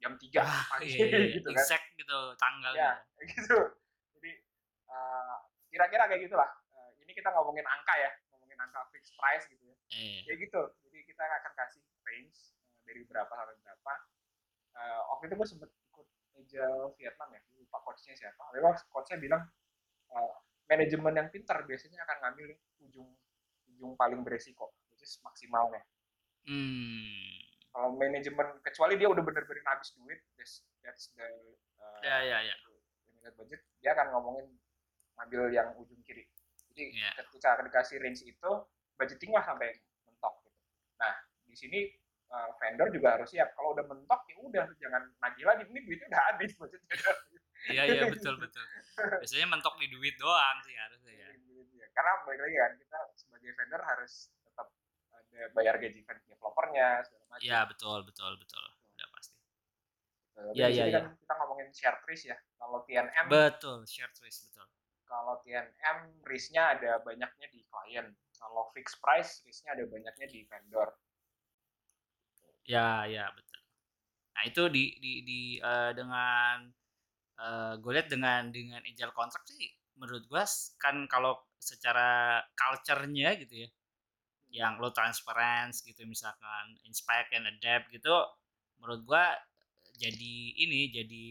jam 0.03 0.13
3 0.19 0.35
ah, 0.43 0.63
pagi 0.75 0.99
iya, 0.99 1.07
iya. 1.07 1.27
gitu 1.39 1.47
kan. 1.47 1.63
Exact 1.63 1.85
gitu 1.95 2.17
tanggalnya. 2.35 2.91
Ya, 2.99 3.23
gitu. 3.31 3.57
Jadi 4.19 4.31
uh, 4.91 5.37
kira-kira 5.71 6.11
kayak 6.11 6.27
gitulah. 6.27 6.49
Uh, 6.75 6.91
ini 6.99 7.11
kita 7.15 7.31
ngomongin 7.31 7.63
angka 7.63 7.95
ya, 7.95 8.11
ngomongin 8.35 8.59
angka 8.59 8.83
fixed 8.91 9.15
price 9.15 9.47
gitu 9.47 9.63
ya. 9.63 9.72
Eh. 9.93 10.21
Kayak 10.25 10.37
gitu. 10.49 10.61
Jadi 10.87 10.97
kita 11.05 11.23
akan 11.23 11.53
kasih 11.57 11.83
range 12.05 12.37
uh, 12.57 12.81
dari 12.87 13.01
berapa 13.05 13.31
sampai 13.31 13.55
berapa. 13.61 13.93
Uh, 14.73 15.01
waktu 15.13 15.23
itu 15.29 15.35
gue 15.37 15.47
sempet 15.47 15.69
ikut 15.93 16.07
Agile 16.33 16.97
Vietnam 16.97 17.29
ya, 17.29 17.41
lupa 17.61 17.77
coachnya 17.85 18.13
siapa. 18.17 18.43
Lalu 18.57 18.73
coachnya 18.89 19.17
bilang 19.21 19.43
uh, 20.09 20.33
manajemen 20.65 21.13
yang 21.13 21.29
pintar 21.29 21.61
biasanya 21.69 22.01
akan 22.09 22.17
ngambil 22.25 22.47
ujung 22.89 23.09
ujung 23.69 23.93
paling 23.93 24.25
beresiko, 24.25 24.73
which 24.89 25.05
is 25.05 25.13
maksimalnya. 25.21 25.85
Hmm 26.43 27.23
kalau 27.73 27.89
manajemen 27.97 28.47
kecuali 28.61 28.93
dia 29.01 29.09
udah 29.09 29.23
bener-bener 29.25 29.65
habis 29.65 29.89
duit 29.97 30.21
that's, 30.37 30.61
that's 30.85 31.09
the 31.17 31.25
uh, 31.81 31.99
ya 32.05 32.21
ya 32.21 32.37
ya 32.45 32.55
budget 33.33 33.65
dia 33.81 33.97
akan 33.97 34.13
ngomongin 34.13 34.45
ngambil 35.17 35.49
yang 35.49 35.73
ujung 35.81 35.97
kiri 36.05 36.29
jadi 36.73 36.83
yeah. 36.93 37.13
ketika 37.17 37.57
dikasih 37.65 37.97
range 37.97 38.21
itu 38.21 38.51
budgeting 38.99 39.31
lah 39.33 39.43
sampai 39.45 39.73
mentok 40.07 40.33
gitu 40.45 40.59
nah 40.99 41.13
di 41.47 41.55
sini 41.55 41.79
uh, 42.29 42.49
vendor 42.57 42.87
juga 42.93 43.19
harus 43.19 43.29
siap 43.29 43.53
kalau 43.57 43.73
udah 43.75 43.85
mentok 43.87 44.21
ya 44.29 44.35
udah 44.39 44.65
jangan 44.79 45.03
nagih 45.21 45.45
lagi 45.45 45.63
ini 45.67 45.79
duitnya 45.85 46.07
udah 46.11 46.23
habis 46.33 46.51
budgetnya 46.55 46.95
iya 47.73 47.83
iya 47.87 48.03
betul 48.07 48.35
betul 48.39 48.63
biasanya 49.21 49.47
mentok 49.49 49.75
di 49.79 49.87
duit 49.89 50.15
doang 50.19 50.57
sih 50.65 50.75
harusnya 50.75 51.13
ya 51.13 51.27
iya, 51.73 51.85
karena 51.93 52.11
balik 52.25 52.41
lagi 52.41 52.55
kan 52.57 52.71
kita 52.79 52.99
sebagai 53.17 53.51
vendor 53.55 53.81
harus 53.85 54.33
ya, 55.33 55.45
bayar 55.53 55.75
gaji 55.81 55.99
developernya 56.29 57.01
segala 57.05 57.23
macam. 57.33 57.43
Iya 57.43 57.59
betul 57.65 57.99
betul 58.05 58.31
betul 58.37 58.63
udah 58.93 59.07
pasti. 59.17 59.37
Iya 60.53 60.67
iya 60.69 60.83
iya. 60.89 60.99
Kan 61.01 61.17
kita 61.17 61.33
ngomongin 61.41 61.67
share 61.73 61.99
risk 62.05 62.25
ya. 62.29 62.37
Kalau 62.57 62.79
TNM 62.85 63.25
betul 63.27 63.79
share 63.89 64.13
risk 64.21 64.49
betul. 64.49 64.67
Kalau 65.09 65.35
TNM 65.41 65.97
risknya 66.25 66.77
ada 66.77 67.01
banyaknya 67.01 67.47
di 67.49 67.61
klien. 67.65 68.07
Kalau 68.43 68.67
fixed 68.75 68.99
price 68.99 69.39
risknya 69.47 69.79
ada 69.79 69.87
banyaknya 69.87 70.27
di 70.27 70.43
vendor. 70.43 70.91
Ya 72.67 73.07
ya 73.07 73.31
betul. 73.31 73.59
Nah 74.35 74.43
itu 74.43 74.63
di 74.67 74.83
di 74.99 75.13
di 75.23 75.41
uh, 75.63 75.95
dengan 75.95 76.67
uh, 77.39 77.73
gue 77.79 77.91
lihat 77.95 78.11
dengan 78.11 78.51
dengan 78.51 78.83
agile 78.83 79.15
contract 79.15 79.47
sih 79.47 79.71
menurut 79.95 80.25
gue 80.27 80.43
kan 80.81 81.05
kalau 81.07 81.37
secara 81.61 82.41
culture-nya 82.57 83.39
gitu 83.39 83.63
ya 83.63 83.69
yang 84.53 84.77
lo 84.77 84.93
transparan 84.93 85.73
gitu 85.73 86.05
misalkan 86.05 86.77
inspect 86.85 87.33
and 87.33 87.49
adapt 87.49 87.89
gitu 87.89 88.13
menurut 88.77 89.01
gua 89.01 89.25
jadi 89.97 90.35
ini 90.53 90.93
jadi 90.93 91.25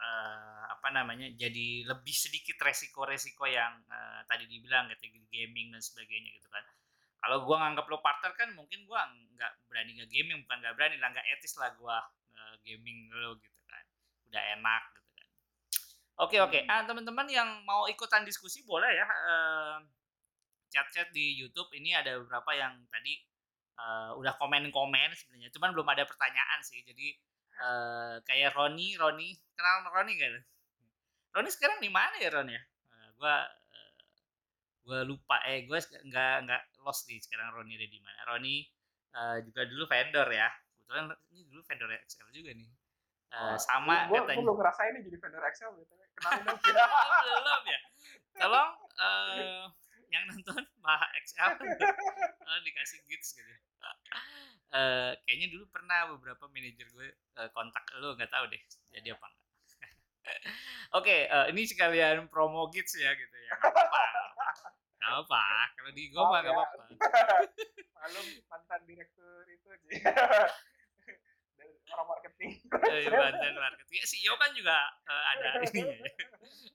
uh, 0.00 0.64
apa 0.72 0.88
namanya 0.92 1.28
jadi 1.34 1.86
lebih 1.88 2.14
sedikit 2.14 2.60
resiko-resiko 2.60 3.48
yang 3.48 3.80
uh, 3.88 4.20
tadi 4.28 4.44
dibilang 4.48 4.88
gitu 4.92 5.08
di 5.10 5.20
gaming 5.32 5.72
dan 5.72 5.82
sebagainya 5.82 6.30
gitu 6.36 6.48
kan. 6.52 6.64
Kalau 7.16 7.42
gua 7.42 7.66
nganggap 7.66 7.86
lo 7.90 7.98
partner 8.04 8.32
kan 8.36 8.52
mungkin 8.54 8.84
gua 8.86 9.08
nggak 9.10 9.52
berani 9.66 9.98
nge 9.98 10.06
gaming 10.12 10.44
bukan 10.46 10.56
nggak 10.62 10.74
berani 10.78 10.96
lah 11.00 11.10
nggak 11.10 11.26
etis 11.38 11.56
lah 11.58 11.72
gua 11.80 11.98
uh, 12.36 12.54
gaming 12.62 13.08
lo 13.12 13.36
gitu 13.40 13.60
kan. 13.66 13.84
Udah 14.30 14.42
enak 14.60 14.82
gitu 14.94 15.10
kan. 15.16 15.28
Oke 16.22 16.36
oke. 16.40 16.60
Hmm. 16.64 16.72
ah 16.72 16.82
teman-teman 16.84 17.26
yang 17.28 17.48
mau 17.64 17.88
ikutan 17.90 18.22
diskusi 18.24 18.62
boleh 18.64 18.92
ya 18.92 19.06
uh, 19.08 19.76
chat-chat 20.70 21.08
di 21.10 21.40
YouTube. 21.40 21.72
Ini 21.72 22.04
ada 22.04 22.20
beberapa 22.20 22.52
yang 22.52 22.84
tadi 22.92 23.16
uh, 23.80 24.12
udah 24.18 24.34
komen-komen 24.36 25.12
sebenarnya, 25.16 25.50
cuman 25.52 25.72
belum 25.72 25.88
ada 25.88 26.04
pertanyaan 26.04 26.60
sih. 26.64 26.82
Jadi 26.84 27.16
uh, 27.60 28.14
kayak 28.24 28.52
Roni, 28.56 28.96
Roni, 28.96 29.36
kenal 29.56 29.86
Roni 29.92 30.12
gak? 30.16 30.44
Roni 31.36 31.48
sekarang 31.52 31.78
di 31.80 31.90
mana 31.92 32.16
ya 32.20 32.30
Roni 32.32 32.52
ya? 32.56 32.62
Uh, 32.92 33.08
gua 33.20 33.36
uh, 33.46 33.92
gua 34.86 35.00
lupa 35.04 35.36
eh 35.48 35.66
gue 35.66 35.78
nggak 35.78 36.34
nggak 36.48 36.62
lost 36.84 37.08
nih 37.10 37.20
sekarang 37.20 37.52
Roni 37.52 37.76
ada 37.76 37.86
di 37.88 38.00
mana. 38.00 38.20
Roni 38.28 38.54
uh, 39.12 39.36
juga 39.44 39.62
dulu 39.68 39.84
vendor 39.84 40.28
ya. 40.32 40.48
Kebetulan 40.76 41.04
ini 41.34 41.40
dulu 41.50 41.60
vendor 41.64 41.90
Excel 41.96 42.28
juga 42.32 42.50
nih. 42.56 42.70
Uh, 43.36 43.58
sama 43.58 44.08
gua, 44.08 44.24
katanya. 44.24 44.38
Gue 44.38 44.44
belum 44.48 44.56
ngerasain 44.56 44.90
nih 44.96 45.02
jadi 45.12 45.16
vendor 45.20 45.44
Excel 45.48 45.70
gitu. 45.76 45.92
Kenalin 46.16 46.44
dong. 46.48 46.60
belum 47.24 47.62
ya. 47.68 47.80
Tolong 48.36 48.70
uh, 49.00 49.64
yang 50.10 50.24
nonton 50.30 50.62
Maha 50.82 51.06
XL 51.22 51.50
oh, 52.46 52.58
dikasih 52.62 53.00
gigs 53.10 53.34
gitu 53.34 53.52
uh, 54.72 55.12
kayaknya 55.26 55.46
dulu 55.54 55.64
pernah 55.70 56.10
beberapa 56.16 56.48
manajer 56.50 56.86
gue 56.90 57.08
uh, 57.38 57.48
kontak 57.54 57.84
lo 58.00 58.16
nggak 58.16 58.30
tahu 58.32 58.50
deh 58.50 58.62
jadi 58.90 59.14
apa 59.14 59.26
enggak 59.26 59.46
Oke, 60.98 61.06
okay, 61.06 61.20
uh, 61.30 61.46
ini 61.50 61.62
sekalian 61.66 62.26
promo 62.26 62.66
gigs 62.70 62.98
ya 62.98 63.14
gitu 63.14 63.36
ya. 63.36 63.52
Gak 63.62 63.70
apa-apa. 63.70 64.02
Gak 64.98 65.12
apa 65.22 65.42
Kalau 65.78 65.90
di 65.94 66.02
gue 66.10 66.22
mah 66.22 66.40
gak 66.42 66.50
ya. 66.50 66.54
apa-apa. 66.54 66.82
Malum 67.96 68.26
mantan 68.50 68.80
direktur 68.86 69.42
itu 69.50 69.68
sih. 69.86 69.98
Dari 71.58 71.72
orang 71.94 72.08
marketing. 72.10 72.52
Dari 72.70 73.06
mantan 73.10 73.54
marketing. 73.54 73.98
Ya, 74.02 74.06
CEO 74.06 74.34
kan 74.38 74.50
juga 74.54 74.76
uh, 75.06 75.24
ada 75.34 75.48
ini 75.62 75.80
ya. 75.82 75.96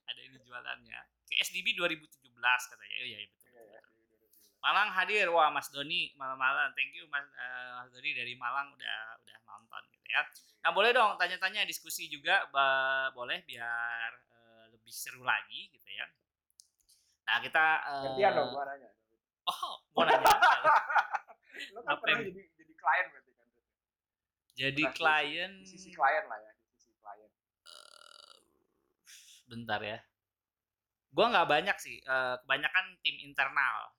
ada 0.08 0.22
ini 0.24 0.38
jualannya. 0.48 1.00
Ke 1.28 1.34
SDB 1.44 1.76
2017 1.76 2.08
katanya. 2.40 2.96
Oh 3.04 3.08
iya, 3.08 3.20
iya 3.20 3.28
betul. 3.32 3.50
Iya, 3.52 3.62
betul. 3.68 3.68
iya, 3.68 3.80
2017. 3.92 4.51
Malang 4.62 4.94
hadir. 4.94 5.26
Wah, 5.34 5.50
Mas 5.50 5.74
Doni 5.74 6.14
malam-malam. 6.14 6.70
Thank 6.78 6.94
you 6.94 7.10
Mas, 7.10 7.26
eh, 7.26 7.70
Mas 7.82 7.90
Doni 7.90 8.14
dari 8.14 8.38
Malang 8.38 8.70
udah 8.78 8.98
udah 9.26 9.38
nonton 9.50 9.82
gitu 9.90 10.08
ya. 10.14 10.22
Nah, 10.62 10.70
boleh 10.70 10.94
dong 10.94 11.18
tanya-tanya 11.18 11.66
diskusi 11.66 12.06
juga 12.06 12.46
boleh 13.12 13.42
biar 13.44 14.10
eh, 14.14 14.66
lebih 14.70 14.94
seru 14.94 15.26
lagi 15.26 15.74
gitu 15.74 15.90
ya. 15.90 16.06
Nah, 17.26 17.38
kita 17.42 17.66
eh, 17.90 18.02
Gantian 18.06 18.32
dong 18.38 18.50
gua 18.54 18.64
nanya. 18.70 18.90
Oh, 19.50 19.82
mau 19.98 20.06
nanya. 20.06 20.30
Lo 21.74 21.82
kan 21.90 21.98
pernah 21.98 22.22
jadi 22.22 22.42
jadi 22.54 22.74
klien 22.78 23.06
berarti 23.10 23.32
kan. 23.34 23.48
Jadi 24.52 24.84
Pernah 24.86 24.94
klien 24.94 25.52
Di 25.58 25.66
sisi 25.66 25.90
klien 25.90 26.26
lah 26.30 26.38
ya, 26.38 26.54
di 26.54 26.66
sisi 26.78 26.94
klien. 27.02 27.32
eh, 27.34 27.34
bentar 29.50 29.82
ya. 29.82 29.98
Gua 31.12 31.26
nggak 31.34 31.50
banyak 31.50 31.78
sih, 31.82 31.98
eh, 31.98 32.36
kebanyakan 32.46 32.86
tim 33.02 33.18
internal. 33.26 33.98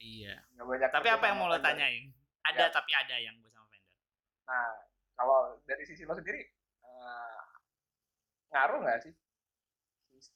Iya. 0.00 0.34
banyak. 0.56 0.90
Tapi 0.90 1.08
apa 1.12 1.24
yang 1.28 1.36
mau 1.36 1.48
lo 1.52 1.60
tanyain? 1.60 2.08
Ada 2.40 2.68
Ya. 2.68 2.72
tapi 2.72 2.90
ada 2.96 3.16
yang 3.20 3.36
gue 3.36 3.52
sama 3.52 3.68
vendor. 3.68 4.00
Nah, 4.48 4.68
kalau 5.12 5.38
dari 5.68 5.84
sisi 5.84 6.08
lo 6.08 6.16
sendiri 6.16 6.40
eh, 6.80 7.40
ngaruh 8.50 8.80
nggak 8.80 9.00
sih 9.04 9.12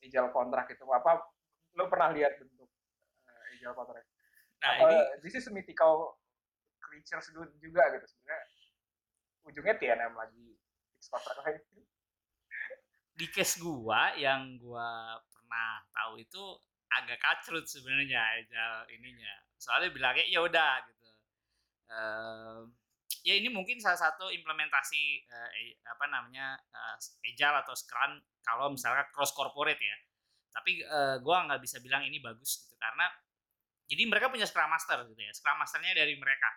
agile 0.05 0.31
kontrak 0.31 0.69
itu 0.69 0.85
apa? 0.93 1.25
Lo 1.75 1.89
pernah 1.89 2.13
lihat 2.13 2.37
bentuk 2.37 2.69
eh, 3.25 3.53
agile 3.57 3.75
kontrak? 3.75 4.05
Nah, 4.61 4.69
apa 4.69 4.85
ini 4.93 4.97
this 5.25 5.35
is 5.41 5.49
mythical 5.49 6.21
creatures 6.81 7.33
juga 7.59 7.83
gitu 7.97 8.05
sebenarnya 8.05 8.41
ujungnya 9.45 9.75
TNM 9.77 10.13
lagi 10.17 10.57
fix 10.93 11.09
kontrak 11.09 11.41
lagi. 11.41 11.61
di 13.15 13.31
case 13.31 13.63
gua 13.63 14.11
yang 14.19 14.59
gua 14.59 15.21
pernah 15.31 15.87
tahu 15.95 16.19
itu 16.19 16.43
agak 16.91 17.19
kacrut 17.23 17.67
sebenarnya 17.67 18.21
agile 18.41 18.87
ininya. 18.95 19.35
Soalnya 19.65 19.89
bilangnya 19.97 20.29
ya 20.29 20.45
udah 20.45 20.73
gitu. 20.85 21.09
Ehm, 21.89 22.61
ya 23.25 23.35
ini 23.41 23.49
mungkin 23.49 23.81
salah 23.81 23.97
satu 23.97 24.29
implementasi 24.29 25.25
eh, 25.25 25.81
apa 25.89 26.05
namanya 26.13 26.61
eh, 26.61 26.97
agile 27.33 27.65
atau 27.65 27.73
scrum 27.73 28.21
kalau 28.45 28.69
misalnya 28.69 29.09
cross 29.09 29.33
corporate 29.33 29.81
ya. 29.81 29.97
Tapi 30.53 30.85
eh, 30.85 31.17
gua 31.25 31.49
nggak 31.49 31.65
bisa 31.65 31.81
bilang 31.81 32.05
ini 32.05 32.21
bagus 32.21 32.61
gitu 32.69 32.77
karena 32.77 33.09
jadi 33.89 34.05
mereka 34.05 34.29
punya 34.29 34.45
scrum 34.45 34.69
master 34.69 35.09
gitu 35.09 35.21
ya. 35.25 35.33
Scrum 35.33 35.57
masternya 35.57 35.97
dari 35.97 36.13
mereka 36.21 36.51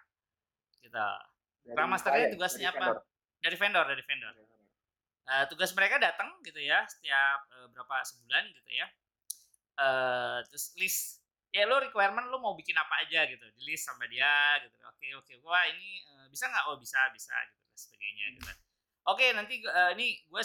gitu. 0.84 0.92
Dari 0.92 1.72
Scrum 1.72 1.88
masternya 1.88 2.28
klien, 2.28 2.36
tugasnya 2.36 2.70
dari 2.70 2.76
apa? 2.76 2.84
vendor. 2.84 2.98
Dari 3.38 3.56
vendor, 3.56 3.86
dari 3.88 4.04
vendor. 4.04 4.34
Eh, 5.28 5.44
tugas 5.52 5.76
mereka 5.76 6.00
datang 6.00 6.40
gitu 6.40 6.56
ya 6.64 6.88
setiap 6.88 7.52
eh, 7.52 7.68
berapa 7.76 8.00
sebulan 8.00 8.48
gitu 8.48 8.72
ya 8.72 8.88
eh 9.78 10.40
terus 10.48 10.72
list 10.80 11.20
ya 11.56 11.64
lo 11.64 11.80
requirement 11.80 12.28
lo 12.28 12.38
mau 12.44 12.54
bikin 12.54 12.76
apa 12.76 13.08
aja 13.08 13.24
gitu 13.28 13.46
di 13.56 13.62
list 13.68 13.88
sama 13.88 14.06
dia 14.08 14.60
gitu. 14.64 14.76
Oke 14.88 15.08
oke. 15.16 15.34
Wah 15.48 15.64
ini 15.72 16.04
eh, 16.04 16.28
bisa 16.32 16.48
nggak? 16.52 16.66
Oh 16.72 16.78
bisa 16.80 17.00
bisa 17.16 17.34
gitu 17.52 17.62
dan 17.64 17.78
sebagainya 17.78 18.26
gitu. 18.40 18.52
Oke 19.08 19.26
nanti 19.32 19.64
eh, 19.64 19.92
ini 19.96 20.08
gue 20.28 20.44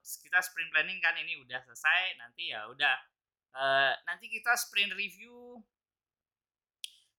kita 0.00 0.38
sprint 0.42 0.70
planning 0.70 0.98
kan 1.02 1.14
ini 1.18 1.34
udah 1.42 1.58
selesai 1.66 2.18
nanti 2.20 2.54
ya 2.54 2.66
udah. 2.70 2.96
Eh, 3.50 3.92
nanti 4.06 4.30
kita 4.30 4.54
sprint 4.54 4.94
review 4.94 5.58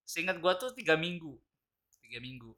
seingat 0.07 0.39
gue 0.39 0.53
tuh 0.59 0.71
tiga 0.75 0.95
minggu 0.95 1.35
tiga 2.11 2.19
minggu. 2.19 2.51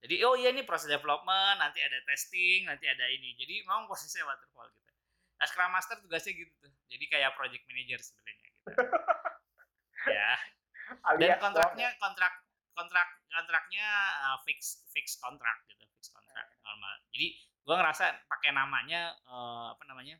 Jadi 0.00 0.22
oh 0.24 0.38
iya 0.38 0.54
ini 0.54 0.62
proses 0.62 0.86
development 0.86 1.58
nanti 1.58 1.82
ada 1.82 1.98
testing 2.06 2.70
nanti 2.70 2.86
ada 2.86 3.04
ini. 3.10 3.34
Jadi 3.34 3.66
memang 3.66 3.90
prosesnya 3.90 4.22
waterfall 4.22 4.70
gitu. 4.70 4.90
Nah 5.42 5.46
scrum 5.50 5.70
master 5.74 5.98
tugasnya 5.98 6.38
gitu 6.38 6.54
tuh. 6.62 6.72
Jadi 6.86 7.04
kayak 7.10 7.34
project 7.34 7.66
manager 7.66 7.98
sebenarnya 7.98 8.36
gitu 8.46 8.58
ya. 10.08 10.32
Dan 11.18 11.38
kontraknya 11.38 11.88
kontrak 12.00 12.32
kontrak 12.74 13.08
kontraknya 13.30 13.86
uh, 14.26 14.38
fix 14.42 14.82
fix 14.90 15.20
kontrak 15.20 15.62
gitu 15.70 15.84
fix 15.98 16.10
kontrak 16.10 16.46
normal. 16.64 16.94
Jadi 17.12 17.36
gua 17.62 17.74
ngerasa 17.84 18.26
pakai 18.26 18.50
namanya 18.56 19.14
uh, 19.28 19.76
apa 19.76 19.84
namanya 19.86 20.16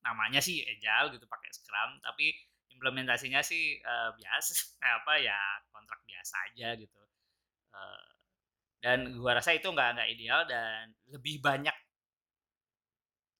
namanya 0.00 0.40
sih 0.40 0.64
agile 0.64 1.12
gitu 1.12 1.28
pakai 1.28 1.50
scrum 1.52 2.00
tapi 2.00 2.32
implementasinya 2.72 3.44
sih 3.44 3.80
uh, 3.82 4.14
biasa 4.16 4.52
apa 5.02 5.14
ya 5.20 5.40
kontrak 5.72 6.00
biasa 6.06 6.34
aja 6.52 6.68
gitu. 6.78 7.00
Uh, 7.70 8.08
dan 8.80 9.12
gua 9.18 9.36
rasa 9.36 9.56
itu 9.56 9.68
nggak 9.68 9.98
nggak 9.98 10.10
ideal 10.12 10.44
dan 10.48 10.92
lebih 11.10 11.42
banyak 11.42 11.74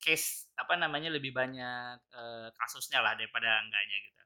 case 0.01 0.49
apa 0.57 0.81
namanya 0.81 1.13
lebih 1.13 1.31
banyak 1.37 2.01
uh, 2.17 2.49
kasusnya 2.57 3.05
lah 3.05 3.13
daripada 3.15 3.61
enggaknya 3.61 3.97
gitu 4.09 4.20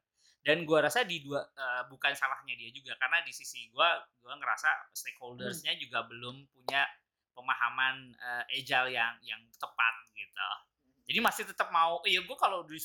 dan 0.45 0.61
gua 0.61 0.85
rasa 0.85 1.01
di 1.01 1.25
dua 1.25 1.41
uh, 1.41 1.89
bukan 1.89 2.13
salahnya 2.13 2.53
dia 2.53 2.69
juga 2.69 2.93
karena 3.01 3.25
di 3.25 3.33
sisi 3.33 3.65
gua 3.73 3.97
gua 4.21 4.37
ngerasa 4.37 4.93
stakeholdersnya 4.93 5.73
juga 5.81 6.05
belum 6.05 6.45
punya 6.53 6.85
pemahaman 7.33 8.13
uh, 8.13 8.43
agile 8.53 8.93
yang 8.93 9.17
yang 9.25 9.41
tepat 9.57 9.95
gitu. 10.13 10.49
Jadi 11.09 11.19
masih 11.19 11.43
tetap 11.49 11.73
mau 11.73 11.97
iya 12.05 12.21
gua 12.21 12.37
kalau 12.37 12.61
di 12.61 12.77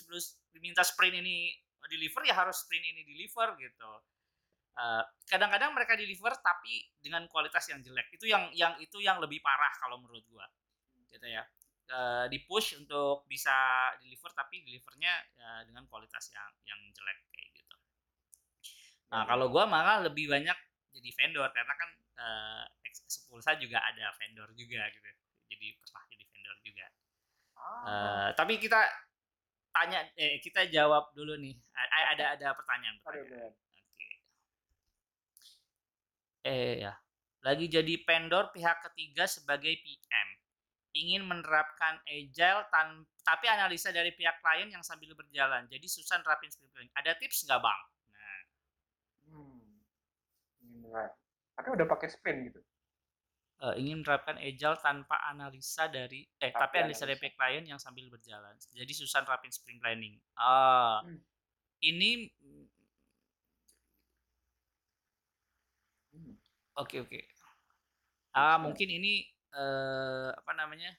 diminta 0.56 0.80
sprint 0.80 1.20
ini 1.20 1.52
deliver 1.92 2.24
ya 2.24 2.32
harus 2.32 2.64
sprint 2.64 2.84
ini 2.96 3.04
deliver 3.04 3.52
gitu. 3.60 3.92
Uh, 4.80 5.04
kadang-kadang 5.28 5.76
mereka 5.76 5.92
deliver 6.00 6.32
tapi 6.40 6.88
dengan 6.96 7.28
kualitas 7.28 7.68
yang 7.68 7.84
jelek. 7.84 8.08
Itu 8.16 8.24
yang 8.24 8.48
yang 8.56 8.80
itu 8.80 9.04
yang 9.04 9.20
lebih 9.20 9.44
parah 9.44 9.76
kalau 9.76 10.00
menurut 10.00 10.24
gua 10.32 10.48
gitu 11.12 11.28
ya. 11.28 11.44
Uh, 11.90 12.30
di 12.30 12.38
push 12.46 12.78
untuk 12.78 13.26
bisa 13.26 13.50
deliver 13.98 14.30
tapi 14.30 14.62
delivernya 14.62 15.10
uh, 15.42 15.60
dengan 15.66 15.84
kualitas 15.90 16.30
yang 16.30 16.48
yang 16.62 16.80
jelek 16.94 17.18
kayak 17.34 17.49
nah 19.10 19.22
kalau 19.26 19.46
gua 19.50 19.64
malah 19.66 19.98
lebih 20.06 20.30
banyak 20.30 20.54
jadi 20.94 21.10
vendor 21.18 21.48
karena 21.54 21.74
kan 21.74 21.90
uh, 22.18 22.64
Sepulsa 22.90 23.54
juga 23.58 23.78
ada 23.82 24.10
vendor 24.18 24.50
juga 24.54 24.86
gitu 24.90 25.08
jadi 25.50 25.66
pernah 25.78 26.02
jadi 26.10 26.24
vendor 26.30 26.56
juga 26.64 26.86
Ah, 27.60 27.68
Uh, 27.80 28.28
tapi 28.36 28.56
kita 28.56 28.80
tanya 29.70 30.00
eh 30.18 30.40
kita 30.42 30.66
jawab 30.68 31.12
dulu 31.14 31.34
nih 31.38 31.54
A- 31.76 32.08
ada 32.16 32.24
ada 32.34 32.48
pertanyaan 32.58 32.96
pertanyaan. 33.04 33.52
Oke. 33.52 34.06
Eh 36.44 36.74
ya, 36.84 36.92
lagi 37.46 37.66
jadi 37.76 37.94
vendor 38.06 38.44
pihak 38.54 38.76
ketiga 38.90 39.24
sebagai 39.28 39.72
PM. 39.84 40.28
Ingin 41.00 41.22
menerapkan 41.30 41.94
agile 42.08 42.62
tan 42.74 43.06
tapi 43.28 43.46
analisa 43.46 43.94
dari 43.94 44.10
pihak 44.18 44.36
klien 44.42 44.68
yang 44.74 44.82
sambil 44.82 45.12
berjalan. 45.14 45.62
Jadi 45.70 45.86
susah 45.86 46.18
nerapin 46.20 46.50
sprint 46.50 46.72
planning. 46.74 46.92
Ada 46.98 47.12
tips 47.20 47.46
nggak 47.46 47.60
bang? 47.62 47.80
Nah. 50.90 51.10
Tapi 51.54 51.68
udah 51.70 51.86
pakai 51.86 52.08
sprint 52.08 52.40
gitu. 52.50 52.60
eh, 53.60 53.74
ingin 53.76 54.00
menerapkan 54.00 54.40
agile 54.40 54.80
tanpa 54.80 55.20
analisa 55.28 55.84
dari 55.84 56.24
eh 56.40 56.48
Tapi 56.48 56.56
tapi, 56.56 56.74
analisa 56.80 57.04
dari 57.04 57.20
analisa. 57.20 57.36
klien 57.36 57.64
yang 57.68 57.76
sambil 57.76 58.08
berjalan. 58.08 58.56
Jadi 58.72 58.92
susah 58.96 59.20
nerapin 59.20 59.52
sprint 59.52 59.76
planning. 59.78 60.16
Ah, 60.32 61.04
Hmm. 61.04 61.20
ini 61.82 62.32
Hmm. 66.10 66.34
oke 66.76 66.96
oke. 67.00 67.20
Ah 68.32 68.56
Bisa. 68.56 68.62
mungkin 68.64 68.88
ini 68.88 69.28
eh 69.52 70.28
apa 70.32 70.52
namanya? 70.54 70.90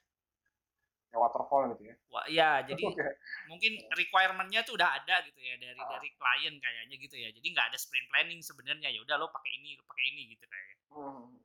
Ya 1.12 1.20
waterfall 1.20 1.76
gitu 1.76 1.92
ya. 1.92 1.96
Wah, 2.08 2.26
ya 2.32 2.50
jadi 2.64 2.80
Oke. 2.88 3.04
mungkin 3.52 3.76
requirement-nya 4.00 4.64
tuh 4.64 4.80
udah 4.80 4.96
ada 4.96 5.20
gitu 5.28 5.40
ya 5.44 5.60
dari 5.60 5.76
Ah. 5.76 5.90
dari 6.00 6.10
klien 6.16 6.56
kayaknya 6.56 6.96
gitu 6.96 7.16
ya. 7.20 7.30
Jadi 7.36 7.48
nggak 7.52 7.68
ada 7.72 7.78
sprint 7.78 8.08
planning 8.08 8.40
sebenarnya 8.40 8.88
ya 8.88 9.00
udah 9.04 9.20
lo 9.20 9.28
pakai 9.28 9.52
ini, 9.60 9.76
lo 9.76 9.84
pakai 9.84 10.06
ini 10.08 10.22
gitu 10.32 10.46
kayak. 10.48 10.76
Hmm. 10.96 11.36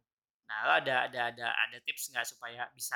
Nah, 0.47 0.59
lo 0.71 0.73
ada 0.79 1.11
ada 1.11 1.21
ada 1.35 1.47
ada 1.51 1.77
tips 1.83 2.15
nggak 2.15 2.27
supaya 2.31 2.71
bisa 2.79 2.95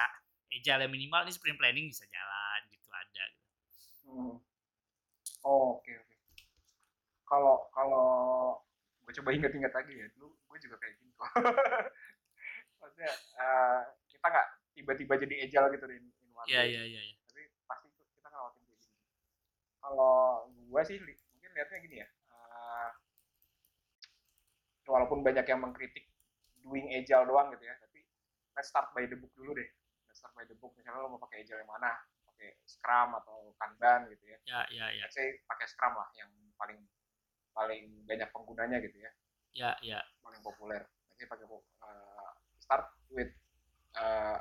agile 0.50 0.86
yang 0.86 0.92
minimal 0.94 1.26
ini 1.26 1.32
sprint 1.34 1.58
planning 1.58 1.90
bisa 1.90 2.06
jalan 2.06 2.60
gitu 2.70 2.88
ada 2.94 3.24
gitu. 3.34 3.50
Hmm. 4.06 4.34
Oh, 5.42 5.78
oke 5.78 5.90
oke. 5.90 6.16
Kalau 7.26 7.66
kalau 7.74 8.06
gue 9.02 9.12
coba 9.18 9.30
inget-inget 9.34 9.74
lagi 9.74 9.94
ya, 9.98 10.06
dulu 10.14 10.30
gue 10.34 10.58
juga 10.62 10.78
kayak 10.78 10.94
gini 11.02 11.10
kok. 11.14 11.26
Maksudnya 12.78 13.10
eh, 13.42 13.80
kita 14.06 14.26
nggak 14.26 14.48
tiba-tiba 14.74 15.14
jadi 15.18 15.34
agile 15.50 15.66
gitu 15.74 15.86
in, 15.90 16.06
Iya 16.48 16.62
iya 16.64 16.82
iya 16.86 17.00
iya. 17.04 17.14
Tapi 17.28 17.42
pasti 17.68 17.88
kita 17.92 18.28
ngelawatin 18.30 18.62
kayak 18.64 18.78
gini. 18.80 18.96
Kalau 19.80 20.14
gue 20.48 20.82
sih 20.86 20.96
li- 21.02 21.20
mungkin 21.36 21.50
lihatnya 21.56 21.78
gini 21.84 21.96
ya. 22.04 22.08
eh, 22.08 22.90
walaupun 24.90 25.22
banyak 25.22 25.46
yang 25.46 25.60
mengkritik 25.62 26.10
doing 26.66 26.90
agile 26.90 27.24
doang 27.30 27.54
gitu 27.54 27.64
ya, 27.64 27.74
tapi 27.78 28.02
let's 28.58 28.68
start 28.68 28.90
by 28.92 29.06
the 29.06 29.16
book 29.16 29.30
dulu 29.38 29.54
deh. 29.54 29.68
Let's 30.10 30.18
start 30.18 30.34
by 30.34 30.44
the 30.46 30.56
book. 30.58 30.74
Misalnya 30.74 31.04
lo 31.06 31.14
mau 31.14 31.22
pakai 31.22 31.46
agile 31.46 31.62
yang 31.62 31.70
mana? 31.70 31.94
Pakai 32.26 32.58
Scrum 32.66 33.14
atau 33.16 33.54
Kanban 33.60 34.10
gitu 34.10 34.24
ya. 34.26 34.38
Ya 34.48 34.60
ya 34.72 34.86
ya. 34.90 35.04
let's 35.06 35.14
say 35.14 35.38
pakai 35.46 35.66
Scrum 35.70 35.94
lah 35.94 36.08
yang 36.18 36.30
paling 36.58 36.80
paling 37.54 38.06
banyak 38.06 38.28
penggunanya 38.30 38.78
gitu 38.80 38.98
ya 39.02 39.10
Ya 39.50 39.70
ya. 39.82 40.00
paling 40.22 40.38
populer 40.40 40.86
let's 41.10 41.18
say 41.18 41.26
pakai 41.26 41.44
uh, 41.50 42.30
start 42.62 42.94
with 43.10 43.30
uh, 43.98 44.38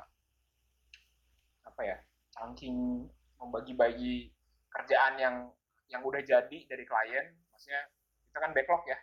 apa 1.80 1.96
ya 1.96 1.98
chunking 2.36 3.08
membagi-bagi 3.40 4.28
kerjaan 4.68 5.16
yang 5.16 5.48
yang 5.88 6.04
udah 6.04 6.20
jadi 6.20 6.58
dari 6.68 6.84
klien 6.84 7.32
maksudnya 7.48 7.88
kita 8.28 8.36
kan 8.36 8.52
backlog 8.52 8.84
ya? 8.84 9.00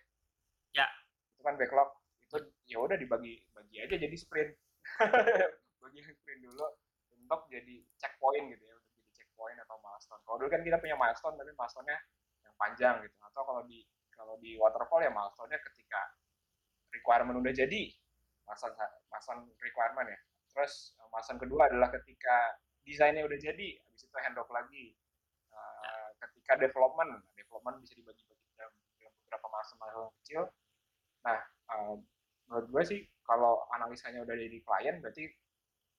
Ya. 0.78 0.86
itu 1.34 1.42
kan 1.42 1.58
backlog 1.58 1.90
itu 2.30 2.38
ya 2.70 2.78
udah 2.78 2.94
dibagi 2.94 3.42
bagi 3.50 3.82
aja 3.82 3.98
jadi 3.98 4.14
sprint. 4.14 4.54
Bagi 5.82 6.00
sprint 6.06 6.42
dulu 6.46 6.70
untuk 7.18 7.50
jadi 7.50 7.82
checkpoint 7.98 8.46
gitu 8.54 8.62
ya 8.62 8.78
untuk 8.78 8.94
jadi 8.94 9.10
checkpoint 9.18 9.58
atau 9.66 9.82
milestone. 9.82 10.22
Kalau 10.22 10.38
dulu 10.38 10.50
kan 10.54 10.62
kita 10.62 10.78
punya 10.78 10.94
milestone 11.02 11.34
tapi 11.34 11.52
milestone-nya 11.58 11.98
yang 12.46 12.54
panjang 12.62 12.96
gitu. 13.02 13.18
Atau 13.26 13.42
kalau 13.42 13.66
di 13.66 13.90
kalau 14.14 14.38
di 14.38 14.54
waterfall 14.62 15.02
ya 15.02 15.10
milestone-nya 15.10 15.58
ketika 15.66 16.02
requirement 16.94 17.42
udah 17.42 17.54
jadi 17.58 17.82
milestone 18.46 18.76
milestone 19.10 19.42
requirement 19.66 20.08
ya. 20.14 20.20
Terus 20.54 20.94
eh, 20.94 21.08
milestone 21.10 21.40
kedua 21.42 21.62
adalah 21.74 21.90
ketika 21.90 22.60
desainnya 22.88 23.28
udah 23.28 23.36
jadi 23.36 23.68
habis 23.84 24.02
itu 24.08 24.18
handoff 24.24 24.48
lagi. 24.48 24.96
Uh, 25.52 26.10
ketika 26.24 26.56
development 26.56 27.20
development 27.36 27.84
bisa 27.84 27.94
dibagi-bagi 28.00 28.48
dalam, 28.56 28.74
dalam 28.96 29.14
beberapa 29.20 29.46
milestone 29.52 30.16
kecil. 30.24 30.42
Nah 31.28 31.40
uh, 31.76 31.96
menurut 32.48 32.68
gue 32.72 32.84
sih 32.88 33.02
kalau 33.28 33.68
analisanya 33.76 34.24
udah 34.24 34.36
dari 34.40 34.64
klien 34.64 35.04
berarti 35.04 35.28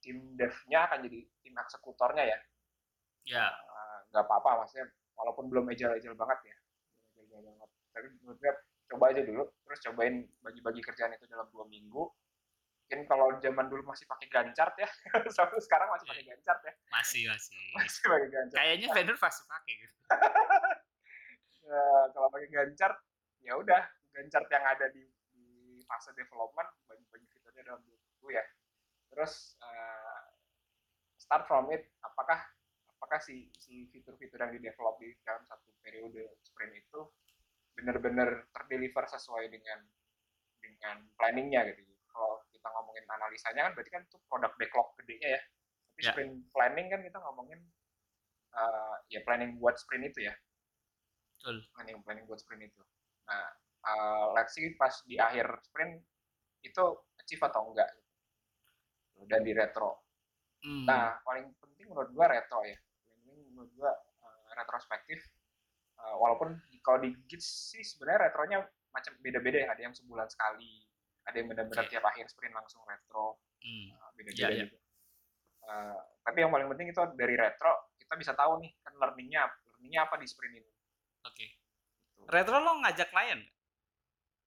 tim 0.01 0.17
dev-nya 0.41 0.89
akan 0.89 1.05
jadi 1.05 1.21
tim 1.45 1.55
eksekutornya 1.55 2.25
ya? 2.25 2.39
Ya. 3.29 3.47
Uh, 3.53 3.99
nggak 4.09 4.25
apa-apa 4.25 4.65
maksudnya 4.65 4.89
walaupun 5.13 5.53
belum 5.53 5.69
agile-agile 5.69 6.17
banget 6.17 6.39
ya. 6.49 6.57
Agile 7.21 7.45
banget. 7.45 7.69
tapi 7.93 8.07
menurut 8.23 8.39
gue 8.39 8.53
coba 8.89 9.05
aja 9.13 9.21
dulu 9.27 9.45
terus 9.69 9.81
cobain 9.85 10.25
bagi-bagi 10.41 10.81
kerjaan 10.81 11.13
itu 11.13 11.29
dalam 11.29 11.45
dua 11.53 11.69
minggu 11.69 12.09
mungkin 12.89 13.05
kalau 13.05 13.37
zaman 13.45 13.69
dulu 13.69 13.85
masih 13.85 14.09
pakai 14.09 14.33
gancart 14.33 14.73
ya 14.81 14.89
sampai 15.37 15.61
sekarang 15.61 15.93
masih 15.93 16.09
pakai 16.09 16.25
gancart 16.25 16.61
ya. 16.65 16.73
Masih 16.89 17.29
masih. 17.29 17.53
masih 17.77 18.01
pakai 18.01 18.29
gancart 18.33 18.57
Kayaknya 18.65 18.89
vendor 18.97 19.17
pasti 19.21 19.43
pakai. 19.45 19.75
Gitu. 19.77 19.97
Eh, 21.69 22.05
kalau 22.17 22.33
pakai 22.33 22.49
gancart 22.49 22.97
ya 23.45 23.53
udah. 23.61 23.85
Gancart 24.09 24.49
yang 24.49 24.65
ada 24.65 24.89
di, 24.89 25.05
di 25.37 25.85
fase 25.85 26.17
development 26.17 26.65
bagi-bagi 26.89 27.29
fiturnya 27.29 27.61
dalam 27.61 27.85
dua 27.85 27.93
minggu 27.93 28.29
ya. 28.33 28.45
Terus 29.13 29.61
eh, 29.61 30.21
start 31.21 31.45
from 31.45 31.69
it. 31.69 31.93
Apakah 32.01 32.41
apakah 32.97 33.21
si 33.21 33.53
si 33.53 33.85
fitur-fitur 33.93 34.41
yang 34.41 34.57
di 34.57 34.65
develop 34.65 34.97
di 34.97 35.13
dalam 35.29 35.45
satu 35.45 35.69
periode 35.85 36.41
sprint 36.41 36.73
itu 36.73 37.05
benar-benar 37.77 38.49
terdeliver 38.49 39.05
sesuai 39.05 39.53
dengan 39.53 39.85
dengan 40.65 41.05
planningnya 41.21 41.69
gitu 41.69 41.85
kalau 41.85 41.98
kita 42.69 42.77
ngomongin 42.77 43.05
analisanya 43.09 43.61
kan 43.65 43.73
berarti 43.73 43.91
kan 43.97 44.03
itu 44.05 44.17
produk 44.29 44.53
backlog 44.61 44.89
gedenya 45.01 45.41
ya 45.41 45.43
tapi 45.89 46.03
Ya. 46.05 46.15
sprint 46.15 46.47
planning 46.55 46.87
kan 46.93 47.01
kita 47.03 47.19
ngomongin 47.19 47.59
eh, 48.55 48.95
ya 49.11 49.21
planning 49.27 49.57
buat 49.59 49.75
sprint 49.81 50.13
itu 50.13 50.31
ya 50.31 50.35
Betul. 51.39 51.63
planning 51.71 52.03
planning 52.03 52.27
buat 52.27 52.43
sprint 52.43 52.67
itu. 52.67 52.83
Nah, 53.31 53.47
uh, 53.87 54.35
let's 54.35 54.59
see 54.59 54.75
pas 54.75 54.91
di 55.07 55.23
akhir 55.23 55.47
sprint 55.71 56.03
itu 56.67 56.85
achieve 57.15 57.47
atau 57.47 57.71
enggak. 57.71 57.87
Dan 59.31 59.47
di 59.47 59.55
retro. 59.55 60.03
Hmm. 60.67 60.83
Nah, 60.83 61.23
paling 61.23 61.55
penting 61.63 61.87
menurut 61.95 62.11
gua 62.11 62.27
retro 62.35 62.67
ya. 62.67 62.75
Penting 63.07 63.55
menurut 63.55 63.71
gua 63.79 63.95
uh, 63.95 64.51
retrospektif. 64.59 65.23
Uh, 65.95 66.19
walaupun 66.19 66.59
kalau 66.83 66.99
di 67.07 67.15
Gits 67.31 67.71
sih 67.71 67.87
sebenarnya 67.87 68.31
retronya 68.31 68.59
macam 68.91 69.15
beda-beda 69.23 69.63
ya. 69.63 69.69
Ada 69.79 69.83
yang 69.87 69.95
sebulan 69.95 70.27
sekali, 70.27 70.88
ada 71.29 71.37
yang 71.37 71.49
benar-benar 71.49 71.85
Oke. 71.85 71.93
tiap 71.93 72.05
akhir 72.05 72.27
sprint 72.27 72.57
langsung 72.57 72.81
retro. 72.89 73.37
Hmm. 73.61 73.87
Uh, 73.93 74.11
beda-beda 74.17 74.41
Iya, 74.41 74.49
iya. 74.49 74.65
gitu. 74.65 74.77
Uh, 75.69 76.01
tapi 76.25 76.39
yang 76.41 76.49
paling 76.49 76.69
penting 76.73 76.89
itu 76.89 77.03
dari 77.13 77.37
retro 77.37 77.93
kita 78.01 78.15
bisa 78.17 78.33
tahu 78.33 78.57
nih 78.65 78.73
kan 78.81 78.97
learningnya 78.97 79.45
learningnya 79.69 80.01
apa 80.09 80.17
di 80.17 80.25
sprint 80.25 80.57
ini. 80.57 80.71
Oke. 81.23 81.47
Gitu. 82.17 82.25
Retro 82.27 82.57
lo 82.59 82.81
ngajak 82.81 83.13
klien? 83.13 83.41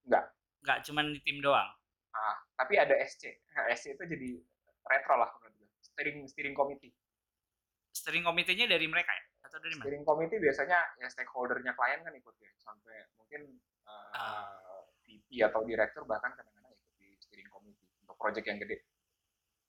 nggak? 0.01 0.25
Nggak. 0.65 0.77
Cuman 0.89 1.13
di 1.13 1.21
tim 1.21 1.37
doang. 1.39 1.69
Ah, 2.11 2.35
tapi 2.57 2.75
ada 2.75 2.97
SC. 3.05 3.29
Nah, 3.53 3.69
SC 3.71 3.93
itu 3.93 4.03
jadi 4.03 4.29
retro 4.83 5.15
lah 5.15 5.29
menurut 5.37 5.53
gue. 5.61 5.69
Steering 5.85 6.25
steering 6.25 6.57
committee. 6.57 6.91
Steering 7.93 8.25
komitenya 8.25 8.65
dari 8.65 8.89
mereka 8.89 9.13
ya? 9.13 9.23
Atau 9.45 9.61
dari 9.61 9.77
mana? 9.77 9.83
Steering 9.85 10.03
committee 10.03 10.39
biasanya 10.41 10.79
ya 10.97 11.07
stakeholdernya 11.07 11.77
klien 11.77 12.01
kan 12.01 12.13
ikut 12.17 12.35
ya. 12.41 12.51
Sampai 12.57 12.97
mungkin 13.15 13.41
uh, 13.85 14.09
Ah. 14.11 14.49
VP 15.05 15.43
atau 15.43 15.61
direktur 15.63 16.03
bahkan 16.03 16.33
kadang-kadang 16.33 16.71
ikut 16.73 16.91
di 16.97 17.13
steering 17.21 17.47
committee 17.47 17.87
untuk 18.01 18.10
project 18.21 18.45
yang 18.45 18.59
gede. 18.59 18.77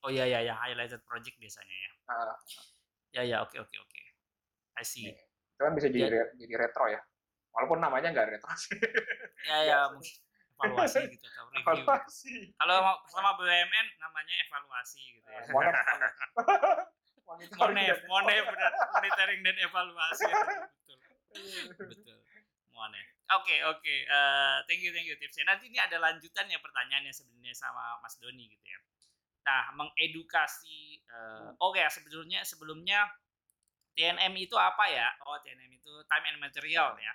Oh 0.02 0.10
iya 0.10 0.26
iya 0.26 0.44
yang 0.44 0.58
highlighted 0.58 1.00
project 1.02 1.34
biasanya 1.36 1.72
ya. 1.72 1.90
Nah, 2.04 2.36
Ya 3.10 3.22
ya 3.24 3.36
oke 3.40 3.56
oke 3.56 3.76
oke. 3.78 4.02
I 4.74 4.84
see. 4.84 5.04
Nih. 5.06 5.16
itu 5.52 5.60
kan 5.60 5.72
bisa 5.72 5.88
jadi 5.88 6.00
Ya. 6.06 6.24
jadi 6.34 6.54
retro 6.58 6.84
ya. 6.86 7.00
Walaupun 7.50 7.78
namanya 7.78 8.08
nggak 8.10 8.28
retro 8.30 8.52
sih. 8.58 8.76
Ya 9.44 9.58
ya 9.62 9.78
mungkin 9.88 10.12
evaluasi 10.54 10.98
gitu 11.08 11.26
atau 11.26 11.44
review. 11.46 11.60
gitu. 11.60 11.82
Evaluasi. 11.82 12.32
Kalau 12.54 12.76
mau- 12.80 13.02
sama 13.06 13.30
BUMN 13.34 13.86
namanya 13.98 14.34
evaluasi 14.42 15.00
gitu 15.12 15.26
ya. 15.26 15.38
Ah, 15.38 15.48
Monef, 15.50 15.74
monef. 15.74 16.12
Monitoring 17.22 17.88
Monef, 18.04 18.44
benar 18.44 18.72
monitoring 18.92 19.40
dan 19.40 19.56
evaluasi. 19.58 20.24
Betul. 20.26 20.98
Betul. 21.92 22.18
Monef. 22.70 23.06
Oke 23.40 23.56
oke. 23.64 23.94
Eh, 24.04 24.56
thank 24.68 24.82
you 24.84 24.92
thank 24.92 25.08
you 25.08 25.16
tipsnya. 25.16 25.48
Nanti 25.48 25.72
ini 25.72 25.80
ada 25.80 25.96
lanjutannya 25.96 26.58
pertanyaannya 26.60 27.12
sebenarnya 27.14 27.54
sama 27.56 27.96
Mas 28.04 28.20
Doni 28.20 28.44
gitu 28.50 28.66
ya. 28.66 28.80
Nah, 29.42 29.74
mengedukasi 29.74 31.00
eh, 31.00 31.48
oke 31.56 31.78
ya 31.80 31.88
sebetulnya 31.88 32.44
sebelumnya 32.44 33.08
TNM 33.96 34.32
itu 34.36 34.56
apa 34.56 34.84
ya? 34.88 35.08
Oh, 35.28 35.36
TNM 35.40 35.72
itu 35.72 35.92
time 36.08 36.24
and 36.32 36.38
material 36.40 36.96
ya. 36.96 37.12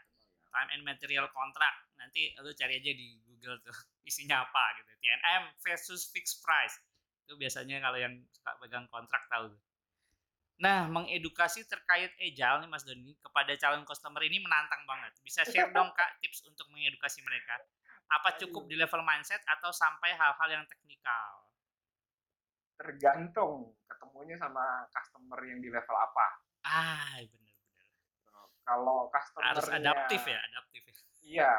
Time 0.53 0.69
and 0.73 0.83
material 0.85 1.29
contract. 1.33 1.89
Nanti 1.97 2.33
lu 2.41 2.53
cari 2.53 2.81
aja 2.81 2.91
di 2.93 3.17
Google 3.25 3.61
tuh 3.61 3.77
isinya 4.09 4.45
apa 4.45 4.63
gitu. 4.81 4.91
TNM 5.01 5.43
versus 5.61 6.09
fixed 6.09 6.41
price. 6.41 6.77
Itu 7.25 7.37
biasanya 7.37 7.81
kalau 7.83 7.97
yang 7.97 8.13
suka 8.33 8.51
pegang 8.61 8.85
kontrak 8.89 9.25
tahu. 9.29 9.53
Nah, 10.57 10.89
mengedukasi 10.89 11.69
terkait 11.69 12.17
agile 12.17 12.65
nih 12.65 12.69
Mas 12.69 12.81
Doni 12.81 13.13
kepada 13.21 13.53
calon 13.53 13.85
customer 13.85 14.25
ini 14.25 14.41
menantang 14.41 14.81
banget. 14.89 15.13
Bisa 15.21 15.45
share 15.45 15.69
dong 15.69 15.93
Kak 15.93 16.17
tips 16.21 16.41
untuk 16.49 16.65
mengedukasi 16.73 17.21
mereka. 17.21 17.61
Apa 18.09 18.39
cukup 18.41 18.65
di 18.65 18.73
level 18.73 19.05
mindset 19.05 19.43
atau 19.45 19.69
sampai 19.69 20.17
hal-hal 20.17 20.49
yang 20.49 20.65
teknikal? 20.65 21.47
tergantung 22.77 23.73
ketemunya 23.89 24.37
sama 24.37 24.85
customer 24.93 25.41
yang 25.49 25.59
di 25.59 25.69
level 25.73 25.97
apa. 25.97 26.27
Ah, 26.63 27.17
benar-benar. 27.25 27.85
Kalau 28.61 28.97
customer 29.09 29.43
Harus 29.49 29.67
adaptif 29.73 30.21
ya, 30.29 30.39
adaptif 30.53 30.81
ya. 30.85 30.95
Iya, 31.27 31.53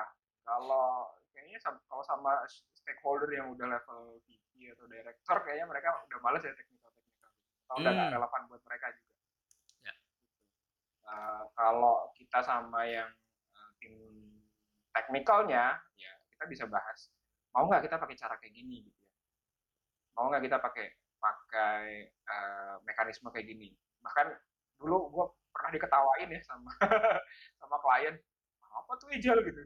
kalau 0.47 1.11
kayaknya 1.35 1.59
kalau 1.91 2.03
sama 2.07 2.47
stakeholder 2.73 3.29
yang 3.35 3.51
udah 3.51 3.67
level 3.67 4.23
VP 4.25 4.73
atau 4.79 4.87
director 4.87 5.37
kayaknya 5.43 5.67
mereka 5.67 5.91
udah 6.07 6.19
males 6.23 6.43
ya 6.47 6.55
teknikal. 6.55 6.78
Atau 7.69 7.85
udah 7.85 7.93
nggak 7.93 8.09
Hmm. 8.09 8.17
relevan 8.17 8.43
buat 8.49 8.63
mereka 8.65 8.87
juga. 8.91 9.13
Ya. 9.85 9.95
Uh, 11.05 11.43
kalau 11.53 11.97
kita 12.17 12.39
sama 12.41 12.81
yang 12.89 13.09
uh, 13.53 13.71
tim 13.79 13.95
teknikalnya, 14.91 15.77
ya 15.95 16.13
kita 16.33 16.45
bisa 16.49 16.65
bahas. 16.65 17.13
Mau 17.53 17.69
nggak 17.69 17.85
kita 17.85 17.97
pakai 17.97 18.17
cara 18.17 18.35
kayak 18.41 18.55
gini 18.57 18.89
gitu 18.89 18.99
ya? 18.99 19.13
Mau 20.17 20.33
nggak 20.33 20.45
kita 20.49 20.59
pakai 20.59 20.87
pakai 21.19 21.85
uh, 22.25 22.77
mekanisme 22.83 23.29
kayak 23.29 23.47
gini? 23.47 23.75
Bahkan 24.01 24.27
dulu 24.79 25.11
gue 25.11 25.25
pernah 25.51 25.71
diketawain 25.75 26.31
ya 26.31 26.41
sama 26.47 26.71
sama 27.59 27.77
klien 27.83 28.15
apa 28.71 28.93
tuh 28.95 29.11
agile 29.11 29.43
gitu 29.43 29.59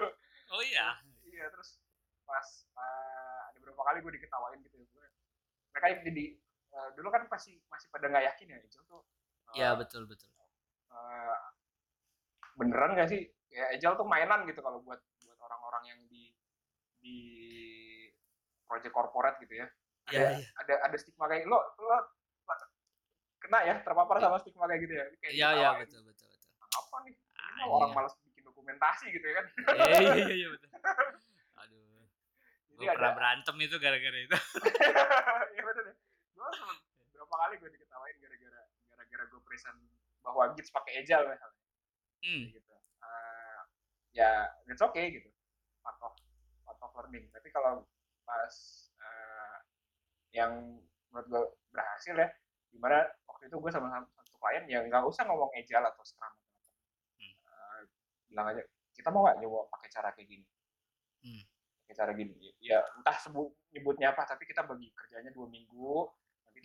Oh 0.56 0.62
iya. 0.64 0.96
iya 1.28 1.52
terus 1.52 1.84
pas 2.24 2.48
uh, 2.72 3.52
ada 3.52 3.60
beberapa 3.60 3.84
kali 3.84 4.00
gue 4.00 4.12
diketawain 4.16 4.56
gitu 4.64 4.80
ya 4.80 4.86
gue 4.88 5.06
mereka 5.68 5.86
jadi 6.00 6.24
uh, 6.74 6.88
dulu 6.94 7.08
kan 7.08 7.22
masih 7.26 7.56
masih 7.66 7.86
pada 7.88 8.06
nggak 8.06 8.24
yakin 8.34 8.46
ya 8.50 8.58
agile 8.58 8.84
tuh 8.84 9.00
uh, 9.00 9.54
Iya, 9.54 9.68
betul 9.74 10.04
betul. 10.04 10.28
uh, 10.90 11.38
beneran 12.54 12.94
nggak 12.94 13.08
sih 13.08 13.22
ya 13.48 13.70
agile 13.70 13.94
tuh 13.94 14.04
mainan 14.04 14.42
gitu 14.44 14.58
kalau 14.58 14.82
buat 14.82 14.98
buat 15.22 15.38
orang-orang 15.38 15.82
yang 15.88 16.00
di 16.06 16.34
di 16.98 17.16
project 18.64 18.90
corporate 18.90 19.38
gitu 19.40 19.54
ya 19.56 19.66
ada 20.04 20.12
Iya, 20.12 20.28
iya. 20.36 20.48
ada 20.58 20.74
ada 20.84 20.96
stigma 20.98 21.26
kayak 21.26 21.46
lo 21.46 21.58
lo 21.78 21.98
kena 23.38 23.60
ya 23.62 23.74
terpapar 23.80 24.16
sama 24.18 24.40
stigma 24.40 24.64
kayak 24.64 24.80
gitu 24.82 24.94
ya 24.94 25.04
kayak 25.18 25.32
Iya, 25.32 25.48
iya, 25.52 25.68
diketawain. 25.70 25.80
betul 25.84 26.00
betul 26.04 26.28
betul. 26.28 26.50
apa 26.74 26.96
nih 27.04 27.14
Ah, 27.54 27.70
orang 27.70 27.90
iya. 27.92 27.96
malas 27.96 28.14
bikin 28.24 28.42
dokumentasi 28.42 29.06
gitu 29.12 29.26
ya 29.28 29.34
kan 29.38 29.46
Iya, 29.70 29.84
iya, 30.00 30.12
iya, 30.16 30.34
iya, 30.34 30.48
betul. 30.50 30.68
Aduh. 31.62 32.02
Gue 32.74 32.86
ada 32.88 32.96
pernah 32.98 33.12
berantem 33.14 33.54
itu 33.62 33.76
gara-gara 33.78 34.18
itu. 34.18 34.34
Iya 35.54 35.62
bener 35.62 35.84
ya. 35.86 35.94
Gue 36.34 36.48
sempet 36.52 36.78
berapa 37.14 37.34
kali 37.34 37.54
gue 37.58 37.70
diketawain 37.70 38.16
gara-gara 38.18 38.62
gara-gara 38.90 39.24
gue 39.30 39.40
present 39.46 39.78
bahwa 40.20 40.50
Gits 40.54 40.70
pakai 40.70 41.02
agile 41.02 41.30
misalnya 41.30 41.62
Hmm. 42.24 42.44
gitu. 42.50 42.72
Eh, 43.04 43.60
ya 44.16 44.30
it's 44.66 44.80
okay 44.80 45.12
gitu. 45.12 45.28
Part 45.84 46.00
of 46.00 46.16
part 46.64 46.80
of 46.80 46.90
learning. 46.96 47.28
Tapi 47.30 47.52
kalau 47.52 47.84
pas 48.24 48.54
eh, 48.96 49.56
yang 50.32 50.80
menurut 51.12 51.26
gue 51.28 51.42
berhasil 51.70 52.16
ya, 52.16 52.28
di 52.72 52.78
mana 52.80 53.06
waktu 53.30 53.46
itu 53.46 53.56
gue 53.60 53.70
sama 53.70 53.92
satu 53.92 54.34
klien 54.40 54.64
ya 54.66 54.82
nggak 54.82 55.06
usah 55.06 55.22
ngomong 55.24 55.52
agile 55.54 55.86
atau 55.86 56.02
scrum 56.02 56.26
atau 56.26 56.34
apa. 57.22 57.86
bilang 58.26 58.46
aja 58.50 58.62
kita 58.90 59.08
mau 59.14 59.22
nggak 59.22 59.38
nyoba 59.38 59.70
pakai 59.70 59.88
cara 59.88 60.08
kayak 60.10 60.26
gini 60.26 60.46
Hmm. 61.24 61.40
pakai 61.86 61.94
cara 61.94 62.10
gini 62.12 62.34
ya 62.58 62.82
entah 62.98 63.16
sebut 63.16 63.54
nyebutnya 63.70 64.10
apa 64.10 64.26
tapi 64.26 64.44
kita 64.44 64.66
bagi 64.66 64.90
kerjanya 64.92 65.30
dua 65.30 65.46
minggu 65.46 66.10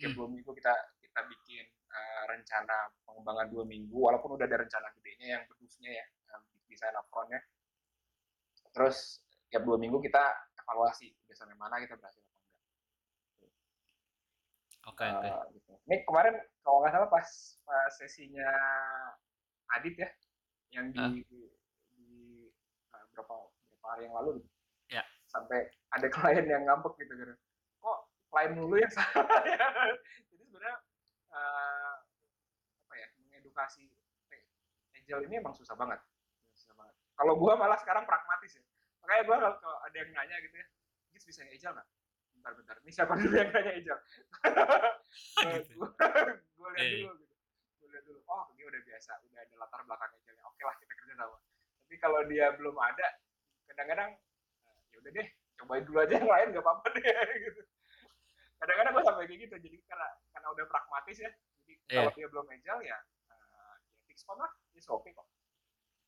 tiap 0.00 0.10
Hmm. 0.10 0.18
dua 0.24 0.28
minggu 0.32 0.50
kita 0.56 0.72
kita 0.98 1.20
bikin 1.28 1.64
eh, 1.68 2.22
rencana 2.26 2.76
pengembangan 3.04 3.46
dua 3.52 3.64
minggu 3.68 3.92
walaupun 3.94 4.34
udah 4.34 4.46
ada 4.48 4.64
rencana 4.64 4.88
gedenya 4.96 5.26
yang 5.36 5.42
bedusnya 5.46 5.90
ya 5.92 6.06
desain 6.66 6.94
upfrontnya 6.96 7.42
terus 8.70 9.20
tiap 9.50 9.66
dua 9.66 9.74
minggu 9.76 9.98
kita 9.98 10.22
evaluasi 10.56 11.10
sampai 11.34 11.58
mana 11.58 11.82
kita 11.82 11.98
berhasil 11.98 12.22
apa 12.22 12.32
enggak 12.40 12.58
Oke 14.88 15.04
oke. 15.04 15.28
Eh, 15.28 15.44
gitu. 15.60 15.72
Ini 15.86 15.96
kemarin 16.08 16.34
kalau 16.64 16.80
nggak 16.80 16.92
salah 16.96 17.10
pas, 17.12 17.28
pas 17.62 17.92
sesinya 17.94 18.48
Adit 19.76 19.94
ya, 19.94 20.08
yang 20.72 20.88
di, 20.90 20.98
Ah. 20.98 21.12
di 21.94 22.48
eh, 22.90 23.04
berapa 23.12 23.34
berapa 23.70 23.86
hari 23.86 24.08
yang 24.08 24.16
lalu 24.16 24.40
gitu. 24.40 24.48
Ya. 24.90 25.02
Sampai 25.28 25.68
ada 25.92 26.08
klien 26.14 26.46
yang 26.48 26.64
ngambek 26.64 26.96
gitu 26.96 27.12
gitu. 27.12 27.34
Klien 28.40 28.56
dulu 28.56 28.72
yang 28.80 28.88
salah 28.88 29.44
ya? 29.44 29.68
Jadi 30.32 30.42
sebenarnya 30.48 30.76
eh, 31.28 31.94
apa 32.88 32.94
ya 32.96 33.08
mengedukasi 33.20 33.84
agile 34.96 35.28
ini 35.28 35.44
emang 35.44 35.52
susah 35.52 35.76
banget. 35.76 36.00
Susah 36.56 36.72
banget. 36.72 36.96
Kalau 37.20 37.36
gua 37.36 37.60
malah 37.60 37.76
sekarang 37.76 38.08
pragmatis 38.08 38.56
ya. 38.56 38.64
Makanya 39.04 39.22
gua 39.28 39.36
kalau 39.60 39.76
ada 39.84 39.92
yang 39.92 40.08
nanya 40.16 40.40
gitu 40.40 40.56
ya, 40.56 40.66
Gis 41.12 41.28
bisa 41.28 41.44
agile 41.44 41.76
nggak? 41.76 41.88
Bentar 42.32 42.52
bentar. 42.56 42.76
Ini 42.80 42.90
siapa 42.96 43.12
dulu 43.20 43.34
yang 43.36 43.52
nanya? 43.52 43.72
Gitu. 43.84 45.74
gue 45.76 45.90
gue 46.54 46.68
lihat 46.70 46.86
Iya, 46.86 47.02
iya. 47.02 47.10
dulu 47.10 47.18
gitu 47.18 47.34
gue 47.82 47.88
lihat 47.90 48.04
dulu 48.06 48.20
oh 48.30 48.44
dia 48.54 48.64
udah 48.70 48.82
biasa 48.86 49.10
udah 49.26 49.42
ada 49.42 49.54
latar 49.58 49.80
belakang 49.82 50.10
aja 50.14 50.32
oke 50.46 50.62
lah 50.62 50.76
kita 50.78 50.92
kerja 50.94 51.14
sama 51.18 51.36
tapi 51.82 51.96
kalau 51.98 52.20
dia 52.30 52.46
belum 52.54 52.76
ada 52.78 53.08
kadang-kadang 53.66 54.10
ya 54.94 54.96
udah 55.02 55.10
deh 55.10 55.28
cobain 55.58 55.82
dulu 55.82 55.98
aja 55.98 56.14
yang 56.14 56.30
lain 56.30 56.46
gak 56.54 56.62
apa-apa 56.62 56.86
deh 56.94 57.02
gitu 57.50 57.62
kadang-kadang 58.60 58.92
gue 58.92 59.04
sampai 59.08 59.24
kayak 59.26 59.40
gitu 59.48 59.54
jadi 59.56 59.76
karena 59.88 60.08
karena 60.36 60.48
udah 60.52 60.64
pragmatis 60.68 61.16
ya 61.18 61.30
jadi 61.64 61.74
kalau 61.88 62.12
dia 62.12 62.28
belum 62.28 62.46
agile 62.52 62.82
ya 62.84 62.98
eh, 63.32 63.74
ya 63.80 63.98
fix 64.04 64.22
contract 64.28 64.54
is 64.76 64.86
okay 64.86 65.10
kok 65.16 65.26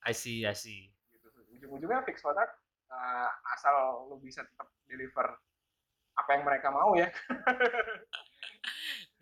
I 0.05 0.12
see 0.12 0.44
I 0.44 0.53
see. 0.53 0.92
gitu 1.11 1.28
ujung-ujungnya 1.59 2.05
fix 2.05 2.20
contract 2.20 2.61
eh, 2.92 3.30
asal 3.57 4.07
lu 4.12 4.20
bisa 4.20 4.44
tetap 4.44 4.68
deliver 4.84 5.40
apa 6.12 6.30
yang 6.36 6.44
mereka 6.44 6.68
mau 6.68 6.92
ya 6.92 7.09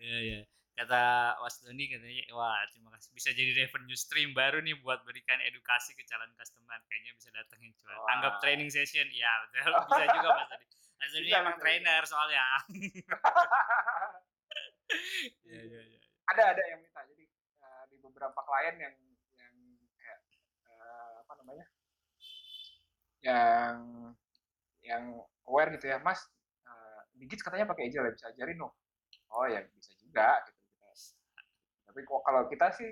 Iya 0.00 0.18
iya. 0.24 0.40
Kata 0.80 1.36
Was 1.44 1.60
Doni 1.60 1.92
katanya, 1.92 2.24
wah 2.32 2.56
terima 2.72 2.88
kasih 2.96 3.12
bisa 3.12 3.28
jadi 3.36 3.52
revenue 3.52 3.98
stream 4.00 4.32
baru 4.32 4.64
nih 4.64 4.80
buat 4.80 5.04
berikan 5.04 5.36
edukasi 5.44 5.92
ke 5.92 6.08
calon 6.08 6.32
customer. 6.40 6.80
Kayaknya 6.88 7.12
bisa 7.20 7.28
datengin 7.36 7.76
Wah. 7.84 8.16
anggap 8.16 8.40
training 8.40 8.72
session. 8.72 9.04
Ya 9.12 9.28
betul. 9.44 9.76
Bisa 9.92 10.04
juga 10.08 10.28
Mas 10.40 10.48
Doni. 10.48 10.66
Doni 11.08 11.32
Bisa, 11.32 11.40
emang 11.40 11.56
trainer 11.56 12.02
soalnya. 12.04 12.44
Iya 15.46 15.60
iya 15.70 15.80
iya. 15.86 15.98
ada 16.34 16.42
ada 16.50 16.62
yang 16.66 16.82
minta 16.82 16.98
jadi 17.06 17.24
eh, 17.62 17.84
di 17.94 17.96
beberapa 18.02 18.42
klien 18.42 18.74
yang 18.74 18.94
yang 19.38 19.54
kayak 19.94 20.18
eh, 20.66 21.14
apa 21.22 21.32
namanya 21.38 21.66
yang 23.22 23.76
yang 24.82 25.04
aware 25.46 25.70
gitu 25.78 25.86
ya 25.94 26.02
mas 26.02 26.26
uh, 26.66 27.00
digit 27.14 27.38
katanya 27.38 27.70
pakai 27.70 27.86
agile 27.86 28.10
ya 28.10 28.12
bisa 28.18 28.26
ajarin 28.34 28.58
no 28.58 28.74
oh 29.30 29.46
ya 29.46 29.62
bisa 29.78 29.94
juga 30.02 30.42
gitu 30.48 30.58
kita 30.58 30.90
tapi 31.86 32.00
kok 32.02 32.22
kalau 32.26 32.42
kita 32.50 32.66
sih 32.74 32.90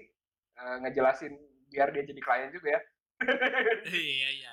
eh, 0.59 0.77
ngejelasin 0.87 1.35
biar 1.71 1.91
dia 1.91 2.07
jadi 2.07 2.21
klien 2.23 2.51
juga 2.55 2.79
ya 2.79 2.83
Iya 3.91 4.29
iya. 4.39 4.48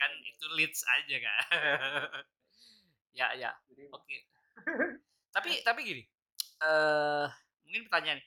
Kan 0.00 0.10
itu 0.24 0.46
leads 0.58 0.82
aja 0.84 1.16
kan. 1.22 1.38
ya 3.18 3.28
ya. 3.38 3.50
Oke. 3.94 4.26
tapi 5.34 5.62
tapi 5.66 5.80
gini, 5.82 6.02
eh 6.62 7.26
mungkin 7.66 7.82
pertanyaan, 7.90 8.20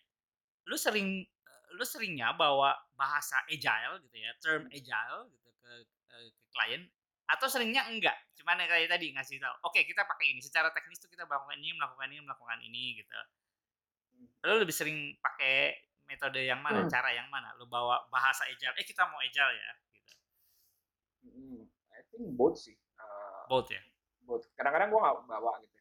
lu 0.68 0.76
sering 0.76 1.24
eh, 1.24 1.65
lu 1.76 1.84
seringnya 1.88 2.36
bawa 2.36 2.76
bahasa 2.99 3.39
agile 3.47 4.03
gitu 4.03 4.18
ya, 4.20 4.32
term 4.43 4.68
agile 4.68 5.32
gitu 5.32 5.49
ke 5.63 5.72
eh, 5.72 5.84
ke 6.07 6.18
klien 6.51 6.84
atau 7.28 7.47
seringnya 7.47 7.88
enggak? 7.88 8.15
Cuman 8.39 8.59
kayak 8.63 8.88
tadi 8.91 9.11
ngasih 9.15 9.39
tahu, 9.39 9.55
oke 9.68 9.80
kita 9.84 10.03
pakai 10.07 10.36
ini, 10.36 10.39
secara 10.43 10.72
teknis 10.72 10.99
tuh 11.03 11.11
kita 11.11 11.24
melakukan 11.28 11.59
ini, 11.59 11.76
melakukan 11.76 12.07
ini, 12.11 12.22
melakukan 12.24 12.59
ini 12.63 12.84
gitu. 13.03 13.15
Lu 14.47 14.53
lebih 14.63 14.76
sering 14.76 15.15
pakai 15.20 15.76
metode 16.07 16.39
yang 16.43 16.59
mana, 16.63 16.84
Hmm. 16.84 16.91
cara 16.91 17.11
yang 17.11 17.28
mana? 17.28 17.51
Lu 17.59 17.68
bawa 17.68 18.07
bahasa 18.07 18.47
agile, 18.47 18.76
eh 18.80 18.86
kita 18.88 19.03
mau 19.11 19.20
agile 19.20 19.51
ya, 19.55 19.72
think 22.18 22.34
both 22.34 22.57
sih 22.57 22.76
Both 23.47 23.72
ya. 23.72 23.80
buat 24.28 24.43
kadang-kadang 24.59 24.91
gue 24.91 24.99
nggak 24.99 25.15
bawa 25.24 25.55
gitu 25.63 25.80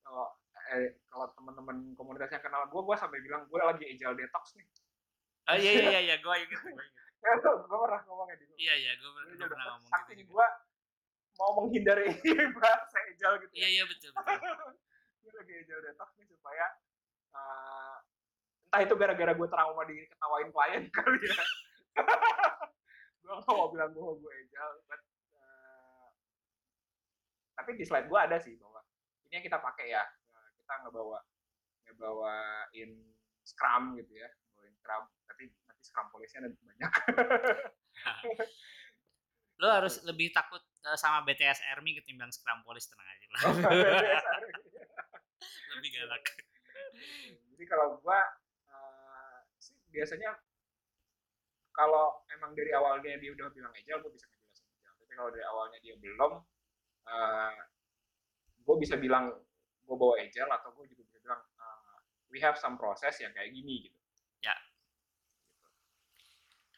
kalau 0.00 0.26
eh, 0.72 0.96
kalau 1.04 1.26
teman-teman 1.36 1.76
komunitas 1.92 2.32
yang 2.32 2.40
kenal 2.40 2.64
gue 2.64 2.80
gue 2.80 2.96
sampai 2.96 3.20
bilang 3.20 3.44
gue 3.44 3.58
lagi 3.58 3.84
agile 3.84 4.16
detox 4.16 4.56
nih 4.56 4.64
Oh 5.44 5.52
iya 5.52 5.76
iya 5.76 6.00
iya, 6.00 6.16
gue 6.16 6.34
inget, 6.40 6.56
gue 6.56 7.78
pernah 7.84 8.00
ngomongnya 8.08 8.40
di 8.40 8.48
Iya 8.56 8.74
iya, 8.80 8.92
gue 8.96 9.10
pernah 9.12 9.76
ngomong 9.76 9.84
gitu. 10.08 10.24
juga. 10.24 10.24
gue 10.32 10.46
mau 11.36 11.50
menghindari 11.60 12.08
bahasa 12.56 12.96
agile 13.04 13.36
gitu 13.44 13.52
Iya 13.52 13.68
iya 13.68 13.84
betul 13.84 14.08
betul. 14.16 14.40
gue 15.20 15.30
lagi 15.36 15.52
agile 15.60 15.82
detox 15.84 16.08
nih 16.16 16.26
supaya 16.32 16.66
eh, 17.36 17.96
entah 18.64 18.80
itu 18.80 18.94
gara-gara 18.96 19.32
gue 19.36 19.48
trauma 19.52 19.82
diketawain 19.84 20.48
klien 20.48 20.82
kali 20.96 21.18
ya 21.20 21.36
gue 23.20 23.34
nggak 23.36 23.52
mau 23.52 23.68
bilang 23.68 23.90
gue 23.92 24.04
gue 24.16 24.32
agile 24.40 24.74
but, 24.88 25.00
tapi 27.54 27.78
di 27.78 27.86
slide 27.86 28.10
gue 28.10 28.18
ada 28.18 28.36
sih 28.42 28.58
bahwa 28.58 28.82
ini 29.30 29.38
yang 29.38 29.46
kita 29.46 29.58
pakai 29.62 29.94
ya. 29.94 30.02
Nah, 30.04 30.46
kita 30.58 30.74
ngebawa 30.86 31.18
ngebawain 31.86 32.90
scrum 33.46 33.94
gitu 33.98 34.12
ya. 34.18 34.28
Bawain 34.54 34.74
scrum. 34.78 35.02
Tapi 35.30 35.42
nanti 35.70 35.82
scrum 35.86 36.06
polisnya 36.10 36.38
ada 36.44 36.50
banyak. 36.50 36.92
Lo 39.62 39.70
harus 39.70 40.02
lebih 40.02 40.34
takut 40.34 40.60
eh, 40.60 40.98
sama 40.98 41.22
BTS 41.22 41.62
Army 41.70 41.94
ketimbang 41.94 42.34
Scrum 42.34 42.66
Police 42.66 42.90
tenang 42.90 43.06
aja. 43.06 43.26
Lah. 43.30 43.42
lebih 45.78 45.90
galak. 45.94 46.24
jadi 47.54 47.64
kalau 47.66 47.98
gua 48.02 48.18
eh, 48.70 49.38
sih 49.58 49.74
biasanya 49.90 50.38
kalau 51.74 52.22
emang 52.30 52.54
dari 52.54 52.70
awalnya 52.74 53.18
dia 53.18 53.34
udah 53.34 53.50
bilang 53.54 53.72
agile 53.74 54.02
gua 54.02 54.10
bisa 54.10 54.26
ngejelasin 54.26 54.66
agile. 54.74 54.94
Tapi 54.98 55.12
kalau 55.14 55.30
dari 55.30 55.44
awalnya 55.46 55.78
dia 55.82 55.94
belum 55.98 56.32
eh 57.04 57.54
gue 58.60 58.76
bisa 58.78 58.96
bilang 58.96 59.28
gue 59.84 59.96
bawa 59.96 60.16
agile 60.16 60.48
atau 60.50 60.72
gue 60.72 60.88
juga 60.88 61.02
bisa 61.04 61.18
bilang 61.20 61.40
eh, 61.40 61.96
we 62.28 62.40
have 62.40 62.56
some 62.56 62.74
process 62.74 63.20
yang 63.20 63.32
kayak 63.32 63.52
gini 63.52 63.88
gitu 63.88 63.98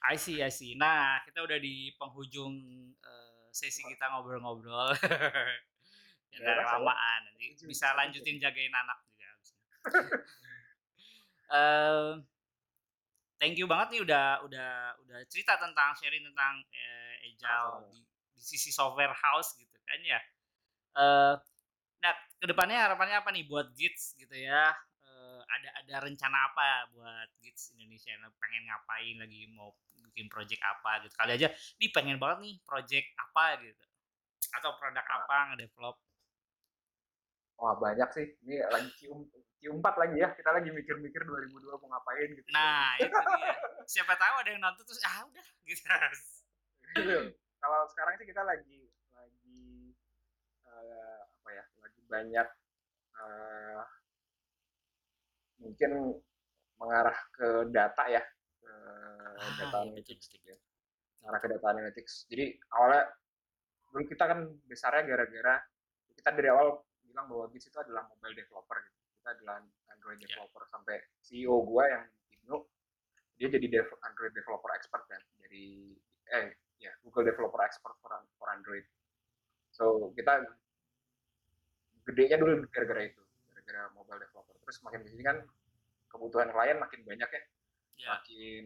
I 0.06 0.14
see, 0.14 0.38
I 0.38 0.54
see. 0.54 0.78
Nah, 0.78 1.18
kita 1.26 1.42
udah 1.42 1.58
di 1.58 1.90
penghujung 1.98 2.54
eh, 2.94 3.46
sesi 3.50 3.82
kita 3.82 4.06
ngobrol-ngobrol. 4.06 4.94
ya, 6.30 6.38
Ya 6.38 6.38
saya- 6.38 6.62
kelamaan. 6.62 7.20
Nanti 7.34 7.64
bisa 7.66 7.90
lanjutin 7.90 8.38
jagain 8.38 8.70
anak 8.70 8.98
juga. 9.02 9.30
Eh, 11.46 12.10
thank 13.38 13.54
you 13.54 13.70
banget 13.70 13.94
nih 13.94 14.02
udah 14.02 14.42
udah 14.42 14.70
udah 14.98 15.18
cerita 15.30 15.54
tentang 15.58 15.94
sharing 15.94 16.26
tentang 16.26 16.58
eh, 16.70 17.22
agile 17.22 17.46
Sama-sama. 17.82 17.94
di, 17.94 18.02
di 18.34 18.42
sisi 18.42 18.74
software 18.74 19.14
house 19.14 19.54
gitu 19.54 19.75
kan 19.86 20.00
ya. 20.02 20.20
Eh, 20.96 21.34
nah, 22.02 22.14
ke 22.42 22.46
depannya 22.50 22.78
harapannya 22.90 23.16
apa 23.22 23.30
nih 23.32 23.46
buat 23.46 23.70
Gits 23.78 24.18
gitu 24.18 24.34
ya? 24.34 24.74
Eh, 25.06 25.40
ada 25.46 25.68
ada 25.82 25.94
rencana 26.10 26.36
apa 26.52 26.90
buat 26.92 27.28
Gits 27.40 27.72
Indonesia? 27.78 28.12
Nah, 28.18 28.34
Pengen 28.36 28.66
ngapain 28.68 29.16
lagi 29.22 29.46
mau 29.54 29.72
bikin 30.10 30.26
project 30.28 30.62
apa 30.64 31.06
gitu? 31.06 31.14
Kali 31.16 31.32
aja, 31.38 31.48
nih 31.52 31.90
pengen 31.94 32.18
banget 32.18 32.38
nih 32.44 32.54
project 32.64 33.08
apa 33.20 33.44
gitu, 33.62 33.84
atau 34.58 34.70
produk 34.80 35.04
apa 35.04 35.36
ngedevelop? 35.54 35.96
wah 37.56 37.74
banyak 37.76 38.08
sih 38.12 38.26
ini 38.44 38.60
lagi 38.68 38.90
Q, 39.00 39.16
Q4 39.64 39.86
lagi 39.96 40.16
ya 40.20 40.28
kita 40.36 40.50
lagi 40.52 40.68
mikir-mikir 40.68 41.24
2002 41.24 41.80
mau 41.80 41.88
ngapain 41.96 42.28
gitu 42.36 42.48
Nah 42.52 43.00
itu 43.00 43.16
dia. 43.16 43.52
Siapa 43.88 44.12
tahu 44.18 44.34
ada 44.44 44.50
yang 44.52 44.62
nonton 44.62 44.84
terus 44.84 45.00
ah 45.08 45.24
udah 45.24 45.46
gitu. 45.64 45.82
Gitu. 46.96 47.32
kalau 47.60 47.80
sekarang 47.92 48.14
sih 48.20 48.28
kita 48.28 48.42
lagi 48.44 48.92
eh, 49.16 51.20
apa 51.24 51.48
ya 51.50 51.64
lagi 51.80 51.95
banyak 52.06 52.48
eh, 53.16 53.82
mungkin 55.60 55.92
mengarah 56.76 57.16
ke 57.32 57.48
data 57.72 58.04
ya 58.08 58.22
ke 58.60 58.72
Ah, 59.36 59.52
data 59.56 59.62
iya, 59.62 59.64
betul, 59.64 59.80
analytics. 59.92 60.24
gitu 60.28 60.46
ya 60.46 60.58
mengarah 61.20 61.40
ke 61.42 61.48
data 61.50 61.66
analytics. 61.72 62.12
Jadi 62.28 62.44
awalnya 62.72 63.04
dulu 63.90 64.02
kita 64.06 64.24
kan 64.28 64.38
besarnya 64.68 65.02
gara-gara 65.08 65.54
kita 66.16 66.30
dari 66.32 66.48
awal 66.52 66.84
bilang 67.02 67.26
bahwa 67.32 67.48
Gits 67.50 67.68
itu 67.70 67.78
adalah 67.80 68.04
mobile 68.12 68.36
developer 68.36 68.76
gitu. 68.84 68.98
Kita 69.22 69.28
adalah 69.32 69.56
Android 69.90 70.18
Ya. 70.20 70.26
developer 70.28 70.62
sampai 70.68 70.96
CEO 71.24 71.56
gua 71.64 71.84
yang 71.88 72.04
Ibnu 72.30 72.56
dia 73.36 73.48
jadi 73.52 73.66
dev 73.68 73.88
Android 74.00 74.32
developer 74.32 74.70
expert 74.72 75.04
kan 75.08 75.20
dari 75.40 75.92
eh 76.32 76.46
ya 76.76 76.92
Google 77.04 77.28
developer 77.28 77.60
expert 77.64 77.96
for, 78.00 78.12
for 78.36 78.48
Android. 78.52 78.84
So 79.72 80.12
kita 80.16 80.44
gedenya 82.06 82.36
dulu 82.38 82.64
gara-gara 82.70 83.02
itu 83.02 83.22
gara-gara 83.50 83.90
mobile 83.92 84.22
developer. 84.22 84.54
Terus 84.62 84.78
makin 84.86 85.00
di 85.02 85.10
sini 85.10 85.22
kan 85.26 85.38
kebutuhan 86.10 86.48
klien 86.54 86.78
makin 86.78 87.00
banyak 87.02 87.30
ya. 87.30 87.42
Yeah. 87.96 88.12
makin 88.12 88.64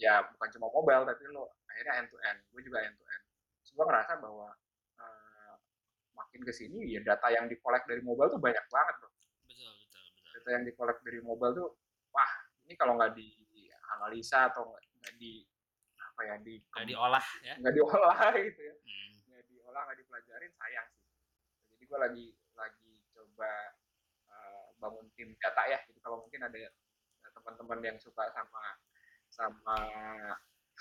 ya 0.00 0.14
bukan 0.32 0.48
cuma 0.56 0.72
mobile 0.72 1.04
tapi 1.04 1.28
lo 1.28 1.52
akhirnya 1.68 2.00
end 2.00 2.08
to 2.08 2.16
end 2.24 2.40
gue 2.48 2.64
juga 2.64 2.80
end 2.80 2.96
to 2.96 3.04
end 3.04 3.24
gue 3.70 3.84
ngerasa 3.88 4.12
bahwa 4.20 4.48
uh, 5.00 5.54
makin 6.16 6.40
ke 6.44 6.52
sini 6.52 6.96
ya 6.96 7.00
data 7.00 7.28
yang 7.32 7.46
dikolek 7.46 7.86
dari 7.86 8.02
mobile 8.04 8.28
tuh 8.28 8.40
banyak 8.42 8.64
banget 8.68 8.94
bro. 9.00 9.08
Betul 9.08 9.72
betul 9.72 10.02
betul. 10.04 10.28
Data 10.36 10.48
yang 10.52 10.64
dikolek 10.68 10.98
dari 11.00 11.20
mobile 11.22 11.52
tuh 11.56 11.68
wah 12.12 12.32
ini 12.66 12.74
kalau 12.76 12.98
nggak 12.98 13.16
dianalisa 13.16 14.52
atau 14.52 14.74
nggak 15.00 15.14
di 15.16 15.44
apa 15.96 16.20
ya 16.26 16.34
di 16.44 16.54
nggak 16.60 16.86
diolah 16.92 17.26
ya. 17.40 17.54
nggak 17.56 17.72
diolah 17.72 18.18
gitu 18.48 18.60
ya. 18.60 18.74
Hmm. 18.74 19.12
nggak 19.32 19.44
diolah 19.48 19.80
nggak 19.86 19.98
dipelajarin 20.04 20.52
sayang 20.60 20.88
sih. 20.92 21.04
Jadi 21.72 21.82
gue 21.88 21.98
lagi 22.00 22.26
coba 23.40 23.56
uh, 24.28 24.68
bangun 24.76 25.08
tim 25.16 25.32
data 25.40 25.64
ya 25.64 25.80
jadi 25.88 25.96
kalau 26.04 26.20
mungkin 26.20 26.44
ada 26.44 26.60
teman-teman 27.32 27.80
yang 27.80 27.96
suka 27.96 28.28
sama 28.36 28.64
sama 29.32 29.76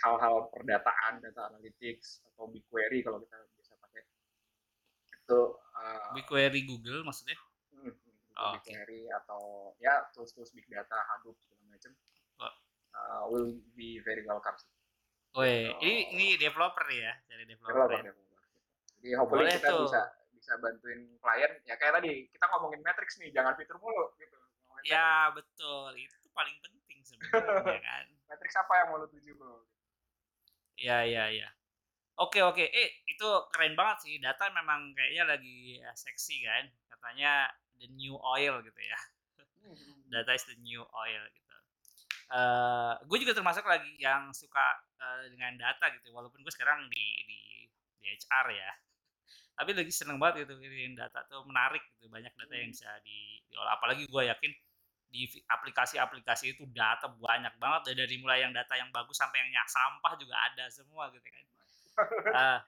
hal-hal 0.03 0.51
perdataan 0.51 1.23
data 1.23 1.55
analytics 1.55 2.19
atau 2.27 2.51
BigQuery 2.51 2.99
kalau 2.99 3.23
kita 3.23 3.47
bisa 3.55 3.79
pakai 3.79 4.03
itu 5.23 5.39
uh, 5.55 6.11
BigQuery 6.19 6.67
Google 6.67 7.07
maksudnya 7.07 7.39
hmm, 7.79 7.95
oh, 8.35 8.59
BigQuery 8.59 9.07
okay. 9.07 9.19
atau 9.23 9.71
ya 9.79 10.03
tools-tools 10.11 10.51
big 10.51 10.67
data 10.67 10.99
Hadoop 11.15 11.39
segala 11.39 11.63
macam 11.71 11.95
oh. 12.43 12.53
uh, 12.91 13.23
will 13.31 13.55
be 13.79 14.03
very 14.03 14.27
welcome 14.27 14.59
sih 14.59 14.67
Oh, 15.37 15.45
iya. 15.45 15.77
ini 15.85 16.09
ini 16.09 16.27
developer 16.41 16.89
ya, 16.89 17.13
dari 17.29 17.45
developer. 17.45 17.85
developer, 17.85 18.01
ya. 18.01 18.03
developer. 18.09 18.41
Jadi 18.97 19.09
hopefully 19.13 19.45
Boleh 19.45 19.55
kita 19.61 19.69
tuh. 19.69 19.85
bisa 19.85 20.01
bisa 20.49 20.57
bantuin 20.65 21.05
klien 21.21 21.51
ya 21.69 21.77
kayak 21.77 22.01
tadi 22.01 22.25
kita 22.33 22.45
ngomongin 22.49 22.81
matrix 22.81 23.21
nih, 23.21 23.29
jangan 23.29 23.53
fitur 23.53 23.77
mulu 23.77 24.09
gitu. 24.17 24.33
ya, 24.81 25.29
matrix. 25.29 25.45
betul. 25.45 25.89
Itu 25.93 26.27
paling 26.33 26.57
penting 26.65 26.99
sebenarnya 27.05 27.77
kan. 27.85 28.05
matrix 28.25 28.57
apa 28.57 28.73
yang 28.81 28.87
mau 28.89 28.97
lu 28.97 29.05
tuju, 29.13 29.37
Bro? 29.37 29.61
Iya, 30.81 31.05
iya, 31.05 31.23
iya. 31.29 31.49
Oke, 32.17 32.41
oke. 32.41 32.65
Eh, 32.65 32.89
itu 33.05 33.29
keren 33.53 33.77
banget 33.77 34.09
sih. 34.09 34.17
Data 34.17 34.49
memang 34.49 34.89
kayaknya 34.97 35.37
lagi 35.37 35.77
ya, 35.77 35.93
seksi 35.93 36.41
kan. 36.41 36.65
Katanya 36.89 37.53
the 37.77 37.85
new 37.93 38.17
oil 38.17 38.65
gitu 38.65 38.81
ya. 38.81 38.97
Hmm. 39.69 40.01
Data 40.09 40.33
is 40.33 40.49
the 40.49 40.57
new 40.65 40.81
oil 40.81 41.23
gitu 41.29 41.45
uh, 42.33 42.93
gue 43.05 43.17
juga 43.21 43.33
termasuk 43.33 43.65
lagi 43.65 43.89
yang 43.97 44.29
suka 44.33 44.81
uh, 45.01 45.25
dengan 45.33 45.57
data 45.57 45.89
gitu 45.97 46.13
walaupun 46.13 46.45
gue 46.45 46.53
sekarang 46.53 46.85
di 46.89 47.05
di 47.25 47.39
di 47.99 48.05
HR 48.05 48.53
ya 48.53 48.71
tapi 49.59 49.75
lagi 49.75 49.91
seneng 49.91 50.15
banget 50.15 50.47
gitu 50.47 50.55
ini 50.63 50.95
data 50.95 51.19
tuh 51.27 51.43
menarik 51.43 51.83
gitu 51.99 52.07
banyak 52.07 52.31
data 52.31 52.53
yang 52.55 52.71
bisa 52.71 52.87
di 53.03 53.43
diolah. 53.51 53.75
Apalagi 53.75 54.07
gue 54.07 54.23
yakin 54.31 54.51
di 55.11 55.27
aplikasi-aplikasi 55.51 56.55
itu 56.55 56.63
data 56.71 57.11
banyak 57.11 57.51
banget 57.59 57.91
dari 57.91 58.15
mulai 58.23 58.45
yang 58.45 58.55
data 58.55 58.79
yang 58.79 58.87
bagus 58.95 59.19
sampai 59.19 59.43
yang 59.43 59.67
sampah 59.67 60.15
juga 60.15 60.39
ada 60.47 60.71
semua 60.71 61.11
gitu 61.11 61.27
kan. 61.27 61.45
Uh, 62.31 62.59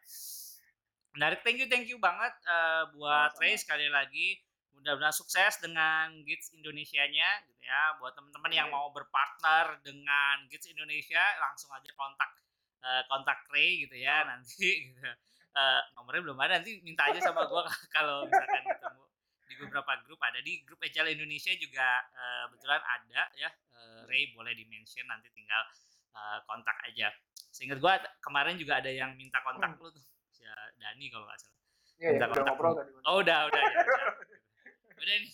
menarik. 1.16 1.40
Thank 1.48 1.64
you 1.64 1.72
thank 1.72 1.88
you 1.88 1.96
banget 1.96 2.36
uh, 2.44 2.92
buat 2.92 3.32
Ray 3.40 3.56
sekali 3.56 3.88
lagi. 3.88 4.44
Mudah-mudahan 4.76 5.16
sukses 5.16 5.64
dengan 5.64 6.12
Gigs 6.28 6.52
Indonesia-nya 6.52 7.30
gitu 7.48 7.62
ya. 7.64 7.96
Buat 8.04 8.20
teman-teman 8.20 8.52
yang 8.52 8.68
mau 8.68 8.92
berpartner 8.92 9.80
dengan 9.80 10.44
Gigs 10.52 10.68
Indonesia 10.68 11.24
langsung 11.40 11.72
aja 11.72 11.88
kontak 11.96 12.36
uh, 12.84 13.04
kontak 13.08 13.48
Ray 13.48 13.86
gitu 13.88 13.96
ya 13.96 14.28
nanti 14.28 14.68
gitu. 14.92 15.00
Uh, 15.52 15.82
nomornya 16.00 16.24
belum 16.24 16.40
ada 16.40 16.64
nanti 16.64 16.80
minta 16.80 17.12
aja 17.12 17.20
sama 17.20 17.44
gua 17.44 17.68
kalau 17.96 18.24
misalkan 18.24 18.64
ketemu 18.64 19.04
di 19.52 19.56
beberapa 19.60 19.92
grup 20.08 20.20
ada 20.24 20.40
di 20.40 20.64
grup 20.64 20.80
Agile 20.80 21.12
Indonesia 21.12 21.52
juga 21.60 22.08
uh, 22.16 22.44
kebetulan 22.48 22.80
ada 22.80 23.22
ya 23.36 23.50
uh, 23.52 24.08
Ray 24.08 24.32
boleh 24.32 24.56
di 24.56 24.64
mention 24.72 25.04
nanti 25.12 25.28
tinggal 25.36 25.62
uh, 26.16 26.40
kontak 26.48 26.80
aja. 26.88 27.12
Seingat 27.52 27.84
gua 27.84 28.00
kemarin 28.24 28.56
juga 28.56 28.80
ada 28.80 28.88
yang 28.88 29.12
minta 29.20 29.44
kontak 29.44 29.76
hmm. 29.76 29.84
lu 29.84 29.92
tuh 29.92 30.04
si 30.32 30.48
Dani 30.80 31.06
kalau 31.12 31.28
nggak 31.28 31.40
salah. 31.40 31.60
Iya, 32.00 32.10
minta 32.16 32.26
ya, 32.26 32.32
kontak. 32.32 32.56
Udah 32.56 32.74
tadi. 32.80 32.92
Oh, 33.04 33.16
udah, 33.20 33.40
udah 33.52 33.62
ya. 33.62 33.72
Udah 33.76 34.00
udah 35.04 35.16
nih 35.20 35.32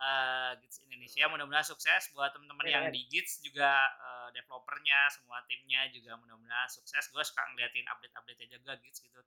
uh, 0.00 0.52
Gits 0.60 0.82
Indonesia. 0.84 1.24
Mudah-mudahan 1.28 1.66
sukses 1.66 2.12
buat 2.12 2.32
teman-teman 2.32 2.66
yeah. 2.68 2.74
yang 2.80 2.84
di 2.92 3.04
Gits 3.08 3.40
juga 3.40 3.76
uh, 4.00 4.28
developernya 4.32 5.08
semua 5.12 5.42
timnya 5.48 5.88
juga 5.92 6.16
mudah-mudahan 6.20 6.68
sukses. 6.68 7.08
Gue 7.12 7.22
suka 7.24 7.42
ngeliatin 7.52 7.86
update-update 7.88 8.40
aja 8.48 8.56
juga 8.60 8.74
Gits 8.80 9.00
gitu 9.00 9.20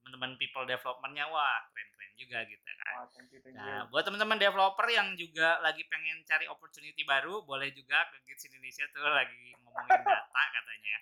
teman-teman 0.00 0.34
people 0.40 0.64
developmentnya. 0.64 1.28
Wah 1.28 1.60
keren-keren 1.70 2.12
juga 2.16 2.38
gitu 2.48 2.64
kan. 2.64 2.94
Wow, 2.96 3.06
thank 3.12 3.30
you, 3.30 3.40
thank 3.44 3.54
you. 3.54 3.62
nah 3.62 3.86
buat 3.92 4.02
teman-teman 4.06 4.38
developer 4.40 4.86
yang 4.90 5.14
juga 5.14 5.60
lagi 5.62 5.82
pengen 5.86 6.24
cari 6.26 6.46
opportunity 6.50 7.02
baru 7.06 7.44
boleh 7.44 7.70
juga 7.76 8.08
ke 8.10 8.24
Gits 8.26 8.48
Indonesia 8.50 8.84
tuh 8.90 9.04
lagi 9.06 9.54
ngomongin 9.62 10.00
data 10.08 10.42
katanya. 10.56 10.96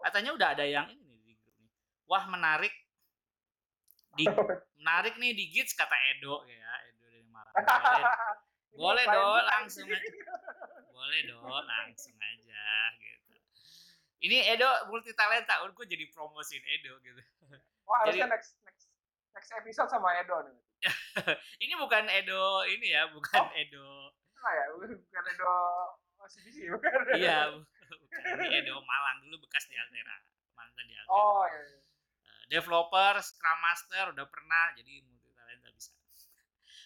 Katanya 0.00 0.30
udah 0.32 0.48
ada 0.56 0.64
yang 0.64 0.86
ini 0.88 1.04
nih 1.04 1.20
di 1.24 1.32
grup 1.38 1.56
nih. 1.60 1.70
Wah 2.08 2.24
menarik. 2.28 2.74
Di 4.10 4.26
menarik 4.82 5.14
nih 5.22 5.32
di 5.32 5.44
Gits 5.54 5.72
kata 5.78 5.94
Edo 6.12 6.42
ya 6.44 6.90
boleh 8.74 9.04
dong 9.06 9.42
langsung 9.46 9.86
aja. 9.86 10.10
Boleh 10.90 11.20
dong 11.26 11.46
langsung 11.72 12.16
aja 12.16 12.66
gitu. 13.00 13.34
Ini 14.20 14.36
Edo 14.54 14.68
multi 14.92 15.10
talenta 15.16 15.58
gue 15.64 15.86
jadi 15.88 16.04
promosiin 16.12 16.64
Edo 16.64 16.98
gitu. 17.00 17.20
Wah 17.88 18.06
jadi, 18.06 18.22
harusnya 18.22 18.28
next 18.30 18.50
next 18.62 18.86
next 19.34 19.50
episode 19.56 19.90
sama 19.90 20.14
Edo 20.20 20.46
nih. 20.46 20.58
Ini 21.64 21.76
bukan 21.76 22.08
Edo 22.08 22.64
ini 22.64 22.88
ya 22.94 23.04
bukan 23.12 23.42
oh. 23.44 23.52
Edo. 23.52 24.14
Oh 24.14 24.50
ya 24.54 24.64
bukan 24.72 25.24
Edo 25.28 25.52
OCBC 26.20 26.56
bukan. 26.76 26.90
Iya 27.18 27.52
bukan. 27.52 28.32
Ini 28.40 28.64
Edo 28.64 28.80
Malang 28.80 29.26
dulu 29.26 29.44
bekas 29.44 29.68
di 29.68 29.76
Altera 29.76 30.16
mantan 30.56 30.84
di 30.88 30.94
Altera. 30.96 31.12
Oh 31.12 31.44
iya, 31.48 31.60
iya. 31.68 31.80
Uh, 31.80 32.44
developer 32.48 33.12
Scrum 33.20 33.58
Master 33.60 34.04
udah 34.16 34.26
pernah 34.28 34.72
jadi 34.76 35.04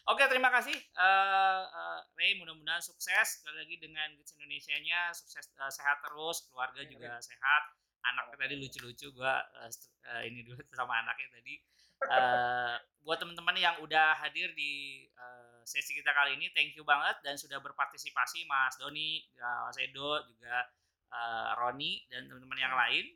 Oke, 0.05 0.21
terima 0.29 0.53
kasih 0.53 0.77
uh, 1.01 1.65
uh, 1.65 2.01
Ray. 2.21 2.37
Mudah-mudahan 2.37 2.85
sukses 2.85 3.41
sekali 3.41 3.57
lagi 3.65 3.81
dengan 3.81 4.13
Gids 4.21 4.37
Indonesia-nya, 4.37 5.09
sukses 5.17 5.49
uh, 5.57 5.73
sehat 5.73 6.05
terus, 6.05 6.45
keluarga 6.53 6.85
ya, 6.85 6.89
juga 6.93 7.09
ya. 7.17 7.25
sehat. 7.25 7.63
Anaknya 8.05 8.37
tadi 8.37 8.55
lucu-lucu, 8.61 9.17
gua 9.17 9.41
uh, 9.65 9.71
uh, 10.13 10.23
ini 10.29 10.45
dulu 10.45 10.61
sama 10.79 11.01
anaknya 11.01 11.41
tadi. 11.41 11.57
Uh, 12.05 12.77
buat 13.01 13.17
teman-teman 13.17 13.57
yang 13.57 13.81
udah 13.81 14.13
hadir 14.21 14.53
di 14.53 15.09
uh, 15.17 15.65
sesi 15.65 15.97
kita 15.97 16.13
kali 16.13 16.37
ini, 16.37 16.53
thank 16.53 16.77
you 16.77 16.85
banget 16.85 17.17
dan 17.25 17.41
sudah 17.41 17.57
berpartisipasi 17.65 18.45
Mas 18.45 18.77
Doni, 18.77 19.25
uh, 19.41 19.73
Mas 19.73 19.81
Edo, 19.81 20.21
juga 20.29 20.69
uh, 21.17 21.57
Roni 21.65 22.05
dan 22.13 22.29
teman-teman 22.29 22.61
yang 22.61 22.77
lain. 22.77 23.09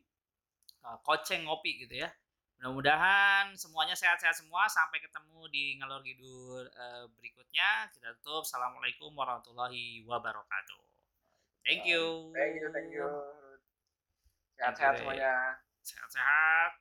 Uh, 0.80 0.96
koceng 1.04 1.44
ngopi 1.44 1.84
gitu 1.84 2.00
ya. 2.00 2.08
Mudah-mudahan 2.58 3.54
semuanya 3.54 3.94
sehat-sehat 3.94 4.34
semua. 4.34 4.66
Sampai 4.66 4.98
ketemu 4.98 5.46
di 5.46 5.78
ngalor 5.78 6.02
ngidul 6.02 6.66
uh, 6.66 7.06
berikutnya. 7.14 7.86
Kita 7.94 8.18
tutup. 8.18 8.42
Assalamualaikum 8.42 9.14
warahmatullahi 9.14 10.02
wabarakatuh. 10.02 10.82
Thank 11.62 11.86
you. 11.86 12.34
Thank 12.34 12.58
you, 12.58 12.66
thank 12.74 12.90
you. 12.90 13.06
Sehat-sehat 14.58 14.98
semuanya. 14.98 15.62
Sehat-sehat. 15.86 16.74